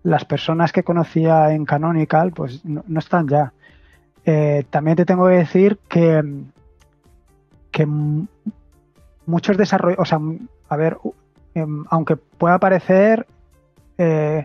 las 0.03 0.24
personas 0.24 0.72
que 0.72 0.82
conocía 0.82 1.53
en 1.53 1.64
Canonical, 1.64 2.32
pues 2.32 2.64
no, 2.64 2.82
están 2.99 3.28
ya. 3.28 3.53
Eh, 4.24 4.64
también 4.68 4.97
te 4.97 5.05
tengo 5.05 5.28
que 5.28 5.34
decir 5.34 5.78
que, 5.88 6.24
que 7.70 7.86
muchos 9.26 9.57
desarrollos, 9.57 10.01
o 10.01 10.05
sea, 10.05 10.18
a 10.68 10.76
ver, 10.76 10.97
em, 11.55 11.84
aunque 11.88 12.16
pueda 12.16 12.59
parecer... 12.59 13.28
Eh, 13.97 14.44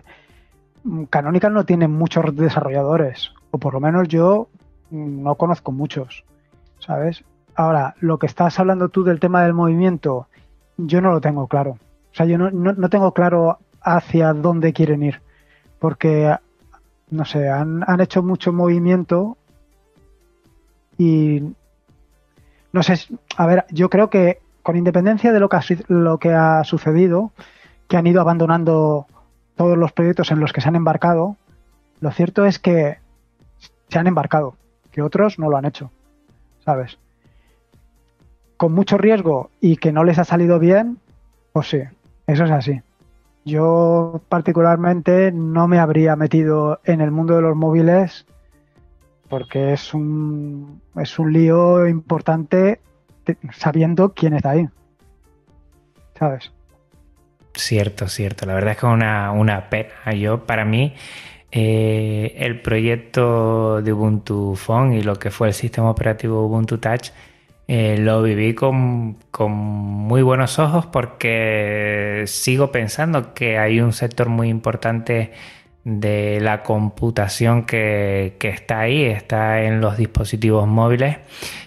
Canonical 1.10 1.52
no 1.54 1.64
tiene 1.64 1.86
muchos 1.86 2.34
desarrolladores, 2.34 3.32
o 3.50 3.58
por 3.58 3.74
lo 3.74 3.80
menos 3.80 4.08
yo 4.08 4.48
no 4.90 5.36
conozco 5.36 5.70
muchos, 5.72 6.24
¿sabes? 6.80 7.24
Ahora, 7.54 7.94
lo 8.00 8.18
que 8.18 8.26
estás 8.26 8.58
hablando 8.58 8.88
tú 8.88 9.04
del 9.04 9.20
tema 9.20 9.42
del 9.42 9.54
movimiento, 9.54 10.26
yo 10.76 11.00
no 11.00 11.12
lo 11.12 11.20
tengo 11.20 11.46
claro. 11.46 11.72
O 11.72 12.14
sea, 12.14 12.26
yo 12.26 12.36
no, 12.36 12.88
tengo 12.88 13.12
claro 13.12 13.58
hacia 13.80 14.32
dónde 14.32 14.72
quieren 14.72 15.02
ir, 15.02 15.22
porque, 15.78 16.36
no 17.10 17.24
sé, 17.24 17.48
han, 17.48 18.00
hecho 18.00 18.22
mucho 18.22 18.52
movimiento 18.52 19.36
y, 20.98 21.42
no 22.72 22.82
sé, 22.82 22.94
a 23.36 23.46
ver, 23.46 23.64
yo 23.70 23.88
creo 23.88 24.10
que 24.10 24.40
con 24.62 24.76
independencia 24.76 25.32
de 25.32 25.40
lo 25.40 25.48
que 25.48 25.58
lo 25.88 26.18
que 26.18 26.32
ha 26.32 26.64
sucedido, 26.64 27.32
que 27.88 27.96
han 27.96 28.06
ido 28.06 28.20
abandonando 28.20 29.06
todos 29.62 29.78
los 29.78 29.92
proyectos 29.92 30.32
en 30.32 30.40
los 30.40 30.52
que 30.52 30.60
se 30.60 30.68
han 30.68 30.74
embarcado, 30.74 31.36
lo 32.00 32.10
cierto 32.10 32.46
es 32.46 32.58
que 32.58 32.98
se 33.88 33.98
han 34.00 34.08
embarcado, 34.08 34.56
que 34.90 35.02
otros 35.02 35.38
no 35.38 35.48
lo 35.48 35.56
han 35.56 35.66
hecho, 35.66 35.92
¿sabes? 36.64 36.98
Con 38.56 38.72
mucho 38.72 38.98
riesgo 38.98 39.50
y 39.60 39.76
que 39.76 39.92
no 39.92 40.02
les 40.02 40.18
ha 40.18 40.24
salido 40.24 40.58
bien, 40.58 40.98
pues 41.52 41.68
sí, 41.68 41.80
eso 42.26 42.44
es 42.44 42.50
así. 42.50 42.82
Yo 43.44 44.20
particularmente 44.28 45.30
no 45.30 45.68
me 45.68 45.78
habría 45.78 46.16
metido 46.16 46.80
en 46.82 47.00
el 47.00 47.12
mundo 47.12 47.36
de 47.36 47.42
los 47.42 47.54
móviles 47.54 48.26
porque 49.28 49.74
es 49.74 49.94
un, 49.94 50.80
es 50.96 51.20
un 51.20 51.32
lío 51.32 51.86
importante 51.86 52.80
sabiendo 53.52 54.12
quién 54.12 54.34
está 54.34 54.50
ahí. 54.50 54.68
¿Sabes? 56.18 56.52
Cierto, 57.54 58.08
cierto. 58.08 58.46
La 58.46 58.54
verdad 58.54 58.72
es 58.72 58.78
que 58.78 58.86
es 58.86 58.92
una, 58.92 59.32
una 59.32 59.68
pena. 59.68 60.12
Yo, 60.14 60.46
para 60.46 60.64
mí, 60.64 60.94
eh, 61.50 62.34
el 62.38 62.60
proyecto 62.60 63.82
de 63.82 63.92
Ubuntu 63.92 64.56
Phone 64.56 64.94
y 64.94 65.02
lo 65.02 65.18
que 65.18 65.30
fue 65.30 65.48
el 65.48 65.54
sistema 65.54 65.90
operativo 65.90 66.46
Ubuntu 66.46 66.78
Touch 66.78 67.10
eh, 67.68 67.96
lo 67.98 68.22
viví 68.22 68.54
con, 68.54 69.16
muy 69.48 70.22
buenos 70.22 70.58
ojos 70.58 70.86
porque 70.86 72.24
sigo 72.26 72.72
pensando 72.72 73.34
que 73.34 73.58
hay 73.58 73.80
un 73.80 73.92
sector 73.92 74.28
muy 74.28 74.48
importante 74.48 75.32
de 75.84 76.40
la 76.40 76.62
computación 76.62 77.64
que, 77.64 78.36
está 78.40 78.80
ahí, 78.80 79.04
está 79.04 79.62
en 79.62 79.80
los 79.80 79.96
dispositivos 79.96 80.66
móviles. 80.66 81.18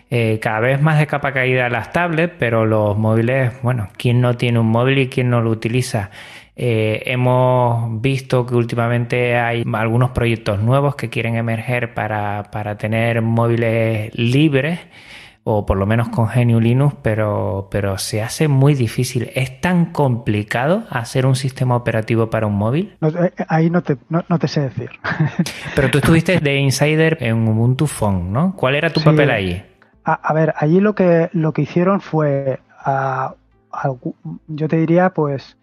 Eh, 0.10 0.40
cada 0.42 0.60
vez 0.60 0.82
más 0.82 1.00
de 1.00 1.08
capa 1.08 1.34
caída 1.34 1.70
las 1.70 1.92
tablets, 1.92 2.34
pero 2.40 2.66
los 2.66 2.98
móviles, 2.98 3.52
bueno, 3.62 3.90
¿quién 3.98 4.22
no 4.22 4.38
tiene 4.38 4.60
un 4.60 4.68
móvil 4.68 5.00
y 5.00 5.10
quién 5.10 5.30
no 5.30 5.42
lo 5.42 5.50
utiliza? 5.50 6.12
Eh, 6.56 7.04
hemos 7.08 8.02
visto 8.02 8.46
que 8.46 8.56
últimamente 8.56 9.36
hay 9.36 9.64
algunos 9.74 10.12
proyectos 10.12 10.62
nuevos 10.62 10.96
que 10.96 11.10
quieren 11.10 11.36
emerger 11.36 11.94
para, 11.94 12.44
para 12.52 12.78
tener 12.78 13.22
móviles 13.22 14.16
libres 14.16 14.80
o 15.48 15.64
por 15.64 15.78
lo 15.78 15.86
menos 15.86 16.10
con 16.10 16.26
GNU 16.26 16.60
Linux, 16.60 16.96
pero, 17.04 17.68
pero 17.70 18.00
se 18.00 18.24
hace 18.24 18.48
muy 18.48 18.74
difícil. 18.74 19.30
¿Es 19.36 19.62
tan 19.62 19.92
complicado 19.92 20.86
hacer 20.90 21.28
un 21.28 21.36
sistema 21.36 21.76
operativo 21.76 22.32
para 22.32 22.48
un 22.48 22.56
móvil? 22.56 22.98
Eh, 23.02 23.32
ahí 23.48 23.70
no 23.70 23.84
te, 23.84 23.96
no, 24.10 24.24
te 24.40 24.48
sé 24.48 24.62
decir. 24.62 24.90
pero 25.76 25.92
tú 25.92 26.00
estuviste 26.00 26.40
de 26.40 26.56
insider 26.56 27.20
en 27.22 27.48
Ubuntu 27.48 27.86
Phone, 27.86 28.34
¿no? 28.34 28.56
¿Cuál 28.56 28.74
era 28.74 28.92
tu 28.92 29.02
papel 29.02 29.30
ahí? 29.30 29.64
A, 30.04 30.34
ver, 30.34 30.56
allí 30.58 30.80
lo 30.80 30.96
que, 30.96 31.30
lo 31.34 31.54
que 31.54 31.62
hicieron 31.62 32.02
fue, 32.02 32.60
yo 34.48 34.68
te 34.68 34.78
diría, 34.78 35.12
pues, 35.12 35.58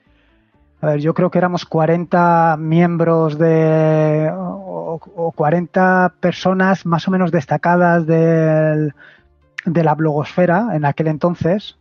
a 0.81 0.87
ver, 0.87 1.01
yo 1.01 1.13
creo 1.13 1.33
que 1.33 1.39
éramos 1.39 1.65
40 1.65 2.57
miembros 2.57 3.37
de, 3.37 4.31
o, 4.33 5.01
o 5.17 5.33
40 5.33 6.15
personas 6.21 6.87
más 6.87 7.09
o 7.09 7.11
menos 7.11 7.33
destacadas 7.33 8.07
del 8.07 8.95
de 9.65 9.85
la 9.85 9.95
blogosfera 9.95 10.71
en 10.75 10.85
aquel 10.85 11.09
entonces, 11.09 11.77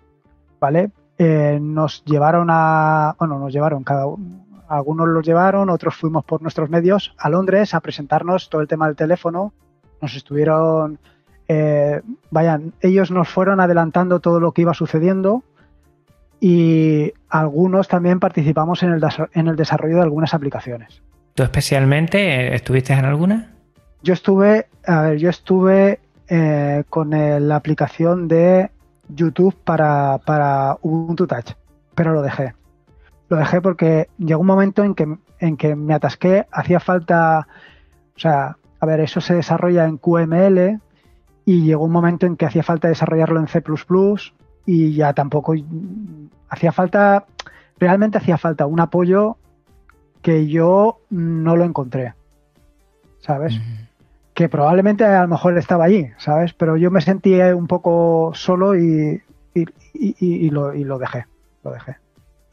¿vale? 0.60 0.92
Eh, 1.18 1.60
nos 1.62 2.04
llevaron 2.06 2.48
a, 2.50 3.16
bueno, 3.20 3.40
nos 3.40 3.54
llevaron 3.54 3.84
cada 3.84 4.06
algunos 4.72 5.10
los 5.10 5.26
llevaron, 5.26 5.70
otros 5.70 5.96
fuimos 5.96 6.24
por 6.24 6.42
nuestros 6.42 6.70
medios 6.70 7.14
a 7.18 7.30
Londres 7.30 7.74
a 7.74 7.82
presentarnos 7.82 8.50
todo 8.50 8.62
el 8.62 8.70
tema 8.70 8.88
del 8.88 8.96
teléfono. 8.96 9.52
Nos 10.02 10.16
estuvieron, 10.16 10.98
eh, 11.50 12.02
vayan, 12.30 12.74
ellos 12.80 13.12
nos 13.12 13.28
fueron 13.28 13.60
adelantando 13.60 14.22
todo 14.22 14.40
lo 14.40 14.54
que 14.54 14.62
iba 14.62 14.74
sucediendo 14.74 15.44
y 16.40 17.12
algunos 17.30 17.90
también 17.90 18.22
participamos 18.22 18.82
en 18.84 18.94
el, 18.94 19.04
en 19.34 19.48
el 19.50 19.58
desarrollo 19.58 19.98
de 19.98 20.04
algunas 20.04 20.34
aplicaciones. 20.34 21.02
¿Tú 21.36 21.44
especialmente 21.44 22.56
estuviste 22.56 22.94
en 22.94 23.04
alguna? 23.04 23.52
Yo 24.04 24.14
estuve, 24.14 24.68
a 24.86 25.02
ver, 25.02 25.18
yo 25.18 25.30
estuve 25.30 26.00
eh, 26.34 26.86
con 26.90 27.10
la 27.10 27.58
aplicación 27.58 28.30
de 28.30 28.72
YouTube 29.10 29.54
para, 29.66 30.18
para 30.20 30.78
Ubuntu 30.82 31.28
Touch, 31.28 31.52
pero 31.94 32.14
lo 32.14 32.22
dejé. 32.22 32.54
Lo 33.28 33.36
dejé 33.36 33.60
porque 33.60 34.08
llegó 34.18 34.40
un 34.40 34.48
momento 34.48 34.82
en 34.86 34.96
que, 34.96 35.18
en 35.40 35.58
que 35.58 35.76
me 35.76 35.94
atasqué, 35.94 36.48
hacía 36.50 36.80
falta, 36.80 37.48
o 38.16 38.20
sea, 38.20 38.56
a 38.80 38.86
ver, 38.86 39.02
eso 39.02 39.20
se 39.20 39.36
desarrolla 39.36 39.84
en 39.84 39.98
QML 39.98 40.80
y 41.44 41.66
llegó 41.66 41.84
un 41.84 41.92
momento 41.92 42.26
en 42.28 42.38
que 42.38 42.46
hacía 42.46 42.64
falta 42.64 42.88
desarrollarlo 42.88 43.42
en 43.42 43.48
C 43.48 43.62
++ 43.62 44.32
y 44.66 44.94
ya 44.94 45.12
tampoco 45.12 45.54
hacía 46.48 46.72
falta, 46.72 47.26
realmente 47.78 48.20
hacía 48.20 48.38
falta 48.38 48.66
un 48.68 48.80
apoyo 48.80 49.36
que 50.22 50.48
yo 50.48 51.00
no 51.10 51.58
lo 51.58 51.66
encontré, 51.66 52.14
¿sabes? 53.20 53.60
Que 54.34 54.50
probablemente 54.50 55.04
a 55.04 55.22
lo 55.22 55.28
mejor 55.28 55.58
estaba 55.58 55.86
allí, 55.86 56.10
¿sabes? 56.18 56.54
Pero 56.54 56.78
yo 56.78 56.92
me 56.92 57.02
sentí 57.02 57.40
un 57.40 57.68
poco 57.68 58.32
solo 58.34 58.76
y, 58.76 59.22
y, 59.54 60.50
lo, 60.50 60.74
lo, 60.74 60.98
dejé, 60.98 61.26
lo 61.64 61.72
dejé. 61.72 61.98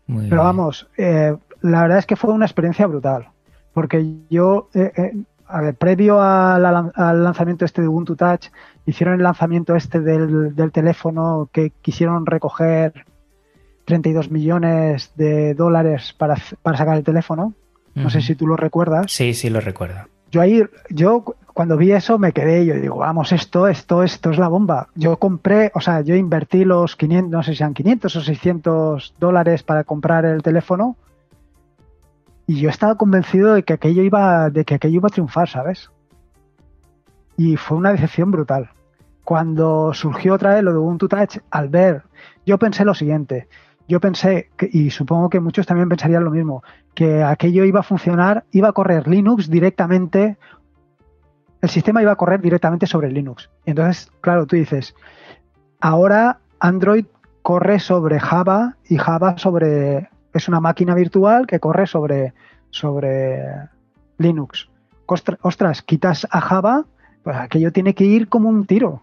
Pero 0.07 0.43
vamos, 0.43 0.89
eh, 0.97 1.37
la 1.61 1.83
verdad 1.83 1.99
es 1.99 2.07
que 2.07 2.17
fue 2.17 2.33
una 2.33 2.47
experiencia 2.47 2.87
brutal, 2.87 3.29
porque 3.73 4.17
yo, 4.31 4.69
eh, 4.75 4.91
eh, 4.97 5.13
a 5.47 5.61
ver, 5.61 5.75
previo 5.75 6.21
al, 6.21 6.63
lanzamiento 7.23 7.65
este 7.65 7.83
de 7.83 7.89
Ubuntu 7.89 8.17
Touch, 8.17 8.49
hicieron 8.87 9.17
el 9.17 9.23
lanzamiento 9.23 9.77
este 9.77 10.01
del, 10.01 10.73
teléfono 10.73 11.49
que 11.53 11.71
quisieron 11.83 12.27
recoger 12.27 13.05
32 13.85 14.31
millones 14.31 15.13
de 15.17 15.55
dólares 15.55 16.15
para, 16.17 16.37
para 16.63 16.77
sacar 16.79 16.97
el 16.97 17.05
teléfono. 17.05 17.55
No 17.95 18.11
sé 18.11 18.21
si 18.21 18.37
tú 18.37 18.47
lo 18.47 18.57
recuerdas. 18.57 19.11
Sí, 19.11 19.35
sí, 19.35 19.51
lo 19.51 19.61
recuerdo. 19.61 20.03
Yo 20.31 20.41
ahí, 20.41 20.63
yo 20.89 21.25
cuando 21.59 21.77
vi 21.77 21.91
eso 21.91 22.21
me 22.21 22.31
quedé, 22.31 22.65
yo 22.65 22.75
digo, 22.75 22.99
vamos, 22.99 23.33
esto, 23.33 23.67
esto, 23.67 24.05
esto 24.05 24.31
es 24.31 24.39
la 24.39 24.47
bomba. 24.47 24.91
Yo 24.95 25.17
compré, 25.17 25.73
o 25.75 25.81
sea, 25.81 26.03
yo 26.03 26.15
invertí 26.15 26.65
los 26.65 26.95
500, 26.95 27.33
no 27.33 27.43
sé 27.43 27.51
si 27.51 27.57
sean 27.57 27.75
500 27.75 28.15
o 28.15 28.21
600 28.21 29.15
dólares 29.19 29.65
para 29.65 29.83
comprar 29.83 30.25
el 30.25 30.41
teléfono 30.41 30.97
y 32.47 32.61
yo 32.61 32.71
estaba 32.71 32.95
convencido 32.95 33.55
de 33.55 33.65
que 33.65 33.73
aquello 33.73 34.05
iba, 34.05 34.51
de 34.51 34.65
que 34.65 34.77
aquello 34.77 34.99
iba 34.99 35.09
a 35.09 35.11
triunfar, 35.11 35.49
¿sabes? 35.49 35.91
Y 37.37 37.57
fue 37.57 37.77
una 37.77 37.91
decepción 37.91 38.31
brutal. 38.31 38.71
Cuando 39.25 39.93
surgió 39.95 40.35
otra 40.35 40.55
vez 40.55 40.63
lo 40.63 40.71
de 40.71 40.79
Ubuntu 40.79 41.09
Touch, 41.09 41.39
al 41.51 41.71
ver, 41.71 42.05
yo 42.47 42.61
pensé 42.61 42.85
lo 42.85 42.95
siguiente, 42.95 43.49
yo 43.89 43.99
pensé, 43.99 44.51
y 44.71 44.91
supongo 44.91 45.29
que 45.29 45.41
muchos 45.41 45.67
también 45.67 45.89
pensarían 45.89 46.23
lo 46.23 46.31
mismo, 46.31 46.63
que 46.95 47.25
aquello 47.25 47.65
iba 47.65 47.81
a 47.81 47.83
funcionar, 47.83 48.45
iba 48.53 48.69
a 48.69 48.73
correr 48.73 49.09
Linux 49.09 49.51
directamente 49.51 50.37
el 51.61 51.69
sistema 51.69 52.03
iba 52.03 52.13
a 52.13 52.17
correr 52.17 52.41
directamente 52.41 52.87
sobre 52.87 53.11
Linux. 53.11 53.51
entonces, 53.67 54.11
claro, 54.21 54.47
tú 54.47 54.57
dices, 54.57 54.95
ahora 55.81 56.39
Android 56.61 57.07
corre 57.43 57.81
sobre 57.81 58.21
Java 58.21 58.77
y 58.89 58.97
Java 58.97 59.39
sobre 59.39 60.09
es 60.35 60.49
una 60.49 60.61
máquina 60.61 60.95
virtual 60.95 61.47
que 61.47 61.59
corre 61.59 61.87
sobre 61.87 62.35
sobre 62.71 63.43
Linux. 64.19 64.69
Ostras, 65.07 65.83
quitas 65.83 66.27
a 66.31 66.41
Java, 66.41 66.85
pues 67.23 67.37
aquello 67.37 67.73
tiene 67.73 67.95
que 67.95 68.05
ir 68.05 68.29
como 68.29 68.49
un 68.49 68.67
tiro. 68.67 69.03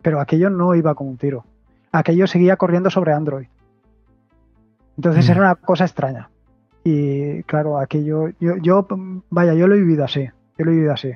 Pero 0.00 0.20
aquello 0.20 0.48
no 0.48 0.74
iba 0.74 0.94
como 0.94 1.10
un 1.10 1.18
tiro. 1.18 1.44
Aquello 1.92 2.26
seguía 2.26 2.56
corriendo 2.56 2.90
sobre 2.90 3.12
Android. 3.12 3.48
Entonces 4.96 5.28
mm. 5.28 5.32
era 5.32 5.40
una 5.40 5.54
cosa 5.56 5.84
extraña. 5.84 6.30
Y 6.84 7.42
claro, 7.42 7.78
aquello, 7.78 8.28
yo, 8.40 8.56
yo, 8.56 8.86
vaya, 9.28 9.52
yo 9.52 9.68
lo 9.68 9.74
he 9.74 9.78
vivido 9.78 10.04
así. 10.04 10.30
Yo 10.56 10.64
lo 10.64 10.70
he 10.70 10.74
vivido 10.74 10.94
así 10.94 11.12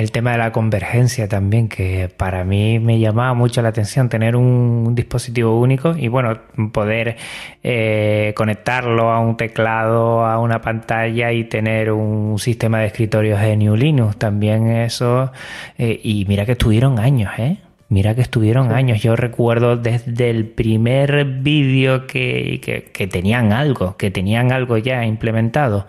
el 0.00 0.12
tema 0.12 0.32
de 0.32 0.38
la 0.38 0.50
convergencia 0.50 1.28
también, 1.28 1.68
que 1.68 2.08
para 2.08 2.42
mí 2.42 2.78
me 2.78 2.98
llamaba 2.98 3.34
mucho 3.34 3.60
la 3.60 3.68
atención 3.68 4.08
tener 4.08 4.34
un 4.34 4.94
dispositivo 4.94 5.60
único 5.60 5.94
y 5.94 6.08
bueno, 6.08 6.38
poder 6.72 7.16
eh, 7.62 8.32
conectarlo 8.34 9.10
a 9.10 9.20
un 9.20 9.36
teclado, 9.36 10.24
a 10.24 10.38
una 10.38 10.62
pantalla 10.62 11.32
y 11.32 11.44
tener 11.44 11.92
un 11.92 12.38
sistema 12.38 12.80
de 12.80 12.86
escritorio 12.86 13.36
GNU 13.36 13.76
Linux. 13.76 14.16
También 14.16 14.68
eso, 14.68 15.32
eh, 15.76 16.00
y 16.02 16.24
mira 16.26 16.46
que 16.46 16.52
estuvieron 16.52 16.98
años, 16.98 17.32
¿eh? 17.38 17.58
Mira 17.90 18.14
que 18.14 18.22
estuvieron 18.22 18.72
años. 18.72 19.02
Yo 19.02 19.16
recuerdo 19.16 19.76
desde 19.76 20.30
el 20.30 20.46
primer 20.46 21.24
vídeo 21.24 22.06
que, 22.06 22.60
que, 22.92 23.06
tenían 23.08 23.52
algo, 23.52 23.96
que 23.96 24.12
tenían 24.12 24.52
algo 24.52 24.78
ya 24.78 25.04
implementado 25.04 25.86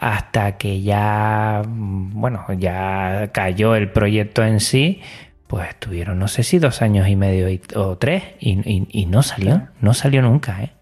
hasta 0.00 0.56
que 0.56 0.80
ya, 0.80 1.62
bueno, 1.66 2.46
ya 2.56 3.28
cayó 3.32 3.74
el 3.74 3.92
proyecto 3.92 4.42
en 4.42 4.58
sí, 4.58 5.02
pues 5.46 5.78
tuvieron, 5.78 6.18
no 6.18 6.26
sé 6.26 6.42
si 6.42 6.58
dos 6.58 6.80
años 6.80 7.06
y 7.08 7.16
medio 7.16 7.48
o 7.76 7.98
tres, 7.98 8.22
y, 8.40 9.06
no 9.06 9.22
salió, 9.22 9.68
no 9.82 9.92
salió 9.92 10.22
nunca, 10.22 10.62
¿eh? 10.62 10.72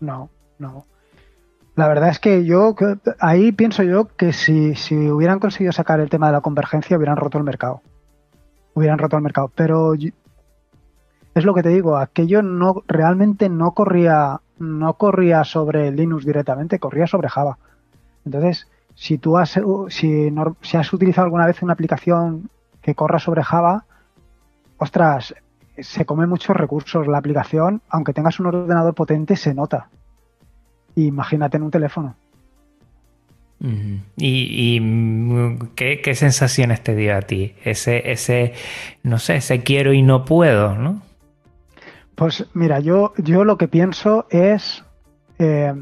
No, 0.00 0.30
no. 0.58 0.86
La 1.76 1.86
verdad 1.86 2.08
es 2.08 2.18
que 2.18 2.46
yo, 2.46 2.74
ahí 3.20 3.52
pienso 3.52 3.82
yo 3.82 4.08
que 4.16 4.32
si, 4.32 4.74
si 4.74 4.96
hubieran 4.96 5.38
conseguido 5.38 5.72
sacar 5.72 6.00
el 6.00 6.08
tema 6.08 6.28
de 6.28 6.32
la 6.32 6.40
convergencia, 6.40 6.96
hubieran 6.96 7.18
roto 7.18 7.36
el 7.36 7.44
mercado. 7.44 7.82
Hubieran 8.72 8.98
roto 8.98 9.16
el 9.16 9.22
mercado. 9.22 9.52
Pero 9.54 9.92
es 11.34 11.44
lo 11.44 11.52
que 11.52 11.62
te 11.62 11.68
digo, 11.68 11.98
aquello 11.98 12.40
no 12.40 12.84
realmente 12.86 13.50
no 13.50 13.72
corría 13.72 14.40
no 14.58 14.94
corría 14.94 15.44
sobre 15.44 15.90
Linux 15.90 16.24
directamente, 16.24 16.78
corría 16.78 17.06
sobre 17.06 17.28
Java. 17.28 17.58
Entonces, 18.24 18.68
si 18.94 19.18
tú 19.18 19.36
has, 19.38 19.60
si, 19.88 20.32
si 20.62 20.76
has 20.76 20.92
utilizado 20.92 21.24
alguna 21.26 21.46
vez 21.46 21.62
una 21.62 21.72
aplicación 21.72 22.50
que 22.80 22.94
corra 22.94 23.18
sobre 23.18 23.42
Java, 23.42 23.84
ostras, 24.78 25.34
se 25.78 26.04
come 26.04 26.26
muchos 26.26 26.56
recursos. 26.56 27.06
La 27.06 27.18
aplicación, 27.18 27.82
aunque 27.88 28.12
tengas 28.12 28.38
un 28.40 28.46
ordenador 28.46 28.94
potente, 28.94 29.36
se 29.36 29.54
nota. 29.54 29.88
Imagínate 30.94 31.56
en 31.56 31.64
un 31.64 31.70
teléfono. 31.70 32.14
¿Y, 34.16 34.78
¿qué, 35.74 36.14
sensaciones 36.14 36.82
te 36.82 36.94
dio 36.94 37.16
a 37.16 37.22
ti? 37.22 37.54
Ese, 37.64 38.10
ese, 38.10 38.52
no 39.02 39.18
sé, 39.18 39.36
ese 39.36 39.62
quiero 39.62 39.94
y 39.94 40.02
no 40.02 40.24
puedo, 40.24 40.74
¿no? 40.74 41.02
Pues 42.14 42.46
mira, 42.52 42.80
yo, 42.80 43.14
yo 43.16 43.44
lo 43.44 43.56
que 43.56 43.68
pienso 43.68 44.26
es. 44.30 44.84
Eh, 45.38 45.72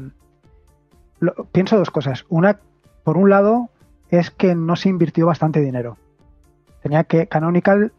pienso 1.51 1.77
dos 1.77 1.91
cosas. 1.91 2.25
Una, 2.29 2.59
por 3.03 3.17
un 3.17 3.29
lado, 3.29 3.69
es 4.09 4.31
que 4.31 4.55
no 4.55 4.75
se 4.75 4.89
invirtió 4.89 5.25
bastante 5.25 5.59
dinero. 5.59 5.97
Tenía 6.81 7.03
que. 7.03 7.27
Canonical, 7.27 7.91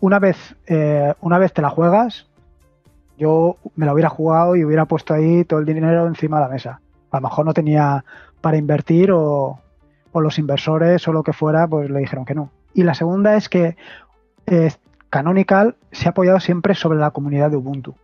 una, 0.00 0.18
vez, 0.18 0.56
eh, 0.66 1.14
una 1.20 1.38
vez 1.38 1.52
te 1.52 1.62
la 1.62 1.70
juegas, 1.70 2.28
yo 3.18 3.56
me 3.76 3.86
la 3.86 3.92
hubiera 3.92 4.08
jugado 4.08 4.56
y 4.56 4.64
hubiera 4.64 4.86
puesto 4.86 5.12
ahí 5.12 5.44
todo 5.44 5.60
el 5.60 5.66
dinero 5.66 6.06
encima 6.06 6.38
de 6.38 6.44
la 6.44 6.48
mesa. 6.48 6.80
A 7.10 7.16
lo 7.18 7.28
mejor 7.28 7.44
no 7.44 7.52
tenía 7.52 8.04
para 8.40 8.56
invertir 8.56 9.10
o, 9.12 9.60
los 10.14 10.38
inversores 10.38 11.06
o 11.06 11.12
lo 11.12 11.22
que 11.22 11.32
fuera, 11.32 11.66
pues 11.66 11.90
le 11.90 12.00
dijeron 12.00 12.24
que 12.24 12.34
no. 12.34 12.50
Y 12.72 12.82
la 12.82 12.94
segunda 12.94 13.36
es 13.36 13.48
que 13.48 13.76
eh, 14.46 14.72
Canonical 15.10 15.76
se 15.92 16.08
ha 16.08 16.12
apoyado 16.12 16.40
siempre 16.40 16.74
sobre 16.74 16.98
la 16.98 17.10
comunidad 17.10 17.50
de 17.50 17.56
Ubuntu. 17.56 17.94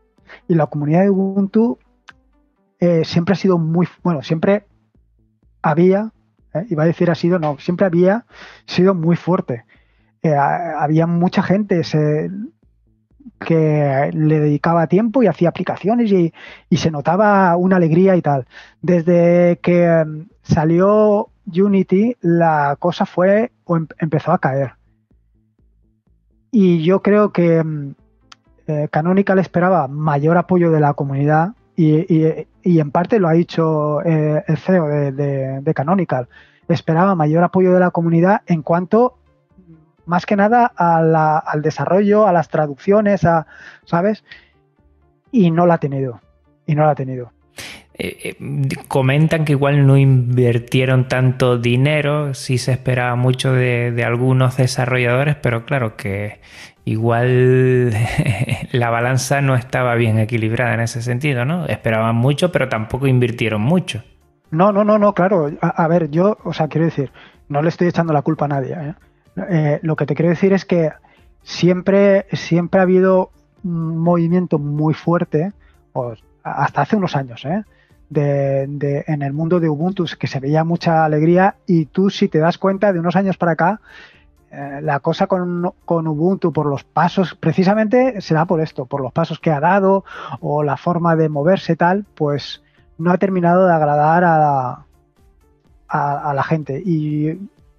Y 0.49 0.55
la 0.55 0.67
comunidad 0.67 1.03
de 1.03 1.11
Ubuntu 1.11 1.79
eh, 2.81 3.05
siempre 3.05 3.33
ha 3.35 3.37
sido 3.37 3.59
muy, 3.59 3.89
bueno, 4.03 4.23
siempre 4.23 4.67
había, 5.63 6.13
eh, 6.55 6.67
iba 6.71 6.85
a 6.85 6.87
decir 6.87 7.11
ha 7.11 7.15
sido, 7.15 7.39
no, 7.39 7.59
siempre 7.59 7.87
había 7.87 8.27
sido 8.67 8.95
muy 8.95 9.17
fuerte. 9.17 9.65
había 10.79 11.07
mucha 11.07 11.43
gente, 11.43 11.85
que 13.39 14.11
le 14.13 14.41
dedicaba 14.41 14.87
tiempo 14.87 15.23
y 15.23 15.27
hacía 15.27 15.49
aplicaciones 15.49 16.11
y, 16.11 16.33
se 16.77 16.91
notaba 16.91 17.57
una 17.57 17.77
alegría 17.77 18.17
y 18.17 18.23
tal. 18.23 18.47
Desde 18.83 19.59
que 19.63 19.85
em, 19.85 20.29
salió 20.43 21.29
Unity, 21.47 22.17
la 22.21 22.77
cosa 22.79 23.07
fue 23.07 23.53
o 23.65 23.77
em, 23.77 23.87
empezó 23.99 24.33
a 24.33 24.39
caer. 24.39 24.73
Y 26.51 26.83
yo 26.83 27.03
creo 27.03 27.33
que 27.33 27.59
em, 27.59 27.95
eh, 28.67 28.89
Canonical 28.91 29.39
esperaba 29.39 29.89
mayor 29.89 30.39
apoyo 30.39 30.71
de 30.71 30.81
la 30.81 30.95
comunidad 30.95 31.55
y, 31.77 32.79
en 32.79 32.91
parte 32.91 33.21
lo 33.21 33.29
ha 33.29 33.33
dicho 33.33 34.03
eh, 34.03 34.43
el 34.47 34.57
CEO 34.57 34.87
de, 34.87 35.61
de 35.61 35.75
Canonical. 35.75 36.29
Esperaba 36.69 37.15
mayor 37.15 37.45
apoyo 37.45 37.73
de 37.73 37.81
la 37.81 37.91
comunidad 37.91 38.43
en 38.47 38.63
cuanto 38.63 39.19
más 40.07 40.25
que 40.25 40.37
nada 40.37 40.73
al 40.77 41.63
desarrollo, 41.63 42.27
a 42.27 42.33
las 42.33 42.49
traducciones, 42.49 43.25
a, 43.25 43.47
¿sabes? 43.85 44.25
Y 45.31 45.51
no 45.51 45.67
la 45.67 45.75
ha 45.75 45.79
tenido. 45.79 46.21
Y 46.65 46.75
no 46.75 46.85
la 46.85 46.93
ha 46.93 46.95
tenido. 46.95 47.33
Eh, 47.99 48.37
eh, 48.39 48.69
comentan 48.89 49.45
que 49.45 49.53
igual 49.53 49.87
no 49.87 49.97
invirtieron 49.97 51.09
tanto 51.09 51.59
dinero, 51.59 52.35
sí 52.35 52.59
se 52.59 52.73
esperaba 52.73 53.17
mucho 53.17 53.53
de, 53.53 54.05
algunos 54.05 54.57
desarrolladores, 54.57 55.37
pero 55.37 55.65
claro 55.65 55.97
que 55.97 56.41
igual 56.87 57.91
la 58.73 58.89
balanza 58.89 59.43
no 59.43 59.55
estaba 59.55 59.95
bien 59.97 60.19
equilibrada 60.19 60.73
en 60.73 60.81
ese 60.81 61.03
sentido, 61.03 61.45
¿no? 61.45 61.67
Esperaban 61.67 62.17
mucho, 62.17 62.51
pero 62.51 62.71
tampoco 62.71 63.07
invirtieron 63.07 63.61
mucho. 63.61 64.03
No, 64.51 64.73
no, 64.73 64.85
no, 64.85 64.97
no, 64.97 65.13
claro. 65.13 65.51
A, 65.61 65.89
ver, 65.89 66.11
yo, 66.11 66.39
o 66.45 66.55
sea, 66.55 66.69
quiero 66.69 66.87
decir, 66.87 67.11
no 67.49 67.61
le 67.61 67.69
estoy 67.69 67.89
echando 67.89 68.13
la 68.13 68.23
culpa 68.23 68.47
a 68.47 68.49
nadie. 68.49 68.75
¿eh? 68.75 68.95
Eh, 69.51 69.79
lo 69.83 69.97
que 69.97 70.07
te 70.07 70.15
quiero 70.15 70.31
decir 70.31 70.53
es 70.53 70.65
que 70.65 70.93
siempre, 71.43 72.27
siempre 72.33 72.81
ha 72.81 72.85
habido 72.85 73.31
un 73.65 73.99
movimiento 73.99 74.59
muy 74.61 74.95
fuerte, 74.95 75.53
hasta 76.45 76.83
hace 76.83 76.95
unos 76.95 77.17
años, 77.17 77.45
¿eh? 77.45 77.65
de, 78.09 79.05
en 79.09 79.23
el 79.23 79.33
mundo 79.33 79.59
de 79.59 79.69
Ubuntu, 79.69 80.07
que 80.19 80.29
se 80.29 80.39
veía 80.39 80.63
mucha 80.63 81.05
alegría 81.05 81.57
y 81.67 81.87
tú 81.87 82.11
si 82.11 82.29
te 82.29 82.39
das 82.39 82.59
cuenta 82.59 82.93
de 82.93 83.01
unos 83.01 83.17
años 83.17 83.37
para 83.37 83.53
acá, 83.53 83.81
eh, 84.57 84.81
la 84.83 85.01
cosa 85.01 85.27
con, 85.27 85.73
con, 85.85 86.07
Ubuntu 86.07 86.53
por 86.53 86.67
los 86.67 86.85
pasos, 86.85 87.35
precisamente 87.35 88.21
será 88.21 88.47
por 88.47 88.61
esto, 88.61 88.87
por 88.87 89.03
los 89.03 89.13
pasos 89.13 89.39
que 89.39 89.51
ha 89.51 89.61
dado 89.61 90.05
o 90.41 90.63
la 90.63 90.77
forma 90.77 91.15
de 91.17 91.29
moverse 91.29 91.77
tal, 91.77 92.07
pues 92.15 92.63
no 92.99 93.11
ha 93.11 93.19
terminado 93.19 93.67
de 93.67 93.75
agradar 93.75 94.25
a 94.25 94.87
a, 95.89 96.31
a 96.31 96.35
la 96.35 96.43
gente. 96.43 96.83
Y 96.85 97.39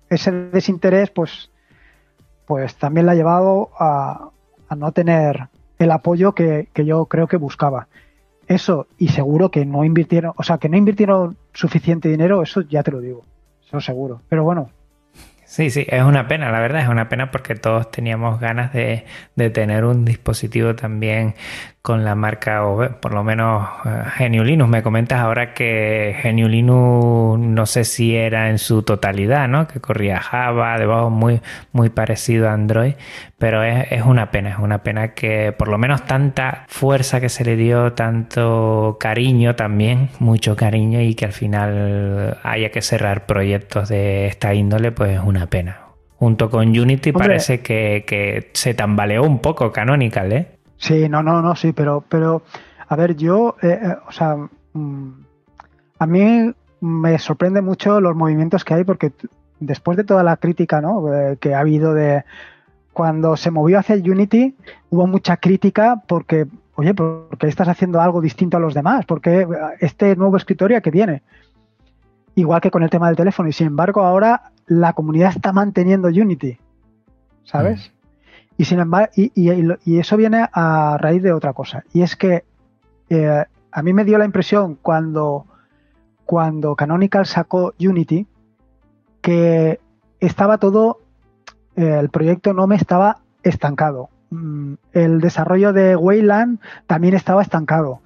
ese 0.10 0.32
desinterés, 0.32 1.10
pues, 1.10 1.52
pues 2.46 2.76
también 2.76 3.06
la 3.06 3.14
ha 3.14 3.16
llevado 3.16 3.70
a, 3.80 4.30
no 4.76 4.92
tener 4.92 5.48
el 5.80 5.92
apoyo 5.92 6.34
que, 6.34 6.70
que, 6.74 6.86
yo 6.86 7.06
creo 7.06 7.28
que 7.28 7.38
buscaba. 7.38 7.88
Eso, 8.48 8.88
y 8.98 9.10
seguro 9.10 9.52
que 9.52 9.66
no 9.66 9.84
invirtieron, 9.84 10.34
o 10.36 10.44
sea, 10.44 10.58
que 10.58 10.70
no 10.70 10.78
invirtieron 10.78 11.38
suficiente 11.54 12.10
dinero, 12.10 12.42
eso 12.42 12.62
ya 12.62 12.84
te 12.84 12.92
lo 12.92 13.02
digo, 13.02 13.24
eso 13.66 13.82
seguro. 13.82 14.22
Pero 14.30 14.44
bueno, 14.44 14.70
Sí, 15.50 15.70
sí, 15.70 15.86
es 15.88 16.04
una 16.04 16.28
pena, 16.28 16.52
la 16.52 16.60
verdad 16.60 16.82
es 16.82 16.90
una 16.90 17.08
pena 17.08 17.32
porque 17.32 17.56
todos 17.56 17.90
teníamos 17.90 18.38
ganas 18.42 18.74
de, 18.74 19.06
de 19.36 19.50
tener 19.50 19.86
un 19.86 20.04
dispositivo 20.04 20.76
también 20.76 21.36
con 21.88 22.04
la 22.04 22.16
marca, 22.16 22.66
o 22.66 23.00
por 23.00 23.14
lo 23.14 23.24
menos 23.24 23.66
uh, 23.86 24.44
Linux. 24.44 24.70
Me 24.70 24.84
comentas 24.84 25.22
ahora 25.22 25.54
que 25.54 26.18
GNU 26.22 26.50
Linux 26.50 27.40
no 27.40 27.66
sé 27.66 27.86
si 27.86 28.14
era 28.14 28.50
en 28.50 28.58
su 28.58 28.84
totalidad, 28.84 29.48
¿no? 29.48 29.70
Que 29.70 29.80
corría 29.80 30.20
Java, 30.20 30.78
debajo 30.78 31.10
muy, 31.10 31.40
muy 31.72 31.88
parecido 31.90 32.50
a 32.50 32.52
Android, 32.52 32.96
pero 33.38 33.64
es, 33.64 33.90
es, 33.90 34.02
una 34.04 34.32
pena, 34.32 34.50
es 34.50 34.60
una 34.60 34.84
pena 34.84 35.14
que 35.14 35.54
por 35.54 35.70
lo 35.70 35.78
menos 35.78 36.04
tanta 36.04 36.66
fuerza 36.68 37.22
que 37.22 37.30
se 37.30 37.46
le 37.46 37.56
dio, 37.56 37.94
tanto 37.94 38.98
cariño 39.00 39.56
también, 39.56 40.10
mucho 40.20 40.58
cariño 40.58 41.00
y 41.00 41.16
que 41.16 41.24
al 41.24 41.32
final 41.32 42.38
haya 42.44 42.70
que 42.70 42.82
cerrar 42.82 43.26
proyectos 43.26 43.88
de 43.88 44.28
esta 44.28 44.54
índole, 44.54 44.92
pues 44.92 45.12
es 45.12 45.24
una 45.24 45.48
pena. 45.48 45.84
Junto 46.20 46.50
con 46.50 46.68
Unity 46.68 47.14
parece 47.14 47.62
que, 47.62 48.04
que 48.06 48.50
se 48.54 48.74
tambaleó 48.74 49.24
un 49.24 49.40
poco 49.40 49.72
Canonical, 49.72 50.34
¿eh? 50.34 50.57
Sí, 50.78 51.10
no, 51.10 51.24
no, 51.24 51.42
no, 51.42 51.56
sí, 51.56 51.74
pero, 51.74 52.04
pero 52.08 52.44
a 52.88 52.96
ver, 52.96 53.16
yo, 53.16 53.56
eh, 53.62 53.80
eh, 53.82 53.96
o 54.08 54.12
sea, 54.12 54.36
mm, 54.74 55.10
a 56.00 56.06
mí 56.06 56.54
me 56.80 57.20
sorprende 57.20 57.62
mucho 57.62 58.00
los 58.00 58.16
movimientos 58.16 58.64
que 58.64 58.76
hay 58.76 58.84
porque 58.84 59.12
después 59.60 59.98
de 59.98 60.04
toda 60.04 60.24
la 60.24 60.38
crítica 60.38 60.80
¿no? 60.80 61.12
Eh, 61.12 61.38
que 61.40 61.56
ha 61.56 61.60
habido 61.60 61.94
de 61.94 62.24
cuando 62.94 63.36
se 63.36 63.52
movió 63.52 63.80
hacia 63.80 63.96
Unity, 63.96 64.56
hubo 64.90 65.06
mucha 65.06 65.38
crítica 65.38 66.02
porque, 66.08 66.48
oye, 66.76 66.96
¿por 66.96 67.38
qué 67.38 67.48
estás 67.48 67.68
haciendo 67.68 68.02
algo 68.02 68.22
distinto 68.22 68.58
a 68.58 68.60
los 68.60 68.74
demás? 68.74 69.06
Porque 69.06 69.48
este 69.80 70.16
nuevo 70.16 70.36
escritorio 70.36 70.82
que 70.82 70.90
viene, 70.90 71.22
igual 72.34 72.60
que 72.60 72.72
con 72.72 72.82
el 72.82 72.90
tema 72.90 73.08
del 73.08 73.16
teléfono, 73.16 73.50
y 73.50 73.54
sin 73.54 73.68
embargo 73.68 74.02
ahora 74.02 74.52
la 74.66 74.94
comunidad 74.94 75.30
está 75.30 75.54
manteniendo 75.54 76.08
Unity, 76.08 76.58
¿sabes? 77.44 77.92
Y, 78.58 78.66
sin 78.66 78.80
embargo, 78.80 79.12
y, 79.16 80.00
eso 80.00 80.18
viene 80.18 80.48
a 80.52 80.98
raíz 81.00 81.22
de 81.22 81.32
otra 81.32 81.54
cosa. 81.54 81.84
Y 81.94 82.02
es 82.02 82.16
que 82.16 82.44
eh, 83.10 83.46
a 83.72 83.84
mí 83.84 83.94
me 83.94 84.04
dio 84.04 84.18
la 84.18 84.26
impresión 84.26 84.76
cuando, 84.82 85.46
cuando 86.26 86.76
Canonical 86.76 87.26
sacó 87.26 87.74
Unity 87.80 88.26
que 89.22 89.80
estaba 90.20 90.58
todo, 90.58 91.00
eh, 91.76 91.98
el 92.00 92.10
proyecto 92.10 92.54
no 92.54 92.66
me 92.66 92.76
estaba 92.76 93.20
estancado. 93.44 94.10
Mm, 94.32 94.74
el 94.94 95.22
desarrollo 95.22 95.74
de 95.74 95.96
Wayland 95.96 96.60
también 96.88 97.14
estaba 97.14 97.42
estancado. 97.42 98.02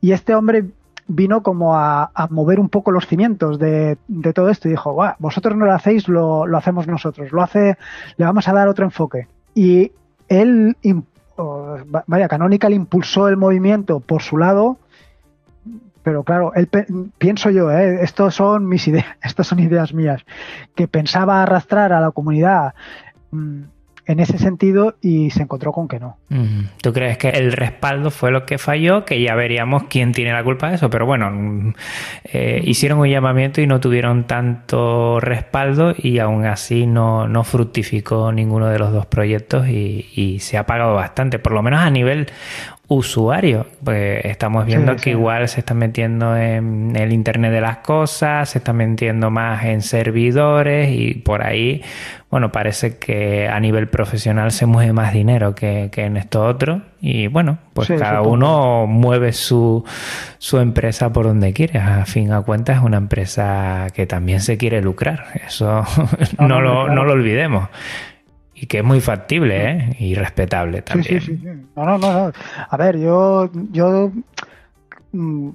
Y 0.00 0.12
este 0.12 0.34
hombre 0.34 0.64
vino 1.06 1.42
como 1.42 1.76
a, 1.76 2.10
mover 2.30 2.58
un 2.58 2.68
poco 2.68 2.90
los 2.90 3.06
cimientos 3.06 3.58
de, 3.58 3.96
todo 4.34 4.48
esto 4.48 4.68
y 4.68 4.72
dijo, 4.72 4.96
vosotros 5.18 5.56
no 5.56 5.66
lo 5.66 5.72
hacéis, 5.72 6.08
lo, 6.08 6.46
lo, 6.46 6.58
hacemos 6.58 6.86
nosotros, 6.86 7.32
lo 7.32 7.42
hace, 7.42 7.76
le 8.16 8.24
vamos 8.24 8.48
a 8.48 8.52
dar 8.52 8.68
otro 8.68 8.84
enfoque. 8.84 9.28
Y 9.54 9.92
él, 10.28 10.76
vaya, 12.06 12.28
Canonical 12.28 12.72
impulsó 12.72 13.28
el 13.28 13.36
movimiento 13.36 14.00
por 14.00 14.22
su 14.22 14.38
lado, 14.38 14.78
pero 16.02 16.24
claro, 16.24 16.52
él 16.54 16.68
pienso 17.18 17.50
yo, 17.50 17.70
¿eh? 17.70 18.02
estos 18.02 18.34
son 18.34 18.68
mis 18.68 18.86
ideas, 18.88 19.06
estas 19.22 19.46
son 19.46 19.60
ideas 19.60 19.94
mías, 19.94 20.22
que 20.74 20.88
pensaba 20.88 21.42
arrastrar 21.42 21.92
a 21.92 22.00
la 22.00 22.10
comunidad 22.10 22.74
mm, 23.30 23.62
en 24.06 24.20
ese 24.20 24.38
sentido 24.38 24.96
y 25.00 25.30
se 25.30 25.42
encontró 25.42 25.72
con 25.72 25.86
que 25.86 26.00
no. 26.00 26.16
¿Tú 26.80 26.92
crees 26.92 27.18
que 27.18 27.28
el 27.30 27.52
respaldo 27.52 28.10
fue 28.10 28.30
lo 28.30 28.44
que 28.46 28.58
falló? 28.58 29.04
Que 29.04 29.22
ya 29.22 29.34
veríamos 29.34 29.84
quién 29.84 30.12
tiene 30.12 30.32
la 30.32 30.42
culpa 30.42 30.68
de 30.68 30.76
eso, 30.76 30.90
pero 30.90 31.06
bueno, 31.06 31.30
mm, 31.30 31.74
eh, 32.24 32.60
hicieron 32.64 32.98
un 32.98 33.08
llamamiento 33.08 33.60
y 33.60 33.66
no 33.66 33.80
tuvieron 33.80 34.24
tanto 34.24 35.20
respaldo 35.20 35.94
y 35.96 36.18
aún 36.18 36.46
así 36.46 36.86
no, 36.86 37.28
no 37.28 37.44
fructificó 37.44 38.32
ninguno 38.32 38.68
de 38.68 38.78
los 38.78 38.92
dos 38.92 39.06
proyectos 39.06 39.68
y, 39.68 40.38
se 40.40 40.56
ha 40.56 40.66
pagado 40.66 40.94
bastante, 40.94 41.38
por 41.38 41.52
lo 41.52 41.62
menos 41.62 41.80
a 41.80 41.90
nivel 41.90 42.26
usuarios. 42.88 43.66
Pues 43.84 44.24
estamos 44.24 44.66
viendo 44.66 44.96
que 44.96 45.10
igual 45.10 45.48
se 45.48 45.60
están 45.60 45.78
metiendo 45.78 46.36
en 46.36 46.94
el 46.96 47.12
Internet 47.12 47.52
de 47.52 47.60
las 47.60 47.78
cosas, 47.78 48.50
se 48.50 48.58
están 48.58 48.76
metiendo 48.76 49.30
más 49.30 49.64
en 49.64 49.82
servidores 49.82 50.90
y 50.90 51.14
por 51.14 51.42
ahí, 51.42 51.82
bueno, 52.30 52.52
parece 52.52 52.98
que 52.98 53.48
a 53.48 53.58
nivel 53.60 53.88
profesional 53.88 54.50
se 54.52 54.66
mueve 54.66 54.92
más 54.92 55.12
dinero 55.12 55.54
que, 55.54 55.90
en 55.94 56.16
esto 56.16 56.44
otro. 56.44 56.82
Y 57.00 57.26
bueno, 57.26 57.58
pues 57.72 57.88
cada 57.88 58.22
uno 58.22 58.86
mueve 58.86 59.32
su, 59.32 59.84
su 60.38 60.58
empresa 60.58 61.12
por 61.12 61.26
donde 61.26 61.52
quiere. 61.52 61.78
A 61.78 62.04
fin 62.04 62.32
a 62.32 62.42
cuentas 62.42 62.78
es 62.78 62.82
una 62.82 62.98
empresa 62.98 63.88
que 63.94 64.06
también 64.06 64.40
se 64.40 64.56
quiere 64.56 64.80
lucrar. 64.82 65.26
Eso 65.46 65.84
no, 66.38 66.60
lo, 66.60 66.88
no 66.88 67.04
lo 67.04 67.12
olvidemos. 67.12 67.68
Y 68.62 68.66
que 68.66 68.78
es 68.78 68.84
muy 68.84 69.00
factible 69.00 69.70
¿eh? 69.70 69.96
y 69.98 70.14
respetable 70.14 70.82
también. 70.82 71.20
Sí, 71.20 71.32
sí, 71.32 71.36
sí. 71.36 71.48
No, 71.74 71.84
no, 71.84 71.98
no, 71.98 72.32
A 72.70 72.76
ver, 72.76 72.96
yo, 72.96 73.50
yo 73.72 74.12
mm, 75.10 75.48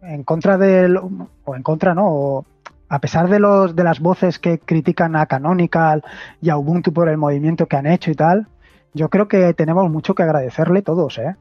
en 0.00 0.24
contra 0.24 0.56
del. 0.56 0.96
O 0.96 1.54
en 1.54 1.62
contra, 1.62 1.94
no. 1.94 2.46
a 2.88 2.98
pesar 3.00 3.28
de, 3.28 3.38
los, 3.38 3.76
de 3.76 3.84
las 3.84 4.00
voces 4.00 4.38
que 4.38 4.60
critican 4.60 5.14
a 5.14 5.26
Canonical 5.26 6.02
y 6.40 6.48
a 6.48 6.56
Ubuntu 6.56 6.90
por 6.94 7.10
el 7.10 7.18
movimiento 7.18 7.66
que 7.66 7.76
han 7.76 7.86
hecho 7.86 8.10
y 8.10 8.14
tal, 8.14 8.46
yo 8.94 9.10
creo 9.10 9.28
que 9.28 9.52
tenemos 9.52 9.90
mucho 9.90 10.14
que 10.14 10.22
agradecerle 10.22 10.80
todos, 10.80 11.18
¿eh? 11.18 11.36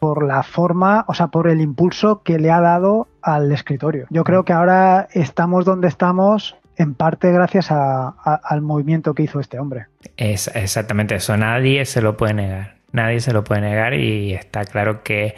Por 0.00 0.26
la 0.26 0.42
forma, 0.42 1.04
o 1.06 1.14
sea, 1.14 1.28
por 1.28 1.46
el 1.46 1.60
impulso 1.60 2.24
que 2.24 2.40
le 2.40 2.50
ha 2.50 2.60
dado 2.60 3.06
al 3.22 3.52
escritorio. 3.52 4.06
Yo 4.10 4.24
creo 4.24 4.44
que 4.44 4.54
ahora 4.54 5.06
estamos 5.12 5.64
donde 5.64 5.86
estamos 5.86 6.56
en 6.78 6.94
parte 6.94 7.30
gracias 7.32 7.70
al 7.70 8.62
movimiento 8.62 9.12
que 9.12 9.24
hizo 9.24 9.40
este 9.40 9.58
hombre. 9.58 9.86
Exactamente 10.16 11.16
eso, 11.16 11.36
nadie 11.36 11.84
se 11.84 12.00
lo 12.00 12.16
puede 12.16 12.34
negar, 12.34 12.76
nadie 12.92 13.20
se 13.20 13.32
lo 13.32 13.44
puede 13.44 13.62
negar 13.62 13.94
y 13.94 14.32
está 14.32 14.64
claro 14.64 15.02
que 15.02 15.34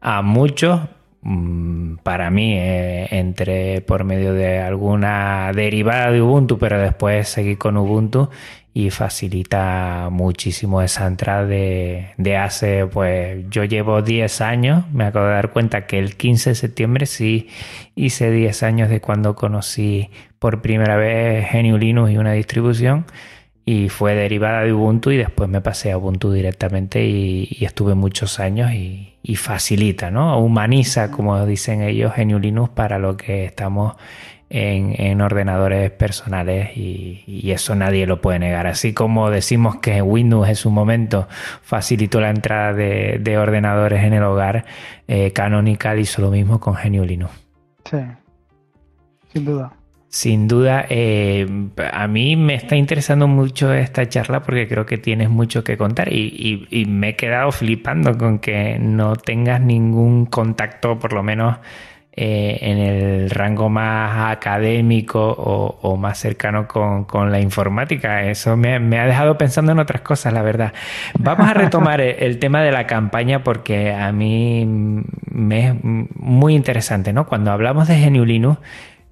a 0.00 0.22
muchos, 0.22 0.80
mm, 1.22 1.96
para 2.04 2.30
mí, 2.30 2.54
eh, 2.56 3.08
entre 3.10 3.80
por 3.80 4.04
medio 4.04 4.32
de 4.32 4.60
alguna 4.60 5.50
derivada 5.52 6.12
de 6.12 6.22
Ubuntu, 6.22 6.58
pero 6.58 6.80
después 6.80 7.28
seguir 7.28 7.58
con 7.58 7.76
Ubuntu 7.76 8.30
y 8.76 8.90
facilita 8.90 10.10
muchísimo 10.12 10.82
esa 10.82 11.06
entrada 11.06 11.46
de, 11.46 12.36
hace, 12.38 12.86
pues 12.86 13.46
yo 13.48 13.64
llevo 13.64 14.02
10 14.02 14.42
años, 14.42 14.84
me 14.92 15.04
acabo 15.04 15.24
de 15.24 15.32
dar 15.32 15.50
cuenta 15.50 15.86
que 15.86 15.98
el 15.98 16.16
15 16.16 16.50
de 16.50 16.54
septiembre 16.56 17.06
sí 17.06 17.48
hice 17.94 18.30
10 18.30 18.62
años 18.62 18.90
de 18.90 19.00
cuando 19.00 19.34
conocí 19.34 20.10
por 20.46 20.62
primera 20.62 20.94
vez 20.94 21.48
GNU 21.52 21.76
Linux 21.76 22.12
y 22.12 22.18
una 22.18 22.30
distribución 22.30 23.04
y 23.64 23.88
fue 23.88 24.14
derivada 24.14 24.60
de 24.60 24.72
Ubuntu 24.72 25.10
y 25.10 25.16
después 25.16 25.50
me 25.50 25.60
pasé 25.60 25.90
a 25.90 25.98
Ubuntu 25.98 26.30
directamente 26.30 27.04
y, 27.04 27.64
estuve 27.64 27.96
muchos 27.96 28.38
años 28.38 28.70
y, 28.72 29.34
facilita, 29.34 30.12
¿no? 30.12 30.38
Humaniza, 30.38 31.10
como 31.10 31.44
dicen 31.46 31.82
ellos, 31.82 32.12
GNU 32.16 32.38
Linux 32.38 32.70
para 32.70 33.00
lo 33.00 33.16
que 33.16 33.44
estamos 33.44 33.96
en, 34.48 35.20
ordenadores 35.20 35.90
personales 35.90 36.76
y, 36.76 37.50
eso 37.50 37.74
nadie 37.74 38.06
lo 38.06 38.20
puede 38.20 38.38
negar. 38.38 38.68
Así 38.68 38.92
como 38.92 39.30
decimos 39.30 39.78
que 39.78 40.00
Windows 40.00 40.48
en 40.48 40.54
su 40.54 40.70
momento 40.70 41.26
facilitó 41.62 42.20
la 42.20 42.30
entrada 42.30 42.72
de, 42.72 43.36
ordenadores 43.36 44.04
en 44.04 44.12
el 44.12 44.22
hogar, 44.22 44.64
eh, 45.08 45.32
Canonical 45.32 45.98
hizo 45.98 46.22
lo 46.22 46.30
mismo 46.30 46.60
con 46.60 46.74
GNU 46.74 47.04
Linux. 47.04 47.32
Sí, 47.90 47.98
sin 49.32 49.44
duda. 49.44 49.72
Sin 50.08 50.46
duda, 50.48 50.86
eh, 50.88 51.46
a 51.92 52.06
mí 52.06 52.36
me 52.36 52.54
está 52.54 52.76
interesando 52.76 53.26
mucho 53.26 53.74
esta 53.74 54.08
charla 54.08 54.42
porque 54.42 54.68
creo 54.68 54.86
que 54.86 54.98
tienes 54.98 55.28
mucho 55.28 55.64
que 55.64 55.76
contar 55.76 56.12
y, 56.12 56.86
me 56.88 57.10
he 57.10 57.16
quedado 57.16 57.50
flipando 57.52 58.16
con 58.16 58.38
que 58.38 58.78
no 58.78 59.16
tengas 59.16 59.60
ningún 59.60 60.26
contacto, 60.26 60.98
por 60.98 61.12
lo 61.12 61.22
menos 61.22 61.56
eh, 62.12 62.56
en 62.62 62.78
el 62.78 63.30
rango 63.30 63.68
más 63.68 64.32
académico 64.32 65.20
o, 65.20 65.96
más 65.98 66.18
cercano 66.18 66.66
con, 66.66 67.30
la 67.30 67.40
informática. 67.40 68.22
Eso 68.22 68.56
me, 68.56 68.76
ha 68.76 69.06
dejado 69.06 69.36
pensando 69.36 69.72
en 69.72 69.80
otras 69.80 70.00
cosas, 70.02 70.32
la 70.32 70.40
verdad. 70.40 70.72
Vamos 71.18 71.48
a 71.48 71.52
retomar 71.52 72.00
el, 72.00 72.38
tema 72.38 72.62
de 72.62 72.72
la 72.72 72.86
campaña 72.86 73.42
porque 73.42 73.92
a 73.92 74.12
mí 74.12 74.64
me 75.30 75.68
es 75.68 75.74
muy 75.82 76.54
interesante, 76.54 77.12
¿no? 77.12 77.26
Cuando 77.26 77.50
hablamos 77.50 77.88
de 77.88 78.00
GNU 78.00 78.24
Linux, 78.24 78.60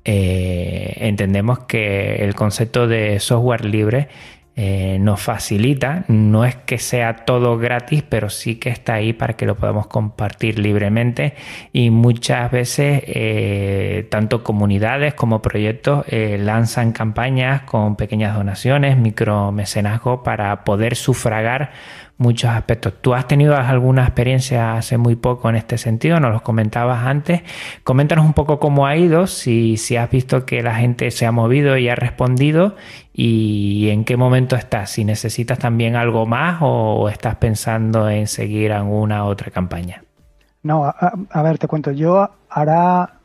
eh, 0.04 0.96
entendemos 0.98 1.60
que 1.60 2.16
el 2.16 2.34
concepto 2.34 2.86
de 2.86 3.18
software 3.20 3.64
libre 3.64 4.08
eh, 4.56 4.98
nos 5.00 5.20
facilita, 5.20 6.04
no 6.08 6.44
es 6.44 6.54
que 6.54 6.78
sea 6.78 7.24
todo 7.24 7.58
gratis, 7.58 8.04
pero 8.08 8.30
sí 8.30 8.56
que 8.56 8.68
está 8.68 8.94
ahí 8.94 9.12
para 9.12 9.34
que 9.34 9.46
lo 9.46 9.56
podamos 9.56 9.86
compartir 9.86 10.58
libremente. 10.58 11.34
Y 11.72 11.90
muchas 11.90 12.50
veces 12.52 13.02
eh, 13.06 14.06
tanto 14.10 14.44
comunidades 14.44 15.14
como 15.14 15.42
proyectos 15.42 16.04
lanzan 16.10 16.92
campañas 16.92 17.62
con 17.62 17.96
pequeñas 17.96 18.36
donaciones, 18.36 18.96
micromecenazgo 18.98 20.22
para 20.22 20.64
poder 20.64 20.94
sufragar 20.94 21.72
muchos 22.16 22.50
aspectos. 22.50 22.94
Tú 23.00 23.14
has 23.14 23.26
tenido 23.26 23.56
alguna 23.56 24.02
experiencia 24.04 24.76
hace 24.76 24.98
muy 24.98 25.16
poco 25.16 25.48
en 25.48 25.56
este 25.56 25.78
sentido, 25.78 26.20
nos 26.20 26.32
lo 26.32 26.42
comentabas 26.42 27.04
antes. 27.06 27.42
Coméntanos 27.82 28.24
un 28.24 28.34
poco 28.34 28.58
cómo 28.58 28.86
ha 28.86 28.96
ido, 28.96 29.26
si, 29.26 29.76
si 29.76 29.96
has 29.96 30.10
visto 30.10 30.46
que 30.46 30.62
la 30.62 30.76
gente 30.76 31.10
se 31.10 31.26
ha 31.26 31.32
movido 31.32 31.76
y 31.76 31.88
ha 31.88 31.94
respondido 31.94 32.76
y 33.12 33.88
en 33.90 34.04
qué 34.04 34.16
momento 34.16 34.56
estás, 34.56 34.90
si 34.90 35.04
necesitas 35.04 35.58
también 35.58 35.96
algo 35.96 36.26
más 36.26 36.58
o 36.60 37.08
estás 37.08 37.36
pensando 37.36 38.08
en 38.08 38.26
seguir 38.26 38.72
alguna 38.72 39.24
otra 39.24 39.50
campaña. 39.50 40.02
No, 40.62 40.84
a, 40.86 41.42
ver, 41.42 41.58
te 41.58 41.68
cuento, 41.68 41.90
yo 41.90 42.30
ahora, 42.48 43.18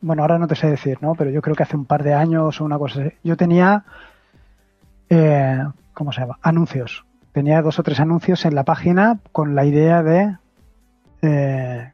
bueno, 0.00 0.22
ahora 0.22 0.38
no 0.38 0.46
te 0.46 0.56
sé 0.56 0.70
decir, 0.70 0.96
¿no? 1.02 1.14
Pero 1.14 1.30
yo 1.30 1.42
creo 1.42 1.54
que 1.54 1.62
hace 1.62 1.76
un 1.76 1.84
par 1.84 2.02
de 2.02 2.14
años 2.14 2.58
o 2.58 2.64
una 2.64 2.78
cosa 2.78 3.02
así, 3.02 3.10
yo 3.22 3.36
tenía, 3.36 3.84
eh, 5.10 5.62
¿cómo 5.92 6.10
se 6.10 6.22
llama? 6.22 6.38
Anuncios 6.40 7.04
tenía 7.34 7.62
dos 7.62 7.80
o 7.80 7.82
tres 7.82 7.98
anuncios 7.98 8.44
en 8.44 8.54
la 8.54 8.62
página 8.62 9.18
con 9.32 9.56
la 9.56 9.66
idea 9.66 10.02
de 10.04 10.36
eh, 11.20 11.92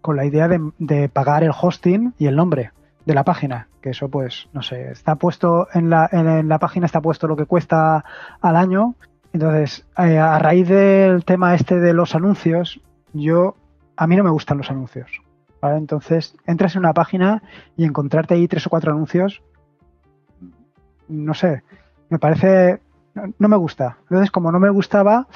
con 0.00 0.16
la 0.16 0.24
idea 0.24 0.48
de, 0.48 1.08
pagar 1.10 1.44
el 1.44 1.52
hosting 1.52 2.14
y 2.18 2.26
el 2.26 2.36
nombre 2.36 2.72
de 3.04 3.14
la 3.14 3.24
página 3.24 3.68
que 3.82 3.90
eso 3.90 4.08
pues 4.08 4.48
no 4.54 4.62
sé 4.62 4.90
está 4.90 5.16
puesto 5.16 5.68
en 5.74 5.90
la, 5.90 6.08
en 6.10 6.48
la 6.48 6.58
página 6.58 6.86
está 6.86 7.02
puesto 7.02 7.28
lo 7.28 7.36
que 7.36 7.44
cuesta 7.44 8.04
al 8.40 8.56
año. 8.56 8.94
Entonces 9.34 9.86
eh, 9.98 10.18
a 10.18 10.38
raíz 10.38 10.66
del 10.66 11.26
tema 11.26 11.54
este 11.54 11.78
de 11.78 11.92
los 11.92 12.14
anuncios 12.14 12.80
yo 13.12 13.54
a 13.96 14.06
mí 14.06 14.16
no 14.16 14.24
me 14.24 14.30
gustan 14.30 14.56
los 14.56 14.70
anuncios 14.70 15.10
entonces 15.62 16.36
entras 16.46 16.74
en 16.74 16.80
una 16.80 16.94
página 16.94 17.42
y 17.76 17.84
encontrarte 17.84 18.34
ahí 18.34 18.48
tres 18.48 18.66
o 18.66 18.70
cuatro 18.70 18.92
anuncios 18.92 19.42
no 21.08 21.34
sé 21.34 21.62
me 22.08 22.18
parece 22.18 22.80
no 23.38 23.48
me 23.48 23.56
gusta. 23.56 23.98
Entonces, 24.02 24.30
como 24.30 24.52
no 24.52 24.60
me 24.60 24.70
gustaba, 24.70 25.26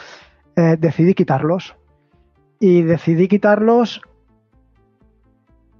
eh, 0.57 0.77
decidí 0.79 1.15
quitarlos. 1.15 1.75
Y 2.59 2.83
decidí 2.83 3.29
quitarlos, 3.29 4.01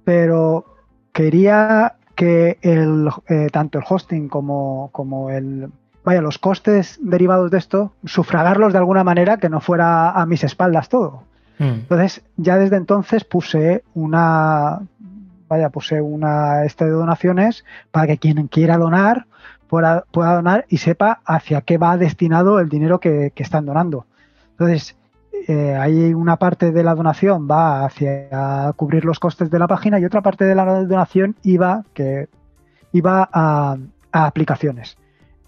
pero 0.03 0.65
quería 1.13 1.95
que 2.15 2.57
el, 2.61 3.09
eh, 3.27 3.47
tanto 3.51 3.79
el 3.79 3.85
hosting 3.87 4.27
como, 4.27 4.89
como 4.91 5.29
el, 5.29 5.71
vaya, 6.03 6.21
los 6.21 6.37
costes 6.37 6.99
derivados 7.01 7.51
de 7.51 7.57
esto, 7.57 7.93
sufragarlos 8.03 8.73
de 8.73 8.79
alguna 8.79 9.03
manera 9.03 9.37
que 9.37 9.49
no 9.49 9.61
fuera 9.61 10.11
a 10.11 10.25
mis 10.25 10.43
espaldas 10.43 10.89
todo. 10.89 11.23
Hmm. 11.59 11.63
Entonces, 11.63 12.23
ya 12.35 12.57
desde 12.57 12.75
entonces 12.75 13.23
puse 13.23 13.83
una, 13.93 14.81
vaya, 15.47 15.69
puse 15.69 16.01
una 16.01 16.65
este 16.65 16.85
de 16.85 16.91
donaciones 16.91 17.63
para 17.91 18.07
que 18.07 18.17
quien 18.17 18.47
quiera 18.47 18.77
donar 18.77 19.27
pueda, 19.73 20.35
donar 20.35 20.65
y 20.69 20.77
sepa 20.77 21.21
hacia 21.25 21.61
qué 21.61 21.79
va 21.79 21.97
destinado 21.97 22.59
el 22.59 22.69
dinero 22.69 22.99
que, 22.99 23.31
están 23.35 23.65
donando. 23.65 24.05
Entonces, 24.51 24.95
eh, 25.47 25.75
hay 25.75 26.13
una 26.13 26.37
parte 26.37 26.71
de 26.71 26.83
la 26.83 26.93
donación 26.93 27.47
va 27.49 27.83
hacia 27.83 28.71
cubrir 28.75 29.03
los 29.03 29.19
costes 29.19 29.49
de 29.49 29.57
la 29.57 29.67
página 29.67 29.99
y 29.99 30.05
otra 30.05 30.21
parte 30.21 30.45
de 30.45 30.53
la 30.53 30.83
donación 30.83 31.35
iba, 31.41 31.83
que, 31.95 32.27
iba 32.91 33.27
a, 33.33 33.77
aplicaciones. 34.11 34.95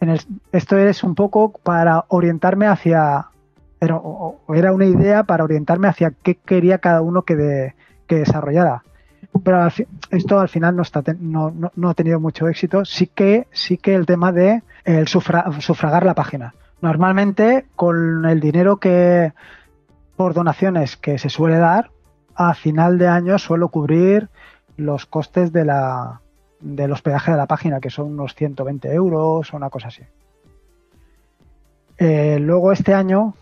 En 0.02 0.18
esto 0.52 0.78
es 0.78 1.04
un 1.04 1.14
poco 1.14 1.52
para 1.64 2.06
orientarme 2.08 2.66
hacia, 2.66 3.28
era, 3.80 4.02
era, 4.50 4.74
una 4.74 4.86
idea 4.86 5.24
para 5.24 5.44
orientarme 5.44 5.88
hacia 5.88 6.12
qué 6.24 6.34
quería 6.34 6.80
cada 6.80 7.02
uno 7.02 7.22
que, 7.22 7.76
que 8.08 8.16
desarrollara 8.16 8.82
pero 9.44 9.68
esto 10.12 10.40
al 10.40 10.50
final 10.50 10.76
no, 10.76 10.82
está, 10.82 11.04
no, 11.20 11.72
ha 11.90 11.94
tenido 11.94 12.20
mucho 12.20 12.48
éxito. 12.48 12.86
Sí 12.86 13.08
que, 13.08 13.48
sí 13.52 13.78
que 13.78 13.96
el 13.96 14.06
tema 14.06 14.32
de 14.32 14.64
sufragar 15.06 16.06
la 16.06 16.14
página. 16.14 16.54
Normalmente 16.82 17.66
con 17.76 18.26
el 18.26 18.40
dinero 18.40 18.78
que 18.78 19.34
por 20.16 20.34
donaciones 20.34 20.96
que 20.98 21.18
se 21.18 21.30
suele 21.30 21.58
dar, 21.58 21.92
a 22.36 22.54
final 22.54 22.98
de 22.98 23.08
año 23.08 23.38
suelo 23.38 23.70
cubrir 23.70 24.30
los 24.78 25.06
costes 25.06 25.52
del 25.52 26.92
hospedaje 26.92 27.32
de 27.32 27.38
la 27.38 27.46
página, 27.46 27.80
que 27.80 27.90
son 27.90 28.12
unos 28.12 28.36
120 28.36 28.94
euros 28.94 29.54
o 29.54 29.58
una 29.58 29.70
cosa 29.70 29.88
así. 29.88 30.04
Eh, 31.98 32.38
luego 32.40 32.72
este 32.72 32.94
año 32.94 33.36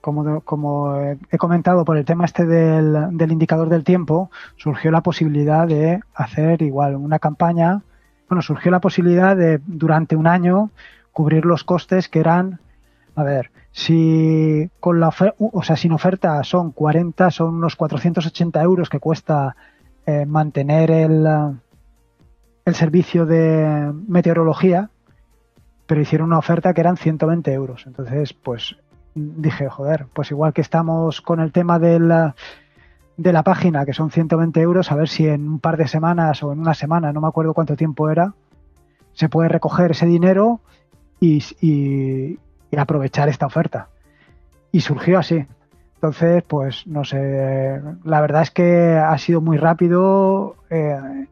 como, 0.00 0.40
como 0.42 0.96
he 1.00 1.38
comentado 1.38 1.84
por 1.84 1.96
el 1.96 2.04
tema 2.04 2.24
este 2.24 2.46
del, 2.46 3.16
del 3.16 3.32
indicador 3.32 3.68
del 3.68 3.84
tiempo, 3.84 4.30
surgió 4.56 4.90
la 4.90 5.02
posibilidad 5.02 5.66
de 5.66 6.00
hacer 6.14 6.62
igual 6.62 6.96
una 6.96 7.18
campaña, 7.18 7.82
bueno, 8.28 8.42
surgió 8.42 8.70
la 8.70 8.80
posibilidad 8.80 9.36
de 9.36 9.60
durante 9.66 10.16
un 10.16 10.26
año 10.26 10.70
cubrir 11.12 11.44
los 11.44 11.64
costes 11.64 12.08
que 12.08 12.20
eran, 12.20 12.60
a 13.16 13.22
ver, 13.22 13.50
si 13.72 14.70
con 14.80 15.00
la 15.00 15.12
o 15.38 15.62
sea, 15.62 15.76
sin 15.76 15.92
oferta 15.92 16.42
son 16.44 16.72
40, 16.72 17.30
son 17.30 17.54
unos 17.54 17.76
480 17.76 18.62
euros 18.62 18.88
que 18.88 19.00
cuesta 19.00 19.56
eh, 20.06 20.26
mantener 20.26 20.90
el, 20.90 21.26
el 22.64 22.74
servicio 22.74 23.26
de 23.26 23.92
meteorología, 24.06 24.90
pero 25.86 26.00
hicieron 26.00 26.28
una 26.28 26.38
oferta 26.38 26.74
que 26.74 26.80
eran 26.80 26.96
120 26.96 27.52
euros. 27.52 27.84
Entonces, 27.86 28.32
pues 28.32 28.76
dije, 29.18 29.68
joder, 29.68 30.06
pues 30.12 30.30
igual 30.30 30.52
que 30.52 30.60
estamos 30.60 31.20
con 31.20 31.40
el 31.40 31.52
tema 31.52 31.78
de 31.78 31.98
la, 31.98 32.34
página, 33.42 33.84
que 33.84 33.92
son 33.92 34.10
120 34.10 34.60
euros, 34.60 34.90
a 34.92 34.96
ver 34.96 35.08
si 35.08 35.26
en 35.26 35.48
un 35.48 35.58
par 35.60 35.76
de 35.76 35.88
semanas 35.88 36.42
o 36.42 36.52
en 36.52 36.60
una 36.60 36.74
semana, 36.74 37.12
no 37.12 37.20
me 37.20 37.28
acuerdo 37.28 37.54
cuánto 37.54 37.76
tiempo 37.76 38.10
era, 38.10 38.34
se 39.12 39.28
puede 39.28 39.48
recoger 39.48 39.90
ese 39.92 40.06
dinero 40.06 40.60
y, 41.20 41.42
y, 41.60 42.38
aprovechar 42.76 43.28
esta 43.28 43.46
oferta. 43.46 43.88
Y 44.70 44.80
surgió 44.80 45.18
así. 45.18 45.46
Entonces, 45.94 46.44
pues 46.46 46.86
no 46.86 47.04
sé, 47.04 47.80
la 48.04 48.20
verdad 48.20 48.42
es 48.42 48.50
que 48.52 48.96
ha 48.96 49.16
sido 49.18 49.40
muy 49.40 49.56
rápido, 49.56 50.56
eh, 50.70 51.26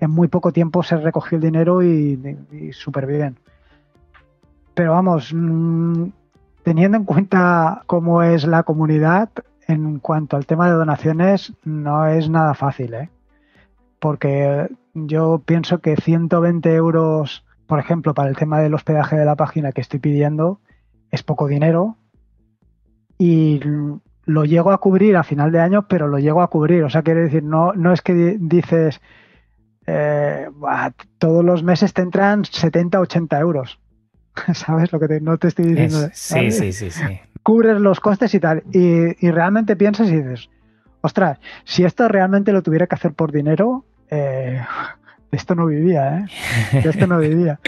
en 0.00 0.10
muy 0.10 0.28
poco 0.28 0.52
tiempo 0.52 0.82
se 0.82 0.96
recogió 0.96 1.36
el 1.36 1.42
dinero 1.42 1.82
y, 1.82 2.36
y 2.50 2.72
súper 2.72 3.06
bien. 3.06 3.38
Pero 4.74 4.92
vamos, 4.92 5.32
mm, 5.34 6.04
teniendo 6.62 6.96
en 6.96 7.04
cuenta 7.04 7.82
cómo 7.86 8.22
es 8.22 8.44
la 8.44 8.62
comunidad, 8.62 9.30
en 9.68 9.98
cuanto 9.98 10.36
al 10.36 10.46
tema 10.46 10.66
de 10.66 10.76
donaciones, 10.76 11.52
no 11.64 12.06
es 12.06 12.28
nada 12.28 12.54
fácil, 12.54 12.94
¿eh? 12.94 13.10
Porque 13.98 14.68
yo 14.94 15.42
pienso 15.44 15.78
que 15.80 15.96
120 15.96 16.74
euros, 16.74 17.44
por 17.66 17.78
ejemplo, 17.78 18.14
para 18.14 18.28
el 18.28 18.36
tema 18.36 18.60
del 18.60 18.74
hospedaje 18.74 19.16
de 19.16 19.24
la 19.24 19.36
página 19.36 19.72
que 19.72 19.80
estoy 19.80 20.00
pidiendo, 20.00 20.60
es 21.10 21.22
poco 21.22 21.46
dinero 21.46 21.96
y 23.18 23.60
lo 24.24 24.44
llego 24.44 24.72
a 24.72 24.78
cubrir 24.78 25.16
a 25.16 25.22
final 25.22 25.52
de 25.52 25.60
año, 25.60 25.86
pero 25.86 26.08
lo 26.08 26.18
llego 26.18 26.42
a 26.42 26.48
cubrir. 26.48 26.82
O 26.84 26.90
sea, 26.90 27.02
quiere 27.02 27.22
decir, 27.22 27.42
no, 27.44 27.72
no 27.74 27.92
es 27.92 28.02
que 28.02 28.36
dices, 28.40 29.00
eh, 29.86 30.48
todos 31.18 31.44
los 31.44 31.62
meses 31.62 31.92
te 31.92 32.02
entran 32.02 32.44
70, 32.44 33.00
80 33.00 33.38
euros. 33.38 33.78
¿Sabes 34.54 34.92
lo 34.92 35.00
que 35.00 35.20
no 35.20 35.38
te 35.38 35.48
estoy 35.48 35.66
diciendo? 35.66 36.08
sí, 36.12 36.50
sí, 36.50 36.72
sí, 36.72 36.90
sí. 36.90 37.20
Cubres 37.42 37.80
los 37.80 38.00
costes 38.00 38.34
y 38.34 38.40
tal. 38.40 38.62
Y, 38.72 39.30
realmente 39.30 39.76
piensas 39.76 40.08
y 40.08 40.16
dices, 40.16 40.48
ostras, 41.00 41.38
si 41.64 41.84
esto 41.84 42.08
realmente 42.08 42.52
lo 42.52 42.62
tuviera 42.62 42.86
que 42.86 42.94
hacer 42.94 43.12
por 43.12 43.32
dinero, 43.32 43.84
eh, 44.10 44.62
de 45.30 45.36
esto 45.36 45.54
no 45.54 45.66
vivía, 45.66 46.18
¿eh? 46.18 46.26
De 46.82 46.88
esto 46.90 47.06
no 47.06 47.18
vivía. 47.18 47.58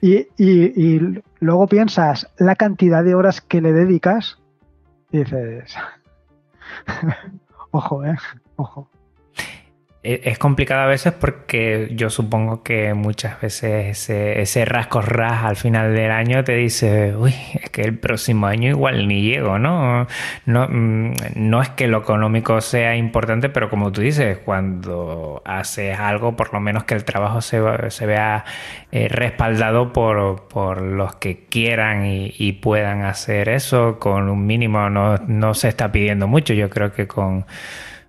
Y, 0.00 0.28
y, 0.36 1.20
luego 1.40 1.66
piensas 1.66 2.28
la 2.38 2.54
cantidad 2.54 3.02
de 3.02 3.14
horas 3.14 3.40
que 3.40 3.60
le 3.60 3.72
dedicas 3.72 4.38
y 5.10 5.18
dices, 5.18 5.76
ojo, 7.70 8.04
¿eh? 8.04 8.16
Ojo. 8.56 8.88
E, 10.04 10.20
es 10.30 10.38
complicado 10.38 10.82
a 10.82 10.86
veces 10.86 11.12
porque 11.12 11.88
yo 11.90 12.08
supongo 12.08 12.62
que 12.62 12.94
muchas 12.94 13.40
veces 13.40 14.08
ese, 14.10 14.64
rasco 14.64 15.02
ras 15.02 15.44
al 15.44 15.56
final 15.56 15.92
del 15.92 16.12
año 16.12 16.44
te 16.44 16.54
dice, 16.54 17.16
uy, 17.16 17.34
es 17.54 17.68
que 17.70 17.82
el 17.82 17.98
próximo 17.98 18.46
año 18.46 18.70
igual 18.70 19.08
ni 19.08 19.22
llego, 19.22 19.58
¿no? 19.58 20.06
No, 20.46 20.68
mm, 20.68 21.14
no 21.34 21.62
es 21.62 21.70
que 21.70 21.88
lo 21.88 21.98
económico 21.98 22.60
sea 22.60 22.96
importante, 22.96 23.48
pero 23.48 23.70
como 23.70 23.90
tú 23.90 24.00
dices, 24.00 24.38
cuando 24.38 25.42
haces 25.44 25.98
algo, 25.98 26.36
por 26.36 26.52
lo 26.52 26.60
menos 26.60 26.84
que 26.84 26.94
el 26.94 27.04
trabajo 27.04 27.40
se, 27.40 27.60
se 27.90 28.06
vea 28.06 28.44
eh, 28.92 29.08
respaldado 29.08 29.92
por, 29.92 30.46
por, 30.48 30.80
los 30.80 31.16
que 31.16 31.46
quieran 31.46 32.06
y, 32.06 32.32
y, 32.38 32.52
puedan 32.52 33.02
hacer 33.02 33.48
eso, 33.48 33.98
con 33.98 34.28
un 34.28 34.46
mínimo 34.46 34.88
no, 34.90 35.16
no 35.26 35.54
se 35.54 35.68
está 35.68 35.90
pidiendo 35.92 36.28
mucho, 36.28 36.54
yo 36.54 36.70
creo 36.70 36.92
que 36.92 37.06
con 37.08 37.46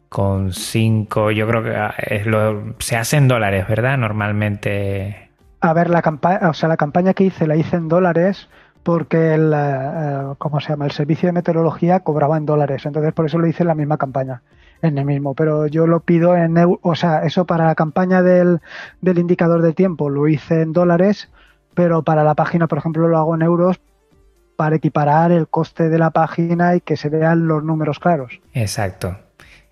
con 0.09 0.53
5, 0.53 1.31
yo 1.31 1.47
creo 1.47 1.63
que 1.63 1.75
ah, 1.75 1.93
es 1.97 2.25
lo, 2.25 2.73
se 2.79 2.97
hace 2.97 3.17
en 3.17 3.27
dólares, 3.27 3.67
¿verdad? 3.67 3.97
Normalmente. 3.97 5.29
A 5.61 5.73
ver, 5.73 5.89
la 5.89 6.01
campaña, 6.01 6.49
o 6.49 6.53
sea, 6.53 6.67
la 6.67 6.77
campaña 6.77 7.13
que 7.13 7.25
hice 7.25 7.45
la 7.47 7.55
hice 7.55 7.75
en 7.75 7.87
dólares 7.87 8.49
porque 8.83 9.35
el, 9.35 9.53
eh, 9.55 10.33
¿cómo 10.37 10.59
se 10.59 10.69
llama? 10.69 10.85
El 10.85 10.91
servicio 10.91 11.27
de 11.27 11.33
meteorología 11.33 11.99
cobraba 11.99 12.37
en 12.37 12.45
dólares, 12.45 12.85
entonces 12.85 13.13
por 13.13 13.25
eso 13.25 13.37
lo 13.37 13.47
hice 13.47 13.63
en 13.63 13.67
la 13.67 13.75
misma 13.75 13.97
campaña, 13.97 14.41
en 14.81 14.97
el 14.97 15.05
mismo, 15.05 15.35
pero 15.35 15.67
yo 15.67 15.85
lo 15.85 15.99
pido 15.99 16.35
en, 16.35 16.55
o 16.57 16.95
sea, 16.95 17.23
eso 17.23 17.45
para 17.45 17.67
la 17.67 17.75
campaña 17.75 18.21
del, 18.23 18.61
del 19.01 19.19
indicador 19.19 19.61
de 19.61 19.73
tiempo 19.73 20.09
lo 20.09 20.27
hice 20.27 20.61
en 20.61 20.73
dólares, 20.73 21.29
pero 21.75 22.03
para 22.03 22.23
la 22.23 22.35
página, 22.35 22.67
por 22.67 22.77
ejemplo, 22.79 23.07
lo 23.07 23.17
hago 23.17 23.35
en 23.35 23.41
euros 23.41 23.79
para 24.55 24.77
equiparar 24.77 25.31
el 25.31 25.47
coste 25.47 25.89
de 25.89 25.99
la 25.99 26.09
página 26.09 26.75
y 26.75 26.81
que 26.81 26.97
se 26.97 27.09
vean 27.09 27.47
los 27.47 27.63
números 27.63 27.99
claros. 27.99 28.39
Exacto. 28.53 29.15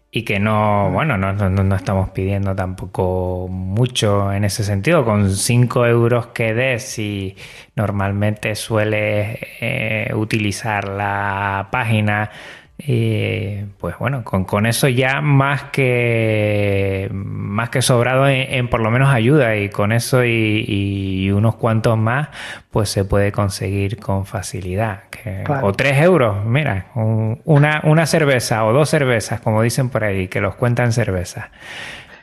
Y 0.10 0.24
que 0.24 0.40
no, 0.40 0.90
bueno, 0.92 1.18
no, 1.18 1.34
no, 1.34 1.50
no, 1.50 1.76
estamos 1.76 2.10
pidiendo 2.12 2.56
tampoco 2.56 3.48
mucho 3.50 4.32
en 4.32 4.46
ese 4.46 4.64
sentido. 4.64 5.04
Con 5.04 5.32
5 5.32 5.86
euros 5.86 6.28
que 6.28 6.54
des, 6.54 6.84
si 6.84 7.36
normalmente 7.76 8.56
sueles 8.56 9.38
eh, 9.60 10.12
utilizar 10.16 10.88
la 10.88 11.68
página 11.72 12.32
y 12.80 13.64
pues 13.80 13.98
bueno, 13.98 14.24
con, 14.24 14.68
eso 14.68 14.88
ya 14.88 15.20
más 15.20 15.64
que 15.72 17.10
más 17.12 17.72
que 17.72 17.82
sobrado 17.82 18.28
en, 18.28 18.70
por 18.70 18.82
lo 18.82 18.92
menos 18.92 19.10
ayuda 19.10 19.56
y 19.56 19.70
con 19.70 19.92
eso 19.92 20.24
y, 20.24 21.32
unos 21.32 21.56
cuantos 21.56 21.98
más 21.98 22.30
pues 22.70 22.90
se 22.90 23.04
puede 23.04 23.32
conseguir 23.32 23.98
con 23.98 24.26
facilidad. 24.26 25.02
O 25.62 25.74
tres 25.74 26.00
euros, 26.00 26.46
mira, 26.46 26.88
una, 26.94 27.82
una 27.84 28.06
cerveza 28.06 28.64
o 28.66 28.74
dos 28.74 28.90
cervezas, 28.90 29.42
como 29.42 29.62
dicen 29.62 29.90
por 29.90 30.04
ahí, 30.04 30.28
que 30.28 30.40
los 30.40 30.56
cuentan 30.56 30.94
cervezas. 30.94 31.46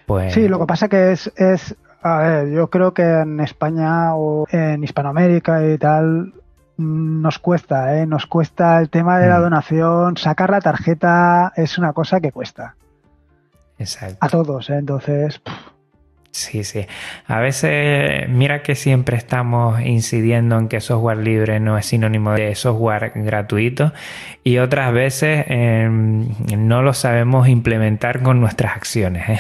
Pues... 0.06 0.32
Sí, 0.34 0.48
lo 0.48 0.58
que 0.60 0.66
pasa 0.66 0.88
que 0.88 1.12
es, 1.12 1.32
es, 1.36 1.74
a 2.02 2.18
ver, 2.18 2.50
yo 2.50 2.70
creo 2.70 2.94
que 2.94 3.02
en 3.02 3.40
España 3.40 4.14
o 4.14 4.46
en 4.50 4.84
Hispanoamérica 4.84 5.66
y 5.66 5.78
tal 5.78 6.32
nos 6.76 7.38
cuesta, 7.38 7.96
¿eh? 7.98 8.06
Nos 8.06 8.26
cuesta 8.26 8.80
el 8.80 8.90
tema 8.90 9.18
de 9.18 9.28
la 9.28 9.38
mm. 9.38 9.42
donación, 9.42 10.16
sacar 10.16 10.50
la 10.50 10.60
tarjeta 10.60 11.52
es 11.56 11.78
una 11.78 11.92
cosa 11.92 12.20
que 12.20 12.32
cuesta. 12.32 12.76
Exacto. 13.78 14.18
A 14.20 14.28
todos, 14.28 14.70
¿eh? 14.70 14.78
Entonces... 14.78 15.40
Sí, 16.34 16.64
sí. 16.64 16.84
A 17.28 17.38
veces, 17.38 18.28
mira 18.28 18.64
que 18.64 18.74
siempre 18.74 19.16
estamos 19.16 19.80
incidiendo 19.80 20.58
en 20.58 20.66
que 20.66 20.80
software 20.80 21.18
libre 21.18 21.60
no 21.60 21.78
es 21.78 21.86
sinónimo 21.86 22.32
de 22.32 22.56
software 22.56 23.12
gratuito 23.14 23.92
y 24.42 24.58
otras 24.58 24.92
veces 24.92 25.44
em, 25.46 26.26
no 26.58 26.82
lo 26.82 26.92
sabemos 26.92 27.46
implementar 27.46 28.22
con 28.22 28.40
nuestras 28.40 28.74
acciones. 28.74 29.28
¿eh? 29.28 29.38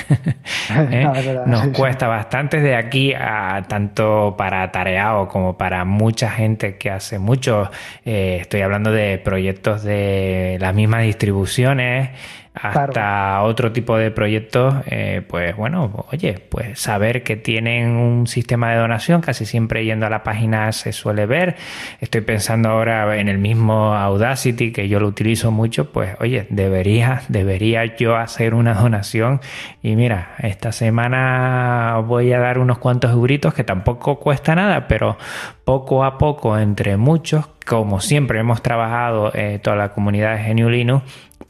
¿Eh? 0.70 1.40
Nos 1.46 1.66
cuesta 1.76 2.06
bastante 2.06 2.60
de 2.60 2.76
aquí 2.76 3.12
a 3.12 3.64
tanto 3.66 4.36
para 4.38 4.70
tareado 4.70 5.26
como 5.26 5.58
para 5.58 5.84
mucha 5.84 6.30
gente 6.30 6.76
que 6.76 6.90
hace 6.90 7.18
mucho. 7.18 7.72
Eh, 8.04 8.38
estoy 8.40 8.60
hablando 8.60 8.92
de 8.92 9.18
proyectos 9.18 9.82
de 9.82 10.58
las 10.60 10.72
mismas 10.72 11.02
distribuciones 11.02 12.10
hasta 12.54 13.42
otro 13.42 13.72
tipo 13.72 13.96
de 13.96 14.12
proyectos, 14.12 14.76
eh, 14.86 15.22
pues 15.26 15.56
bueno, 15.56 16.06
oye, 16.12 16.40
pues 16.48 16.78
saber 16.78 17.24
que 17.24 17.34
tienen 17.36 17.96
un 17.96 18.28
sistema 18.28 18.70
de 18.70 18.78
donación, 18.78 19.20
casi 19.22 19.44
siempre 19.44 19.84
yendo 19.84 20.06
a 20.06 20.10
la 20.10 20.22
página 20.22 20.70
se 20.70 20.92
suele 20.92 21.26
ver. 21.26 21.56
Estoy 22.00 22.20
pensando 22.20 22.68
ahora 22.68 23.18
en 23.18 23.28
el 23.28 23.38
mismo 23.38 23.94
Audacity, 23.94 24.70
que 24.70 24.88
yo 24.88 25.00
lo 25.00 25.08
utilizo 25.08 25.50
mucho, 25.50 25.90
pues 25.90 26.16
oye, 26.20 26.46
debería, 26.48 27.22
debería 27.28 27.96
yo 27.96 28.16
hacer 28.16 28.54
una 28.54 28.74
donación. 28.74 29.40
Y 29.82 29.96
mira, 29.96 30.36
esta 30.38 30.70
semana 30.70 32.00
voy 32.06 32.32
a 32.32 32.38
dar 32.38 32.58
unos 32.58 32.78
cuantos 32.78 33.10
euritos 33.10 33.52
que 33.52 33.64
tampoco 33.64 34.20
cuesta 34.20 34.54
nada, 34.54 34.86
pero 34.86 35.18
poco 35.64 36.04
a 36.04 36.18
poco, 36.18 36.56
entre 36.56 36.96
muchos, 36.96 37.46
como 37.66 38.00
siempre 38.00 38.38
hemos 38.38 38.62
trabajado 38.62 39.32
eh, 39.34 39.58
toda 39.60 39.74
la 39.74 39.92
comunidad 39.92 40.36
de 40.36 40.44
Genio 40.44 40.68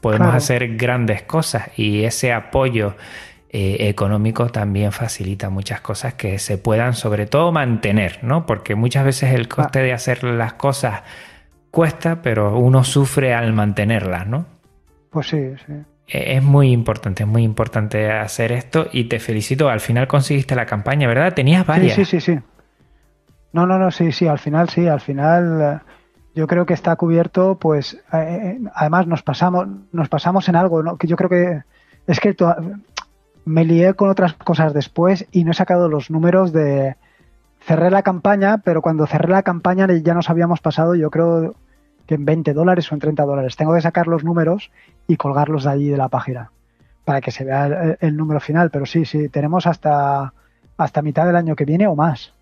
podemos 0.05 0.35
hacer 0.35 0.77
grandes 0.77 1.23
cosas 1.23 1.71
y 1.77 2.03
ese 2.03 2.31
apoyo 2.31 2.93
eh, 3.49 3.89
económico 3.89 4.51
también 4.51 4.91
facilita 4.91 5.49
muchas 5.49 5.81
cosas 5.81 6.13
que 6.13 6.37
se 6.37 6.59
puedan 6.59 6.93
sobre 6.93 7.25
todo 7.25 7.51
mantener, 7.51 8.19
¿no? 8.21 8.45
Porque 8.45 8.75
muchas 8.75 9.03
veces 9.03 9.33
el 9.33 9.47
coste 9.47 9.79
de 9.79 9.93
hacer 9.93 10.23
las 10.23 10.53
cosas 10.53 11.01
cuesta, 11.71 12.21
pero 12.21 12.55
uno 12.55 12.83
sufre 12.83 13.33
al 13.33 13.53
mantenerlas, 13.53 14.27
¿no? 14.27 14.45
Pues 15.09 15.29
sí, 15.29 15.39
sí. 15.65 15.73
E, 16.07 16.37
es 16.37 16.43
muy 16.43 16.71
importante, 16.71 17.23
es 17.23 17.29
muy 17.29 17.41
importante 17.41 18.11
hacer 18.11 18.51
esto 18.51 18.87
y 18.91 19.05
te 19.05 19.19
felicito. 19.19 19.69
Al 19.69 19.79
final 19.79 20.07
conseguiste 20.07 20.53
la 20.53 20.67
campaña, 20.67 21.07
¿verdad? 21.07 21.33
Tenías 21.33 21.65
varias. 21.65 21.95
Sí, 21.95 22.05
sí, 22.05 22.19
sí, 22.19 22.33
sí. 22.35 22.39
No, 23.53 23.65
no, 23.65 23.79
no, 23.79 23.89
sí, 23.89 24.11
sí, 24.11 24.27
al 24.27 24.37
final 24.37 24.69
sí, 24.69 24.87
al 24.87 25.01
final 25.01 25.81
yo 26.35 26.47
creo 26.47 26.65
que 26.65 26.73
está 26.73 26.95
cubierto, 26.95 27.57
pues 27.59 27.97
eh, 28.13 28.59
además 28.73 29.07
nos 29.07 29.23
pasamos, 29.23 29.67
nos 29.91 30.09
pasamos 30.09 30.47
en 30.49 30.55
algo, 30.55 30.83
¿no? 30.83 30.97
que 30.97 31.07
yo 31.07 31.15
creo 31.15 31.29
que 31.29 31.63
es 32.07 32.19
que 32.19 32.35
me 33.45 33.63
lié 33.65 33.93
con 33.93 34.09
otras 34.09 34.33
cosas 34.33 34.73
después 34.73 35.25
y 35.31 35.43
no 35.43 35.51
he 35.51 35.55
sacado 35.55 35.87
los 35.89 36.11
números 36.11 36.51
de 36.51 36.95
cerré 37.61 37.89
la 37.89 38.03
campaña, 38.03 38.59
pero 38.59 38.81
cuando 38.81 39.07
cerré 39.07 39.29
la 39.29 39.43
campaña 39.43 39.87
ya 40.03 40.13
nos 40.13 40.29
habíamos 40.29 40.61
pasado, 40.61 40.93
yo 40.93 41.09
creo 41.09 41.55
que 42.05 42.15
en 42.15 42.25
20 42.25 42.53
dólares 42.53 42.91
o 42.91 42.95
en 42.95 43.01
30 43.01 43.23
dólares. 43.23 43.55
Tengo 43.55 43.73
que 43.73 43.81
sacar 43.81 44.07
los 44.07 44.23
números 44.23 44.71
y 45.07 45.17
colgarlos 45.17 45.63
de 45.63 45.71
allí 45.71 45.89
de 45.89 45.97
la 45.97 46.09
página 46.09 46.51
para 47.03 47.21
que 47.21 47.31
se 47.31 47.43
vea 47.43 47.97
el, 47.99 48.17
número 48.17 48.39
final. 48.39 48.69
Pero 48.69 48.85
sí, 48.85 49.05
sí, 49.05 49.29
tenemos 49.29 49.67
hasta, 49.67 50.33
hasta 50.77 51.01
mitad 51.01 51.25
del 51.25 51.35
año 51.35 51.55
que 51.55 51.65
viene 51.65 51.87
o 51.87 51.95
más. 51.95 52.33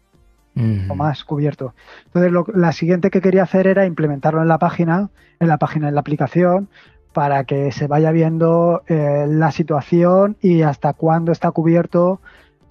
O 0.56 0.96
más 0.96 1.24
cubierto. 1.24 1.74
Entonces, 2.06 2.32
lo, 2.32 2.46
la 2.54 2.72
siguiente 2.74 3.10
que 3.10 3.22
quería 3.22 3.44
hacer 3.44 3.66
era 3.66 3.88
implementarlo 3.88 4.42
en 4.42 4.48
la 4.48 4.60
página, 4.60 5.10
en 5.40 5.48
la 5.48 5.58
página, 5.58 5.88
en 5.88 5.96
la 5.96 6.02
aplicación, 6.02 6.70
para 7.14 7.44
que 7.46 7.72
se 7.72 7.88
vaya 7.88 8.12
viendo 8.12 8.84
eh, 8.88 9.26
la 9.30 9.52
situación 9.52 10.36
y 10.42 10.64
hasta 10.64 10.94
cuándo 10.94 11.32
está 11.32 11.52
cubierto 11.52 12.20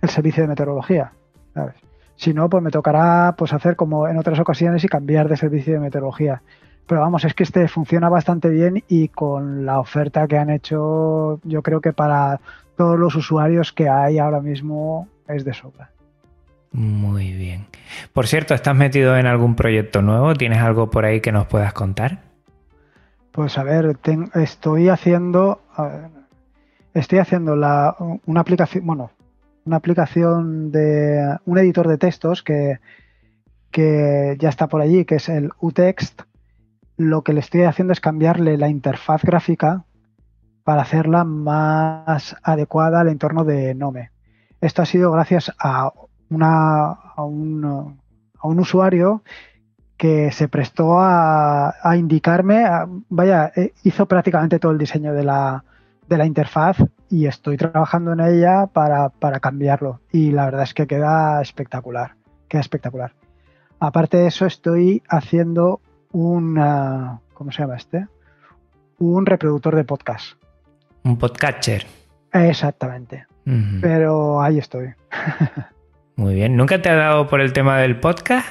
el 0.01 0.11
servicio 0.11 0.43
de 0.43 0.49
meteorología. 0.49 1.13
Si 2.17 2.35
no, 2.35 2.51
pues 2.51 2.63
me 2.63 2.71
tocará 2.71 3.35
pues 3.39 3.53
hacer 3.53 3.77
como 3.77 4.09
en 4.09 4.19
otras 4.19 4.39
ocasiones 4.39 4.85
y 4.85 4.89
cambiar 4.89 5.29
de 5.29 5.37
servicio 5.37 5.75
de 5.75 5.81
meteorología. 5.81 6.43
Pero 6.87 7.01
vamos, 7.01 7.25
es 7.25 7.35
que 7.35 7.45
este 7.45 7.69
funciona 7.69 8.09
bastante 8.09 8.49
bien 8.49 8.83
y 8.89 9.09
con 9.09 9.65
la 9.65 9.79
oferta 9.79 10.27
que 10.27 10.37
han 10.37 10.51
hecho, 10.51 11.41
yo 11.45 11.63
creo 11.63 11.81
que 11.81 11.93
para 11.93 12.41
todos 12.77 12.99
los 12.99 13.15
usuarios 13.15 13.73
que 13.73 13.89
hay 13.89 14.19
ahora 14.19 14.41
mismo 14.41 15.09
es 15.29 15.45
de 15.45 15.55
sobra. 15.55 15.91
Muy 16.73 17.33
bien. 17.33 17.67
Por 18.13 18.27
cierto, 18.27 18.55
¿estás 18.55 18.75
metido 18.75 19.17
en 19.17 19.27
algún 19.27 19.55
proyecto 19.57 20.03
nuevo? 20.03 20.35
¿Tienes 20.35 20.59
algo 20.59 20.91
por 20.91 21.05
ahí 21.05 21.21
que 21.21 21.33
nos 21.33 21.47
puedas 21.47 21.73
contar? 21.73 22.21
Pues 23.31 23.57
a 23.59 23.63
ver, 23.63 23.97
estoy 24.35 24.89
haciendo 24.89 25.61
estoy 26.95 27.19
haciendo 27.19 27.55
una 28.27 28.41
aplicación, 28.41 28.87
bueno, 28.87 29.11
una 29.65 29.77
aplicación 29.77 30.71
de 30.71 31.39
un 31.45 31.59
editor 31.59 31.89
de 31.89 31.99
textos 31.99 32.43
que, 32.43 32.79
que 33.71 34.37
ya 34.39 34.49
está 34.49 34.67
por 34.67 34.81
allí, 34.81 35.05
que 35.05 35.17
es 35.17 35.29
el 35.29 35.51
UText, 35.61 36.23
lo 36.97 37.23
que 37.23 37.33
le 37.33 37.41
estoy 37.41 37.63
haciendo 37.63 37.93
es 37.93 38.01
cambiarle 38.01 38.59
la 38.59 38.69
interfaz 38.69 39.23
gráfica 39.23 39.85
para 40.65 40.83
hacerla 40.83 41.25
más 41.25 42.37
adecuada 42.43 43.01
al 43.01 43.09
entorno 43.09 43.45
de 43.45 43.75
Nome. 43.75 44.11
Esto 44.61 44.83
ha 44.83 44.87
sido 44.87 45.11
gracias 45.11 45.53
a, 45.59 45.93
una, 46.33 46.91
a, 46.91 47.25
un, 47.25 47.99
a 48.39 48.47
un 48.47 48.59
usuario 48.59 49.23
que 49.97 50.33
se 50.33 50.49
prestó 50.49 50.99
a, 50.99 51.73
indicarme, 51.97 52.65
vaya, 53.09 53.53
eh, 53.55 53.73
hizo 53.85 54.07
prácticamente 54.07 54.59
todo 54.59 54.73
el 54.73 54.79
diseño 54.79 55.15
de 55.15 55.23
la, 55.23 55.65
de 56.09 56.19
la 56.19 56.27
interfaz 56.27 56.77
y 57.09 57.27
estoy 57.27 57.57
trabajando 57.57 58.13
en 58.13 58.21
ella 58.21 58.67
para, 58.67 59.11
para, 59.11 59.39
cambiarlo. 59.39 60.01
Y 60.11 60.33
la 60.33 60.47
verdad 60.47 60.65
es 60.65 60.75
que 60.75 60.89
queda 60.89 61.41
espectacular, 61.41 62.17
queda 62.49 62.61
espectacular. 62.61 63.13
Aparte 63.79 64.17
de 64.17 64.27
eso, 64.27 64.45
estoy 64.45 65.03
haciendo 65.09 65.81
un, 66.11 66.55
¿cómo 67.35 67.53
se 67.53 67.63
llama 67.63 67.77
este? 67.77 68.07
Un 68.99 69.25
reproductor 69.25 69.77
de 69.77 69.85
podcast. 69.85 70.35
Un 71.05 71.17
podcatcher. 71.17 71.87
Exactamente. 72.33 73.27
Pero 73.81 74.41
ahí 74.41 74.59
estoy. 74.59 74.95
Muy 76.17 76.35
bien. 76.35 76.57
¿Nunca 76.57 76.83
te 76.83 76.89
ha 76.89 76.95
dado 76.95 77.29
por 77.29 77.41
el 77.41 77.53
tema 77.53 77.79
del 77.79 77.99
podcast? 77.99 78.47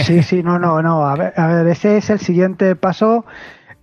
sí, 0.00 0.22
sí, 0.22 0.42
no, 0.42 0.58
no, 0.58 0.82
no. 0.82 1.06
A 1.06 1.16
ver, 1.16 1.32
a 1.36 1.46
ver 1.48 1.66
ese 1.68 1.96
es 1.96 2.10
el 2.10 2.18
siguiente 2.18 2.76
paso 2.76 3.24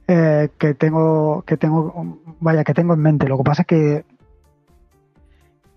eh, 0.08 0.50
que 0.58 0.74
tengo, 0.74 1.44
que 1.46 1.58
tengo, 1.58 2.18
vaya, 2.40 2.64
que 2.64 2.74
tengo 2.74 2.94
en 2.94 3.00
mente. 3.00 3.28
Lo 3.28 3.38
que 3.38 3.44
pasa 3.44 3.62
es 3.64 3.68
que 3.68 4.06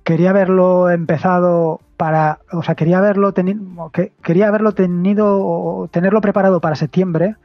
quería 0.05 0.30
haberlo 0.30 0.91
empezado 0.91 1.80
para, 1.97 2.41
o 2.53 2.62
sea, 2.62 2.74
quería 2.74 2.99
haberlo 2.99 3.32
tenido, 3.32 3.91
quería 4.22 4.49
haberlo 4.49 4.72
tenido, 4.72 5.89
tenerlo 5.91 6.20
preparado 6.20 6.61
para 6.61 6.76
septiembre, 6.76 7.37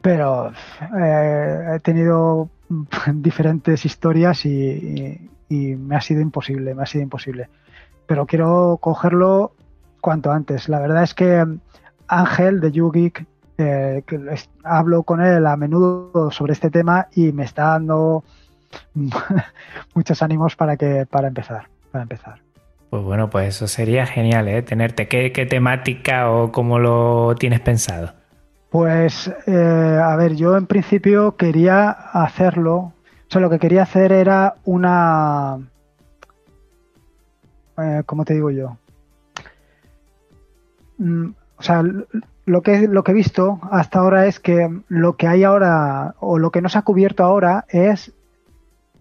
pero 0.00 0.52
eh, 0.98 1.74
he 1.74 1.80
tenido 1.80 2.48
diferentes 3.14 3.84
historias 3.84 4.44
y, 4.46 5.30
me 5.50 5.94
ha 5.94 6.00
sido 6.00 6.20
imposible, 6.20 6.74
me 6.74 6.82
ha 6.82 6.86
sido 6.86 7.04
imposible. 7.04 7.48
Pero 8.06 8.26
quiero 8.26 8.78
cogerlo 8.80 9.52
cuanto 10.00 10.30
antes. 10.30 10.68
La 10.68 10.80
verdad 10.80 11.02
es 11.02 11.14
que 11.14 11.44
Ángel 12.08 12.60
de 12.60 12.72
YouGeek, 12.72 13.26
eh, 13.58 14.02
que 14.06 14.20
hablo 14.64 15.02
con 15.04 15.22
él 15.22 15.46
a 15.46 15.56
menudo 15.56 16.30
sobre 16.30 16.52
este 16.52 16.70
tema 16.70 17.08
y 17.14 17.32
me 17.32 17.44
está 17.44 17.68
dando 17.68 18.24
muchos 19.94 20.22
ánimos 20.22 20.56
para 20.56 20.76
que 20.76 21.06
para 21.06 21.28
empezar, 21.28 21.68
para 21.90 22.02
empezar. 22.02 22.40
Pues 22.94 23.02
bueno, 23.02 23.28
pues 23.28 23.48
eso 23.48 23.66
sería 23.66 24.06
genial, 24.06 24.46
¿eh? 24.46 24.62
Tenerte. 24.62 25.08
¿Qué, 25.08 25.46
temática 25.46 26.30
o 26.30 26.52
cómo 26.52 26.78
lo 26.78 27.34
tienes 27.34 27.58
pensado? 27.58 28.12
Pues, 28.70 29.32
eh, 29.48 30.00
a 30.00 30.14
ver, 30.14 30.36
yo 30.36 30.56
en 30.56 30.66
principio 30.66 31.34
quería 31.36 31.90
hacerlo. 31.90 32.76
O 32.76 32.92
sea, 33.28 33.40
lo 33.40 33.50
que 33.50 33.58
quería 33.58 33.82
hacer 33.82 34.12
era 34.12 34.54
una. 34.64 35.58
Eh, 37.78 38.02
¿Cómo 38.06 38.24
te 38.24 38.34
digo 38.34 38.50
yo? 38.50 38.76
Mm, 40.98 41.30
o 41.56 41.62
sea, 41.62 41.82
lo 42.46 42.62
que, 42.62 42.88
lo 42.88 43.04
que 43.04 43.12
he 43.12 43.14
visto 43.14 43.60
hasta 43.70 44.00
ahora 44.00 44.26
es 44.26 44.38
que 44.38 44.68
lo 44.88 45.16
que 45.16 45.26
hay 45.26 45.44
ahora, 45.44 46.14
o 46.20 46.38
lo 46.38 46.50
que 46.50 46.60
nos 46.60 46.76
ha 46.76 46.82
cubierto 46.82 47.24
ahora, 47.24 47.64
es 47.68 48.12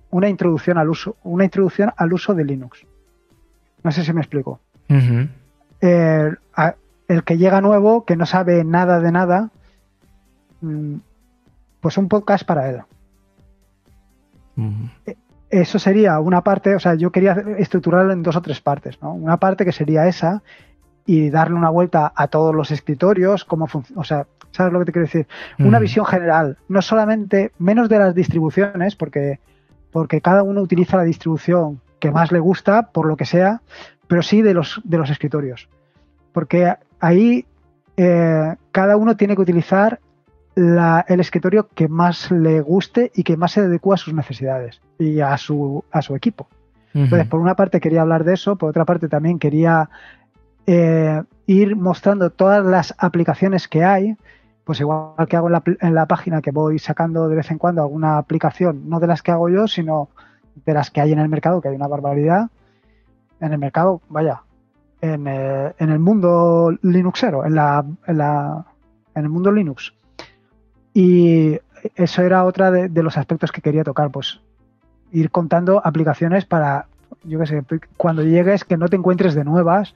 una 0.09 0.29
introducción 0.29 0.77
al 0.77 0.89
uso, 0.89 1.17
una 1.23 1.43
introducción 1.43 1.91
al 1.97 2.13
uso 2.13 2.33
de 2.33 2.45
Linux. 2.45 2.85
No 3.83 3.91
sé 3.91 4.03
si 4.03 4.13
me 4.13 4.21
explico. 4.21 4.59
el, 5.81 6.37
que 7.25 7.37
llega 7.37 7.61
nuevo, 7.61 8.05
que 8.05 8.15
no 8.15 8.25
sabe 8.25 8.63
nada 8.63 8.99
de 8.99 9.11
nada, 9.11 9.49
mm, 10.61 10.95
pues 11.81 11.97
un 11.97 12.07
podcast 12.07 12.45
para 12.45 12.69
él. 12.69 12.81
E, 15.05 15.17
eso 15.61 15.77
sería 15.77 16.19
una 16.19 16.41
parte, 16.41 16.75
o 16.75 16.79
sea, 16.79 16.95
yo 16.95 17.11
quería 17.11 17.33
estructurarlo 17.57 18.11
en 18.11 18.23
dos 18.23 18.35
o 18.35 18.41
tres 18.41 18.59
partes, 18.59 19.01
¿no? 19.01 19.13
Una 19.13 19.37
parte 19.37 19.65
que 19.65 19.71
sería 19.71 20.07
esa 20.07 20.41
y 21.05 21.29
darle 21.29 21.55
una 21.55 21.69
vuelta 21.69 22.11
a 22.15 22.27
todos 22.27 22.55
los 22.55 22.71
escritorios, 22.71 23.45
cómo 23.45 23.67
funciona, 23.67 24.01
o 24.01 24.03
sea, 24.03 24.25
¿sabes 24.51 24.73
lo 24.73 24.79
que 24.79 24.85
te 24.85 24.91
quiero 24.91 25.05
decir? 25.05 25.27
Una 25.59 25.79
visión 25.79 26.05
general, 26.05 26.57
no 26.69 26.81
solamente, 26.81 27.51
menos 27.59 27.87
de 27.89 27.99
las 27.99 28.15
distribuciones, 28.15 28.95
porque, 28.95 29.39
porque 29.91 30.21
cada 30.21 30.43
uno 30.43 30.61
utiliza 30.61 30.97
la 30.97 31.03
distribución 31.03 31.81
que 31.99 32.11
más 32.11 32.31
le 32.31 32.39
gusta, 32.39 32.89
por 32.91 33.05
lo 33.05 33.15
que 33.15 33.25
sea, 33.25 33.61
pero 34.07 34.21
sí 34.21 34.41
de 34.41 34.53
los, 34.53 34.81
de 34.83 34.97
los 34.97 35.09
escritorios. 35.09 35.69
Porque 36.31 36.73
ahí 36.99 37.45
eh, 37.97 38.55
cada 38.71 38.97
uno 38.97 39.15
tiene 39.17 39.35
que 39.35 39.41
utilizar 39.41 39.99
el 40.55 41.19
escritorio 41.19 41.67
que 41.73 41.87
más 41.87 42.31
le 42.31 42.61
guste 42.61 43.11
y 43.15 43.23
que 43.23 43.37
más 43.37 43.53
se 43.53 43.61
adecua 43.61 43.95
a 43.95 43.97
sus 43.97 44.13
necesidades 44.13 44.81
y 44.99 45.19
a 45.19 45.37
su, 45.37 45.83
a 45.91 46.01
su 46.01 46.15
equipo. 46.15 46.47
Entonces, 46.93 47.27
por 47.27 47.39
una 47.39 47.55
parte 47.55 47.79
quería 47.79 48.01
hablar 48.01 48.23
de 48.23 48.35
eso, 48.35 48.55
por 48.55 48.69
otra 48.69 48.85
parte 48.85 49.07
también 49.07 49.39
quería 49.39 49.89
eh, 50.67 51.23
ir 51.47 51.75
mostrando 51.75 52.29
todas 52.29 52.63
las 52.63 52.93
aplicaciones 52.99 53.67
que 53.67 53.83
hay, 53.83 54.15
pues 54.63 54.79
igual 54.79 55.27
que 55.27 55.35
hago 55.35 55.47
en 55.47 55.53
la, 55.53 55.63
en 55.65 55.95
la, 55.95 56.05
página 56.05 56.41
que 56.41 56.51
voy 56.51 56.77
sacando 56.77 57.27
de 57.27 57.35
vez 57.35 57.49
en 57.49 57.57
cuando 57.57 57.81
alguna 57.81 58.19
aplicación, 58.19 58.89
no 58.89 58.99
de 58.99 59.07
las 59.07 59.23
que 59.23 59.31
hago 59.31 59.49
yo, 59.49 59.67
sino 59.67 60.09
de 60.65 60.73
las 60.73 60.91
que 60.91 61.01
hay 61.01 61.11
en 61.11 61.19
el 61.19 61.29
mercado, 61.29 61.61
que 61.61 61.69
hay 61.69 61.75
una 61.75 61.87
barbaridad. 61.87 62.49
En 63.39 63.51
el 63.51 63.57
mercado, 63.57 64.01
vaya, 64.07 64.43
en, 65.01 65.27
eh, 65.27 65.73
el 65.79 65.99
mundo 65.99 66.77
Linuxero, 66.83 67.43
en, 67.43 67.55
la, 67.55 67.83
en, 68.07 68.17
la, 68.17 68.65
en 69.15 69.23
el 69.23 69.29
mundo 69.29 69.51
Linux. 69.51 69.93
Y 70.93 71.59
eso 71.95 72.21
era 72.21 72.45
otra 72.45 72.71
de, 72.71 73.03
los 73.03 73.17
aspectos 73.17 73.51
que 73.51 73.61
quería 73.61 73.83
tocar, 73.83 74.11
pues 74.11 74.39
ir 75.11 75.31
contando 75.31 75.81
aplicaciones 75.85 76.45
para, 76.45 76.87
yo 77.23 77.39
qué 77.39 77.45
sé, 77.45 77.63
cuando 77.97 78.23
llegues 78.23 78.63
que 78.63 78.77
no 78.77 78.87
te 78.87 78.95
encuentres 78.95 79.35
de 79.35 79.43
nuevas. 79.43 79.95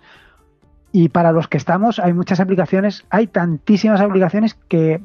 Y 0.92 1.10
para 1.10 1.32
los 1.32 1.48
que 1.48 1.58
estamos, 1.58 2.00
hay 2.00 2.14
muchas 2.14 2.40
aplicaciones, 2.40 3.06
hay 3.10 3.28
tantísimas 3.28 4.02
aplicaciones 4.02 4.56
que, 4.68 5.02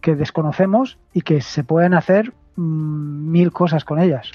que 0.00 0.16
desconocemos 0.16 0.98
y 1.12 1.22
que 1.22 1.40
se 1.40 1.62
pueden 1.62 1.94
hacer 1.94 2.32
mm, 2.56 3.30
mil 3.30 3.52
cosas 3.52 3.84
con 3.84 3.98
ellas. 3.98 4.32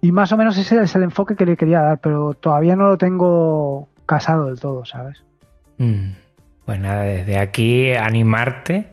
Y 0.00 0.12
más 0.12 0.32
o 0.32 0.36
menos 0.36 0.56
ese 0.58 0.82
es 0.82 0.94
el 0.96 1.04
enfoque 1.04 1.36
que 1.36 1.46
le 1.46 1.56
quería 1.56 1.80
dar, 1.80 1.98
pero 1.98 2.34
todavía 2.34 2.74
no 2.76 2.88
lo 2.88 2.98
tengo 2.98 3.88
casado 4.06 4.46
del 4.46 4.58
todo, 4.58 4.84
¿sabes? 4.84 5.22
Mm. 5.78 6.10
Pues 6.64 6.78
nada, 6.80 7.02
desde 7.02 7.38
aquí 7.38 7.92
animarte, 7.92 8.92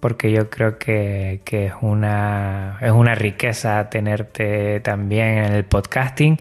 porque 0.00 0.32
yo 0.32 0.48
creo 0.50 0.78
que, 0.78 1.40
es, 1.44 1.72
una, 1.82 2.78
es 2.80 2.90
una 2.90 3.14
riqueza 3.14 3.88
tenerte 3.90 4.80
también 4.80 5.38
en 5.38 5.52
el 5.52 5.64
podcasting. 5.64 6.38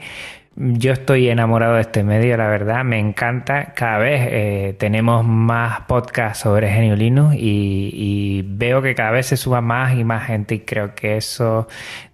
yo 0.55 0.93
estoy 0.93 1.29
enamorado 1.29 1.75
de 1.75 1.81
este 1.81 2.03
medio, 2.03 2.37
la 2.37 2.47
verdad, 2.47 2.83
me 2.85 2.99
encanta. 2.99 3.73
Cada 3.73 3.97
vez 3.99 4.21
eh, 4.31 4.75
tenemos 4.79 5.25
más 5.25 5.81
podcasts 5.81 6.39
sobre 6.43 6.69
Genio 6.71 6.95
Linux 6.95 7.35
y, 7.37 8.43
veo 8.45 8.81
que 8.81 8.95
cada 8.95 9.11
vez 9.11 9.27
se 9.27 9.37
suba 9.37 9.61
más 9.61 9.95
y 9.95 10.03
más 10.03 10.25
gente 10.27 10.55
y 10.55 10.59
creo 10.61 10.95
que 10.95 11.17
eso 11.17 11.67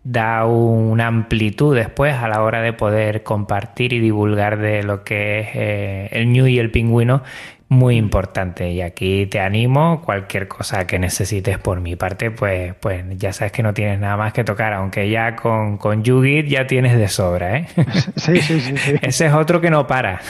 da 0.03 0.45
una 0.45 1.07
amplitud 1.07 1.75
después 1.75 2.15
a 2.15 2.27
la 2.27 2.41
hora 2.43 2.61
de 2.61 2.73
poder 2.73 3.23
compartir 3.23 3.93
y 3.93 3.99
divulgar 3.99 4.59
de 4.59 4.83
lo 4.83 5.03
que 5.03 5.39
es 5.39 5.47
eh, 5.55 6.09
el 6.11 6.31
New 6.31 6.47
y 6.47 6.59
el 6.59 6.69
Pingüino 6.71 7.23
muy 7.69 7.97
importante. 7.97 8.71
Y 8.71 8.81
aquí 8.81 9.25
te 9.25 9.39
animo, 9.39 10.01
cualquier 10.01 10.47
cosa 10.47 10.85
que 10.85 10.99
necesites 10.99 11.57
por 11.57 11.81
mi 11.81 11.95
parte, 11.95 12.31
pues, 12.31 12.75
pues 12.75 13.03
ya 13.17 13.33
sabes 13.33 13.51
que 13.51 13.63
no 13.63 13.73
tienes 13.73 13.99
nada 13.99 14.17
más 14.17 14.33
que 14.33 14.43
tocar, 14.43 14.73
aunque 14.73 15.09
ya 15.09 15.35
con, 15.35 15.77
con 15.77 16.03
YouGit 16.03 16.47
ya 16.47 16.67
tienes 16.67 16.97
de 16.97 17.07
sobra, 17.07 17.57
¿eh? 17.57 17.67
Sí, 18.15 18.41
sí, 18.41 18.59
sí, 18.59 18.77
sí. 18.77 18.95
Ese 19.01 19.27
es 19.27 19.33
otro 19.33 19.61
que 19.61 19.69
no 19.69 19.87
para. 19.87 20.21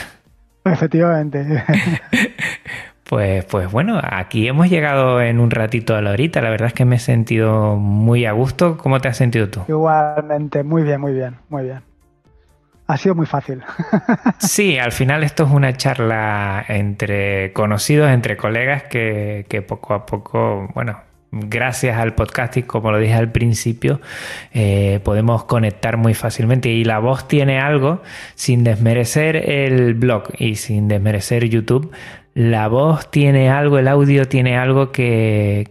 Efectivamente. 0.64 1.44
Pues, 3.08 3.44
pues 3.44 3.70
bueno, 3.70 4.00
aquí 4.02 4.48
hemos 4.48 4.68
llegado 4.68 5.22
en 5.22 5.38
un 5.38 5.52
ratito 5.52 5.94
a 5.94 6.02
la 6.02 6.10
horita. 6.10 6.40
La 6.40 6.50
verdad 6.50 6.66
es 6.66 6.74
que 6.74 6.84
me 6.84 6.96
he 6.96 6.98
sentido 6.98 7.76
muy 7.76 8.24
a 8.24 8.32
gusto. 8.32 8.76
¿Cómo 8.76 8.98
te 8.98 9.06
has 9.06 9.16
sentido 9.16 9.48
tú? 9.48 9.60
Igualmente, 9.68 10.64
muy 10.64 10.82
bien, 10.82 11.00
muy 11.00 11.12
bien, 11.12 11.36
muy 11.48 11.62
bien 11.62 11.85
ha 12.86 12.96
sido 12.96 13.14
muy 13.14 13.26
fácil. 13.26 13.62
Sí, 14.38 14.78
al 14.78 14.92
final 14.92 15.24
esto 15.24 15.44
es 15.44 15.50
una 15.50 15.76
charla 15.76 16.64
entre 16.68 17.52
conocidos, 17.52 18.10
entre 18.10 18.36
colegas, 18.36 18.84
que, 18.84 19.64
poco 19.66 19.94
a 19.94 20.06
poco, 20.06 20.68
bueno, 20.74 21.00
gracias 21.32 21.98
al 21.98 22.14
podcasting, 22.14 22.64
como 22.64 22.90
lo 22.92 22.98
dije 22.98 23.14
al 23.14 23.32
principio, 23.32 24.00
eh, 24.52 25.00
podemos 25.04 25.44
conectar 25.44 25.96
muy 25.96 26.14
fácilmente. 26.14 26.68
Y 26.68 26.84
la 26.84 26.98
voz 26.98 27.28
tiene 27.28 27.58
algo, 27.58 28.02
sin 28.34 28.62
desmerecer 28.62 29.36
el 29.36 29.94
blog 29.94 30.24
y 30.38 30.56
sin 30.56 30.88
desmerecer 30.88 31.48
YouTube, 31.48 31.90
la 32.36 32.68
voz 32.68 33.10
tiene 33.10 33.48
algo, 33.48 33.78
el 33.78 33.88
audio 33.88 34.28
tiene 34.28 34.58
algo 34.58 34.92
que, 34.92 35.70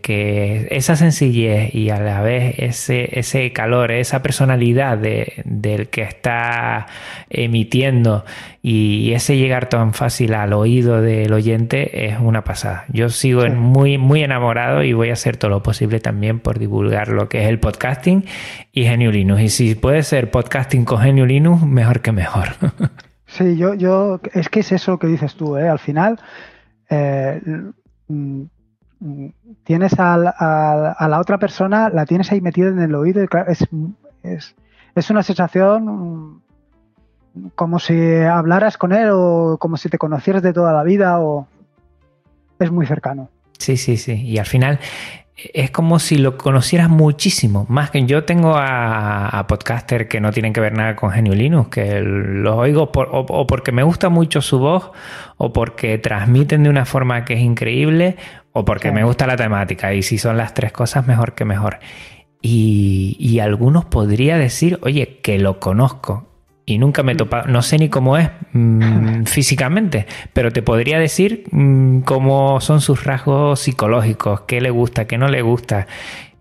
esa 0.72 0.96
sencillez 0.96 1.76
y 1.76 1.92
a 1.92 2.00
la 2.00 2.22
vez 2.22 2.56
ese, 2.58 3.20
ese 3.20 3.54
calor, 3.54 3.92
esa 3.92 4.24
personalidad 4.24 4.98
del 4.98 5.90
que 5.90 6.02
está 6.02 6.88
emitiendo 7.30 8.26
y 8.64 9.12
ese 9.14 9.38
llegar 9.38 9.70
tan 9.70 9.94
fácil 9.94 10.34
al 10.34 10.54
oído 10.54 11.04
del 11.04 11.34
oyente 11.34 12.08
es 12.08 12.20
una 12.20 12.44
pasada. 12.44 12.86
Yo 12.88 13.10
sigo 13.10 13.48
muy, 13.48 14.00
muy 14.00 14.24
enamorado 14.24 14.82
y 14.82 14.94
voy 14.94 15.12
a 15.12 15.14
hacer 15.14 15.38
todo 15.38 15.52
lo 15.52 15.62
posible 15.62 16.00
también 16.00 16.40
por 16.40 16.58
divulgar 16.58 17.10
lo 17.10 17.30
que 17.30 17.44
es 17.44 17.48
el 17.48 17.60
podcasting 17.60 18.26
y 18.72 18.86
Genio 18.86 19.12
Linux. 19.12 19.40
Y 19.40 19.50
si 19.50 19.76
puede 19.76 20.02
ser 20.02 20.32
podcasting 20.32 20.84
con 20.84 21.00
Genio 21.00 21.28
Linux, 21.28 21.62
mejor 21.62 22.02
que 22.02 22.12
mejor. 22.12 22.48
Sí, 23.28 23.58
yo, 23.58 23.74
yo, 23.74 24.22
es 24.34 24.50
que 24.50 24.62
es 24.62 24.72
eso 24.72 24.98
que 24.98 25.08
dices 25.08 25.36
tú, 25.36 25.58
¿eh? 25.58 25.68
Al 25.68 25.80
final, 25.80 26.20
eh, 26.90 27.42
mm, 28.08 28.44
tienes 29.64 29.94
a, 30.00 30.18
la 30.18 31.20
otra 31.20 31.38
persona, 31.38 31.90
la 31.90 32.06
tienes 32.06 32.32
ahí 32.32 32.42
metida 32.42 32.70
en 32.70 32.80
el 32.80 32.96
oído 32.96 33.24
y 33.24 33.28
es, 34.24 34.56
es, 34.96 35.10
una 35.10 35.24
sensación 35.24 35.86
mm, 35.86 36.42
como 37.56 37.80
si 37.80 38.16
hablaras 38.16 38.78
con 38.78 38.94
él 38.94 39.10
o 39.12 39.58
como 39.60 39.78
si 39.78 39.90
te 39.90 39.98
conocieras 39.98 40.42
de 40.42 40.54
toda 40.54 40.74
la 40.74 40.84
vida 40.84 41.20
o 41.20 41.48
es 42.60 42.72
muy 42.72 42.86
cercano. 42.86 43.30
Sí, 43.58 43.78
sí, 43.78 43.98
sí. 43.98 44.14
Y 44.14 44.38
al 44.38 44.46
final 44.46 44.80
es 45.36 45.70
como 45.72 46.00
si 46.00 46.18
lo 46.18 46.38
conocieras 46.38 46.90
muchísimo. 46.90 47.66
Más 47.68 47.92
que 47.92 48.06
yo 48.06 48.24
tengo 48.24 48.56
a, 48.56 49.28
a 49.28 49.48
podcasters 49.48 50.08
que 50.08 50.22
no 50.22 50.32
tienen 50.32 50.54
que 50.54 50.62
ver 50.62 50.74
nada 50.74 50.96
con 50.96 51.12
Genio 51.12 51.36
Linux, 51.36 51.70
que 51.70 52.02
los 52.02 52.56
oigo 52.56 52.90
o, 52.94 53.48
porque 53.48 53.72
me 53.72 53.84
gusta 53.84 54.10
mucho 54.10 54.42
su 54.42 54.60
voz, 54.60 54.92
o 55.38 55.52
porque 55.52 55.98
transmiten 55.98 56.64
de 56.64 56.70
una 56.70 56.86
forma 56.86 57.26
que 57.26 57.34
es 57.34 57.42
increíble, 57.42 58.16
o 58.54 58.64
porque 58.64 58.92
me 58.92 59.04
gusta 59.04 59.28
la 59.28 59.36
temática. 59.36 59.94
Y 59.94 60.04
si 60.04 60.18
son 60.18 60.38
las 60.38 60.54
tres 60.54 60.72
cosas, 60.72 61.06
mejor 61.06 61.34
que 61.34 61.44
mejor. 61.44 61.80
Y, 62.42 63.18
y 63.20 63.40
algunos 63.40 63.86
podría 63.86 64.38
decir, 64.38 64.80
oye, 64.84 65.20
que 65.22 65.38
lo 65.40 65.60
conozco 65.60 66.35
y 66.66 66.78
nunca 66.78 67.04
me 67.04 67.12
he 67.12 67.16
topado, 67.16 67.48
no 67.48 67.62
sé 67.62 67.78
ni 67.78 67.90
cómo 67.90 68.18
es 68.18 68.30
mm, 68.54 69.24
físicamente, 69.26 70.08
pero 70.34 70.52
te 70.52 70.62
podría 70.62 71.00
decir 71.00 71.44
mm, 71.52 72.02
cómo 72.02 72.60
son 72.62 72.82
sus 72.82 73.04
rasgos 73.04 73.60
psicológicos, 73.60 74.42
qué 74.42 74.62
le 74.62 74.72
gusta, 74.72 75.06
qué 75.06 75.18
no 75.18 75.28
le 75.28 75.42
gusta. 75.42 75.88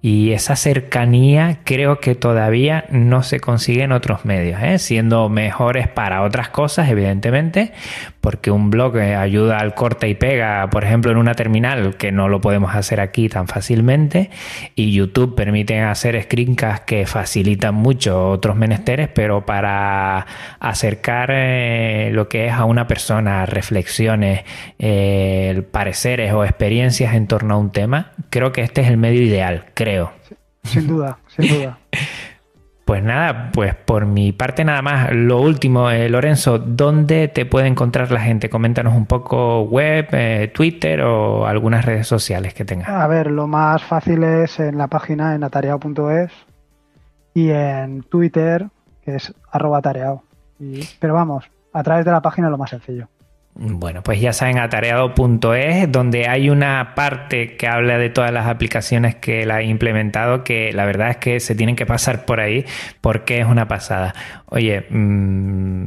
Y 0.00 0.32
esa 0.32 0.54
cercanía 0.54 1.60
creo 1.64 1.98
que 1.98 2.14
todavía 2.14 2.84
no 2.90 3.22
se 3.22 3.40
consigue 3.40 3.84
en 3.84 3.92
otros 3.92 4.26
medios, 4.26 4.62
¿eh? 4.62 4.78
siendo 4.78 5.30
mejores 5.30 5.88
para 5.88 6.20
otras 6.20 6.50
cosas, 6.50 6.90
evidentemente, 6.90 7.72
porque 8.24 8.50
un 8.50 8.70
blog 8.70 8.96
eh, 8.96 9.14
ayuda 9.14 9.58
al 9.58 9.74
corte 9.74 10.08
y 10.08 10.14
pega, 10.14 10.66
por 10.70 10.82
ejemplo, 10.82 11.12
en 11.12 11.18
una 11.18 11.34
terminal, 11.34 11.96
que 11.98 12.10
no 12.10 12.30
lo 12.30 12.40
podemos 12.40 12.74
hacer 12.74 12.98
aquí 12.98 13.28
tan 13.28 13.48
fácilmente, 13.48 14.30
y 14.74 14.92
YouTube 14.92 15.34
permite 15.34 15.78
hacer 15.80 16.20
screencasts 16.22 16.86
que 16.86 17.04
facilitan 17.04 17.74
mucho 17.74 18.30
otros 18.30 18.56
menesteres, 18.56 19.10
pero 19.14 19.44
para 19.44 20.26
acercar 20.58 21.28
eh, 21.34 22.08
lo 22.14 22.30
que 22.30 22.46
es 22.46 22.54
a 22.54 22.64
una 22.64 22.86
persona, 22.86 23.44
reflexiones, 23.44 24.44
pareceres 25.70 26.32
o 26.32 26.44
experiencias 26.44 27.14
en 27.14 27.26
torno 27.26 27.54
a 27.54 27.58
un 27.58 27.72
tema, 27.72 28.12
creo 28.30 28.52
que 28.52 28.62
este 28.62 28.80
es 28.80 28.88
el 28.88 28.96
medio 28.96 29.20
ideal, 29.20 29.66
creo 29.74 30.12
sin 30.64 30.86
duda, 30.86 31.18
sin 31.28 31.48
duda. 31.48 31.78
Pues 32.84 33.02
nada, 33.02 33.50
pues 33.52 33.74
por 33.74 34.04
mi 34.04 34.32
parte 34.32 34.62
nada 34.62 34.82
más. 34.82 35.10
Lo 35.12 35.40
último, 35.40 35.90
eh, 35.90 36.10
Lorenzo, 36.10 36.58
¿dónde 36.58 37.28
te 37.28 37.46
puede 37.46 37.66
encontrar 37.66 38.12
la 38.12 38.20
gente? 38.20 38.50
Coméntanos 38.50 38.94
un 38.94 39.06
poco 39.06 39.62
web, 39.62 40.08
eh, 40.12 40.50
Twitter 40.54 41.00
o 41.00 41.46
algunas 41.46 41.84
redes 41.86 42.06
sociales 42.06 42.52
que 42.52 42.66
tengas. 42.66 42.88
A 42.88 43.06
ver, 43.06 43.30
lo 43.30 43.46
más 43.46 43.82
fácil 43.82 44.22
es 44.22 44.60
en 44.60 44.76
la 44.76 44.88
página 44.88 45.34
en 45.34 45.44
atareado.es 45.44 46.30
y 47.32 47.50
en 47.50 48.02
Twitter, 48.02 48.66
que 49.02 49.16
es 49.16 49.34
arroba 49.50 49.80
tareado. 49.80 50.22
pero 51.00 51.14
vamos, 51.14 51.50
a 51.72 51.82
través 51.82 52.04
de 52.04 52.12
la 52.12 52.20
página 52.20 52.50
lo 52.50 52.58
más 52.58 52.70
sencillo. 52.70 53.08
Bueno, 53.56 54.02
pues 54.02 54.20
ya 54.20 54.32
saben 54.32 54.58
atareado.es, 54.58 55.92
donde 55.92 56.26
hay 56.26 56.50
una 56.50 56.94
parte 56.96 57.56
que 57.56 57.68
habla 57.68 57.98
de 57.98 58.10
todas 58.10 58.32
las 58.32 58.48
aplicaciones 58.48 59.14
que 59.14 59.46
la 59.46 59.60
he 59.60 59.66
implementado, 59.66 60.42
que 60.42 60.72
la 60.72 60.84
verdad 60.84 61.10
es 61.10 61.18
que 61.18 61.38
se 61.38 61.54
tienen 61.54 61.76
que 61.76 61.86
pasar 61.86 62.24
por 62.24 62.40
ahí 62.40 62.64
porque 63.00 63.38
es 63.38 63.46
una 63.46 63.68
pasada. 63.68 64.12
Oye, 64.46 64.84
mm, 64.90 65.84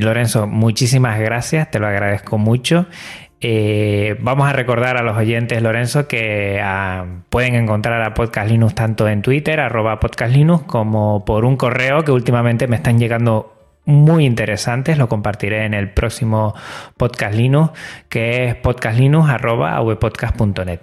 Lorenzo, 0.00 0.48
muchísimas 0.48 1.20
gracias, 1.20 1.70
te 1.70 1.78
lo 1.78 1.86
agradezco 1.86 2.38
mucho. 2.38 2.86
Eh, 3.40 4.16
vamos 4.20 4.48
a 4.48 4.52
recordar 4.52 4.96
a 4.96 5.02
los 5.02 5.16
oyentes, 5.16 5.62
Lorenzo, 5.62 6.08
que 6.08 6.60
ah, 6.60 7.04
pueden 7.28 7.54
encontrar 7.54 8.02
a 8.02 8.14
Podcast 8.14 8.50
Linux 8.50 8.74
tanto 8.74 9.06
en 9.06 9.22
Twitter, 9.22 9.60
arroba 9.60 10.00
Podcast 10.00 10.34
como 10.66 11.24
por 11.24 11.44
un 11.44 11.56
correo 11.56 12.02
que 12.02 12.10
últimamente 12.10 12.66
me 12.66 12.74
están 12.74 12.98
llegando 12.98 13.55
muy 13.86 14.26
interesantes, 14.26 14.98
lo 14.98 15.08
compartiré 15.08 15.64
en 15.64 15.72
el 15.72 15.88
próximo 15.90 16.54
podcast 16.96 17.34
Linux, 17.34 17.70
que 18.08 18.48
es 18.48 18.56
podcastlinux.avpodcast.net. 18.56 20.80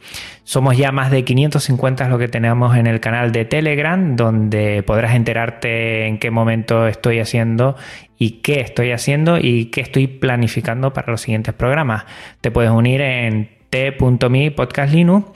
Somos 0.42 0.76
ya 0.76 0.92
más 0.92 1.10
de 1.10 1.24
550 1.24 2.08
lo 2.08 2.18
que 2.18 2.28
tenemos 2.28 2.76
en 2.76 2.86
el 2.86 3.00
canal 3.00 3.32
de 3.32 3.44
Telegram, 3.44 4.16
donde 4.16 4.82
podrás 4.84 5.14
enterarte 5.14 6.06
en 6.06 6.18
qué 6.18 6.30
momento 6.30 6.86
estoy 6.86 7.18
haciendo 7.18 7.76
y 8.18 8.42
qué 8.42 8.60
estoy 8.60 8.92
haciendo 8.92 9.38
y 9.38 9.66
qué 9.66 9.80
estoy 9.80 10.06
planificando 10.06 10.92
para 10.92 11.10
los 11.10 11.20
siguientes 11.20 11.54
programas. 11.54 12.04
Te 12.40 12.50
puedes 12.50 12.70
unir 12.70 13.00
en 13.00 13.55
t.me 13.76 14.50
podcast 14.52 14.90
Linux. 14.90 15.26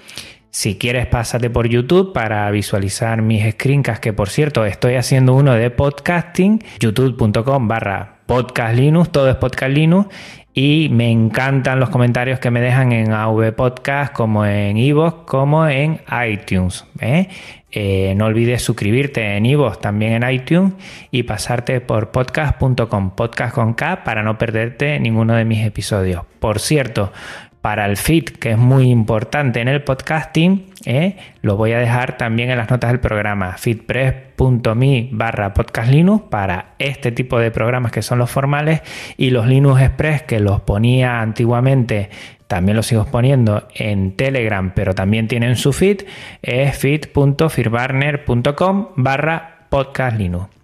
Si 0.51 0.79
quieres, 0.79 1.07
pásate 1.07 1.51
por 1.51 1.69
YouTube 1.69 2.15
para 2.15 2.51
visualizar 2.51 3.21
mis 3.21 3.45
screencasts, 3.53 4.01
que 4.01 4.15
por 4.15 4.31
cierto 4.31 4.65
estoy 4.65 4.95
haciendo 4.95 5.35
uno 5.35 5.53
de 5.53 5.69
podcasting, 5.71 6.65
youtube.com 6.81 7.69
barra 7.69 8.21
podcast 8.25 8.75
Linux, 8.75 9.11
todo 9.11 9.29
es 9.29 9.37
podcast 9.37 9.73
Linux. 9.73 10.09
Y 10.55 10.89
me 10.91 11.11
encantan 11.11 11.81
los 11.81 11.91
comentarios 11.91 12.41
que 12.41 12.51
me 12.51 12.61
dejan 12.61 12.93
en 12.93 13.13
AV 13.13 13.53
Podcast, 13.53 14.13
como 14.13 14.45
en 14.45 14.77
iVoox, 14.79 15.27
como 15.27 15.69
en 15.69 16.01
iTunes. 16.29 16.87
¿eh? 17.01 17.29
Eh, 17.71 18.15
no 18.17 18.25
olvides 18.27 18.63
suscribirte 18.63 19.37
en 19.37 19.47
iVoox, 19.47 19.81
también 19.81 20.13
en 20.13 20.29
iTunes, 20.29 20.73
y 21.13 21.23
pasarte 21.23 21.81
por 21.81 22.11
podcast.com, 22.11 23.11
podcast 23.11 23.55
con 23.55 23.75
K, 23.75 24.03
para 24.03 24.25
no 24.25 24.39
perderte 24.39 24.99
ninguno 24.99 25.35
de 25.35 25.45
mis 25.45 25.65
episodios. 25.65 26.25
Por 26.41 26.59
cierto, 26.59 27.13
para 27.61 27.87
el 27.87 27.97
feed, 27.97 28.25
que 28.25 28.51
es 28.53 28.59
muy 28.59 28.91
importante 28.91 29.61
en 29.61 29.69
el 29.69 29.83
podcasting, 29.83 30.67
¿eh? 30.87 31.17
lo 31.43 31.57
voy 31.57 31.73
a 31.73 31.79
dejar 31.79 32.17
también 32.17 32.51
en 32.51 32.59
las 32.59 32.71
notas 32.71 32.91
del 32.91 33.01
programa 33.01 33.57
fitpress.me 33.59 35.09
barra 35.13 35.53
podcast 35.53 35.91
Linux 35.91 36.25
para 36.31 36.75
este 36.79 37.11
tipo 37.13 37.39
de 37.39 37.51
programas 37.51 37.93
que 37.93 38.01
son 38.03 38.19
los 38.19 38.31
formales 38.31 38.81
y 39.17 39.31
los 39.31 39.47
Linux 39.47 39.83
Express 39.83 40.23
que 40.23 40.41
los 40.41 40.61
ponía 40.63 41.21
antiguamente 41.21 42.11
también 42.47 42.77
los 42.77 42.87
sigo 42.87 43.05
poniendo 43.05 43.69
en 43.75 44.17
Telegram, 44.17 44.73
pero 44.75 44.93
también 44.93 45.29
tienen 45.29 45.55
su 45.55 45.73
feed, 45.73 46.01
es 46.43 46.77
feed.firbarner.com 46.77 48.89
barra 48.97 49.67
podcast 49.69 50.19
Linux. 50.19 50.60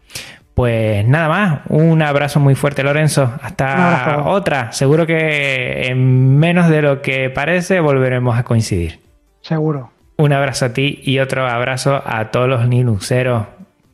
Pues 0.56 1.06
nada 1.06 1.28
más, 1.28 1.60
un 1.68 2.00
abrazo 2.00 2.40
muy 2.40 2.54
fuerte 2.54 2.82
Lorenzo, 2.82 3.30
hasta 3.42 4.22
otra, 4.24 4.72
seguro 4.72 5.06
que 5.06 5.88
en 5.88 6.38
menos 6.38 6.70
de 6.70 6.80
lo 6.80 7.02
que 7.02 7.28
parece 7.28 7.80
volveremos 7.80 8.38
a 8.38 8.42
coincidir. 8.42 8.98
Seguro. 9.42 9.90
Un 10.16 10.32
abrazo 10.32 10.64
a 10.64 10.68
ti 10.70 11.02
y 11.02 11.18
otro 11.18 11.46
abrazo 11.46 12.02
a 12.06 12.30
todos 12.30 12.48
los 12.48 12.66
Linuxeros. 12.66 13.44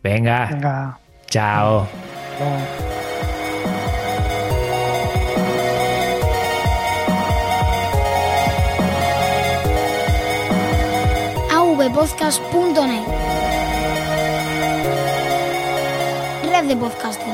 Venga. 0.04 0.50
Venga. 0.52 0.98
Chao. 1.26 1.88
avpodcast.net 11.50 13.01
Red 16.52 16.68
de 16.68 16.76
podcasting. 16.76 17.31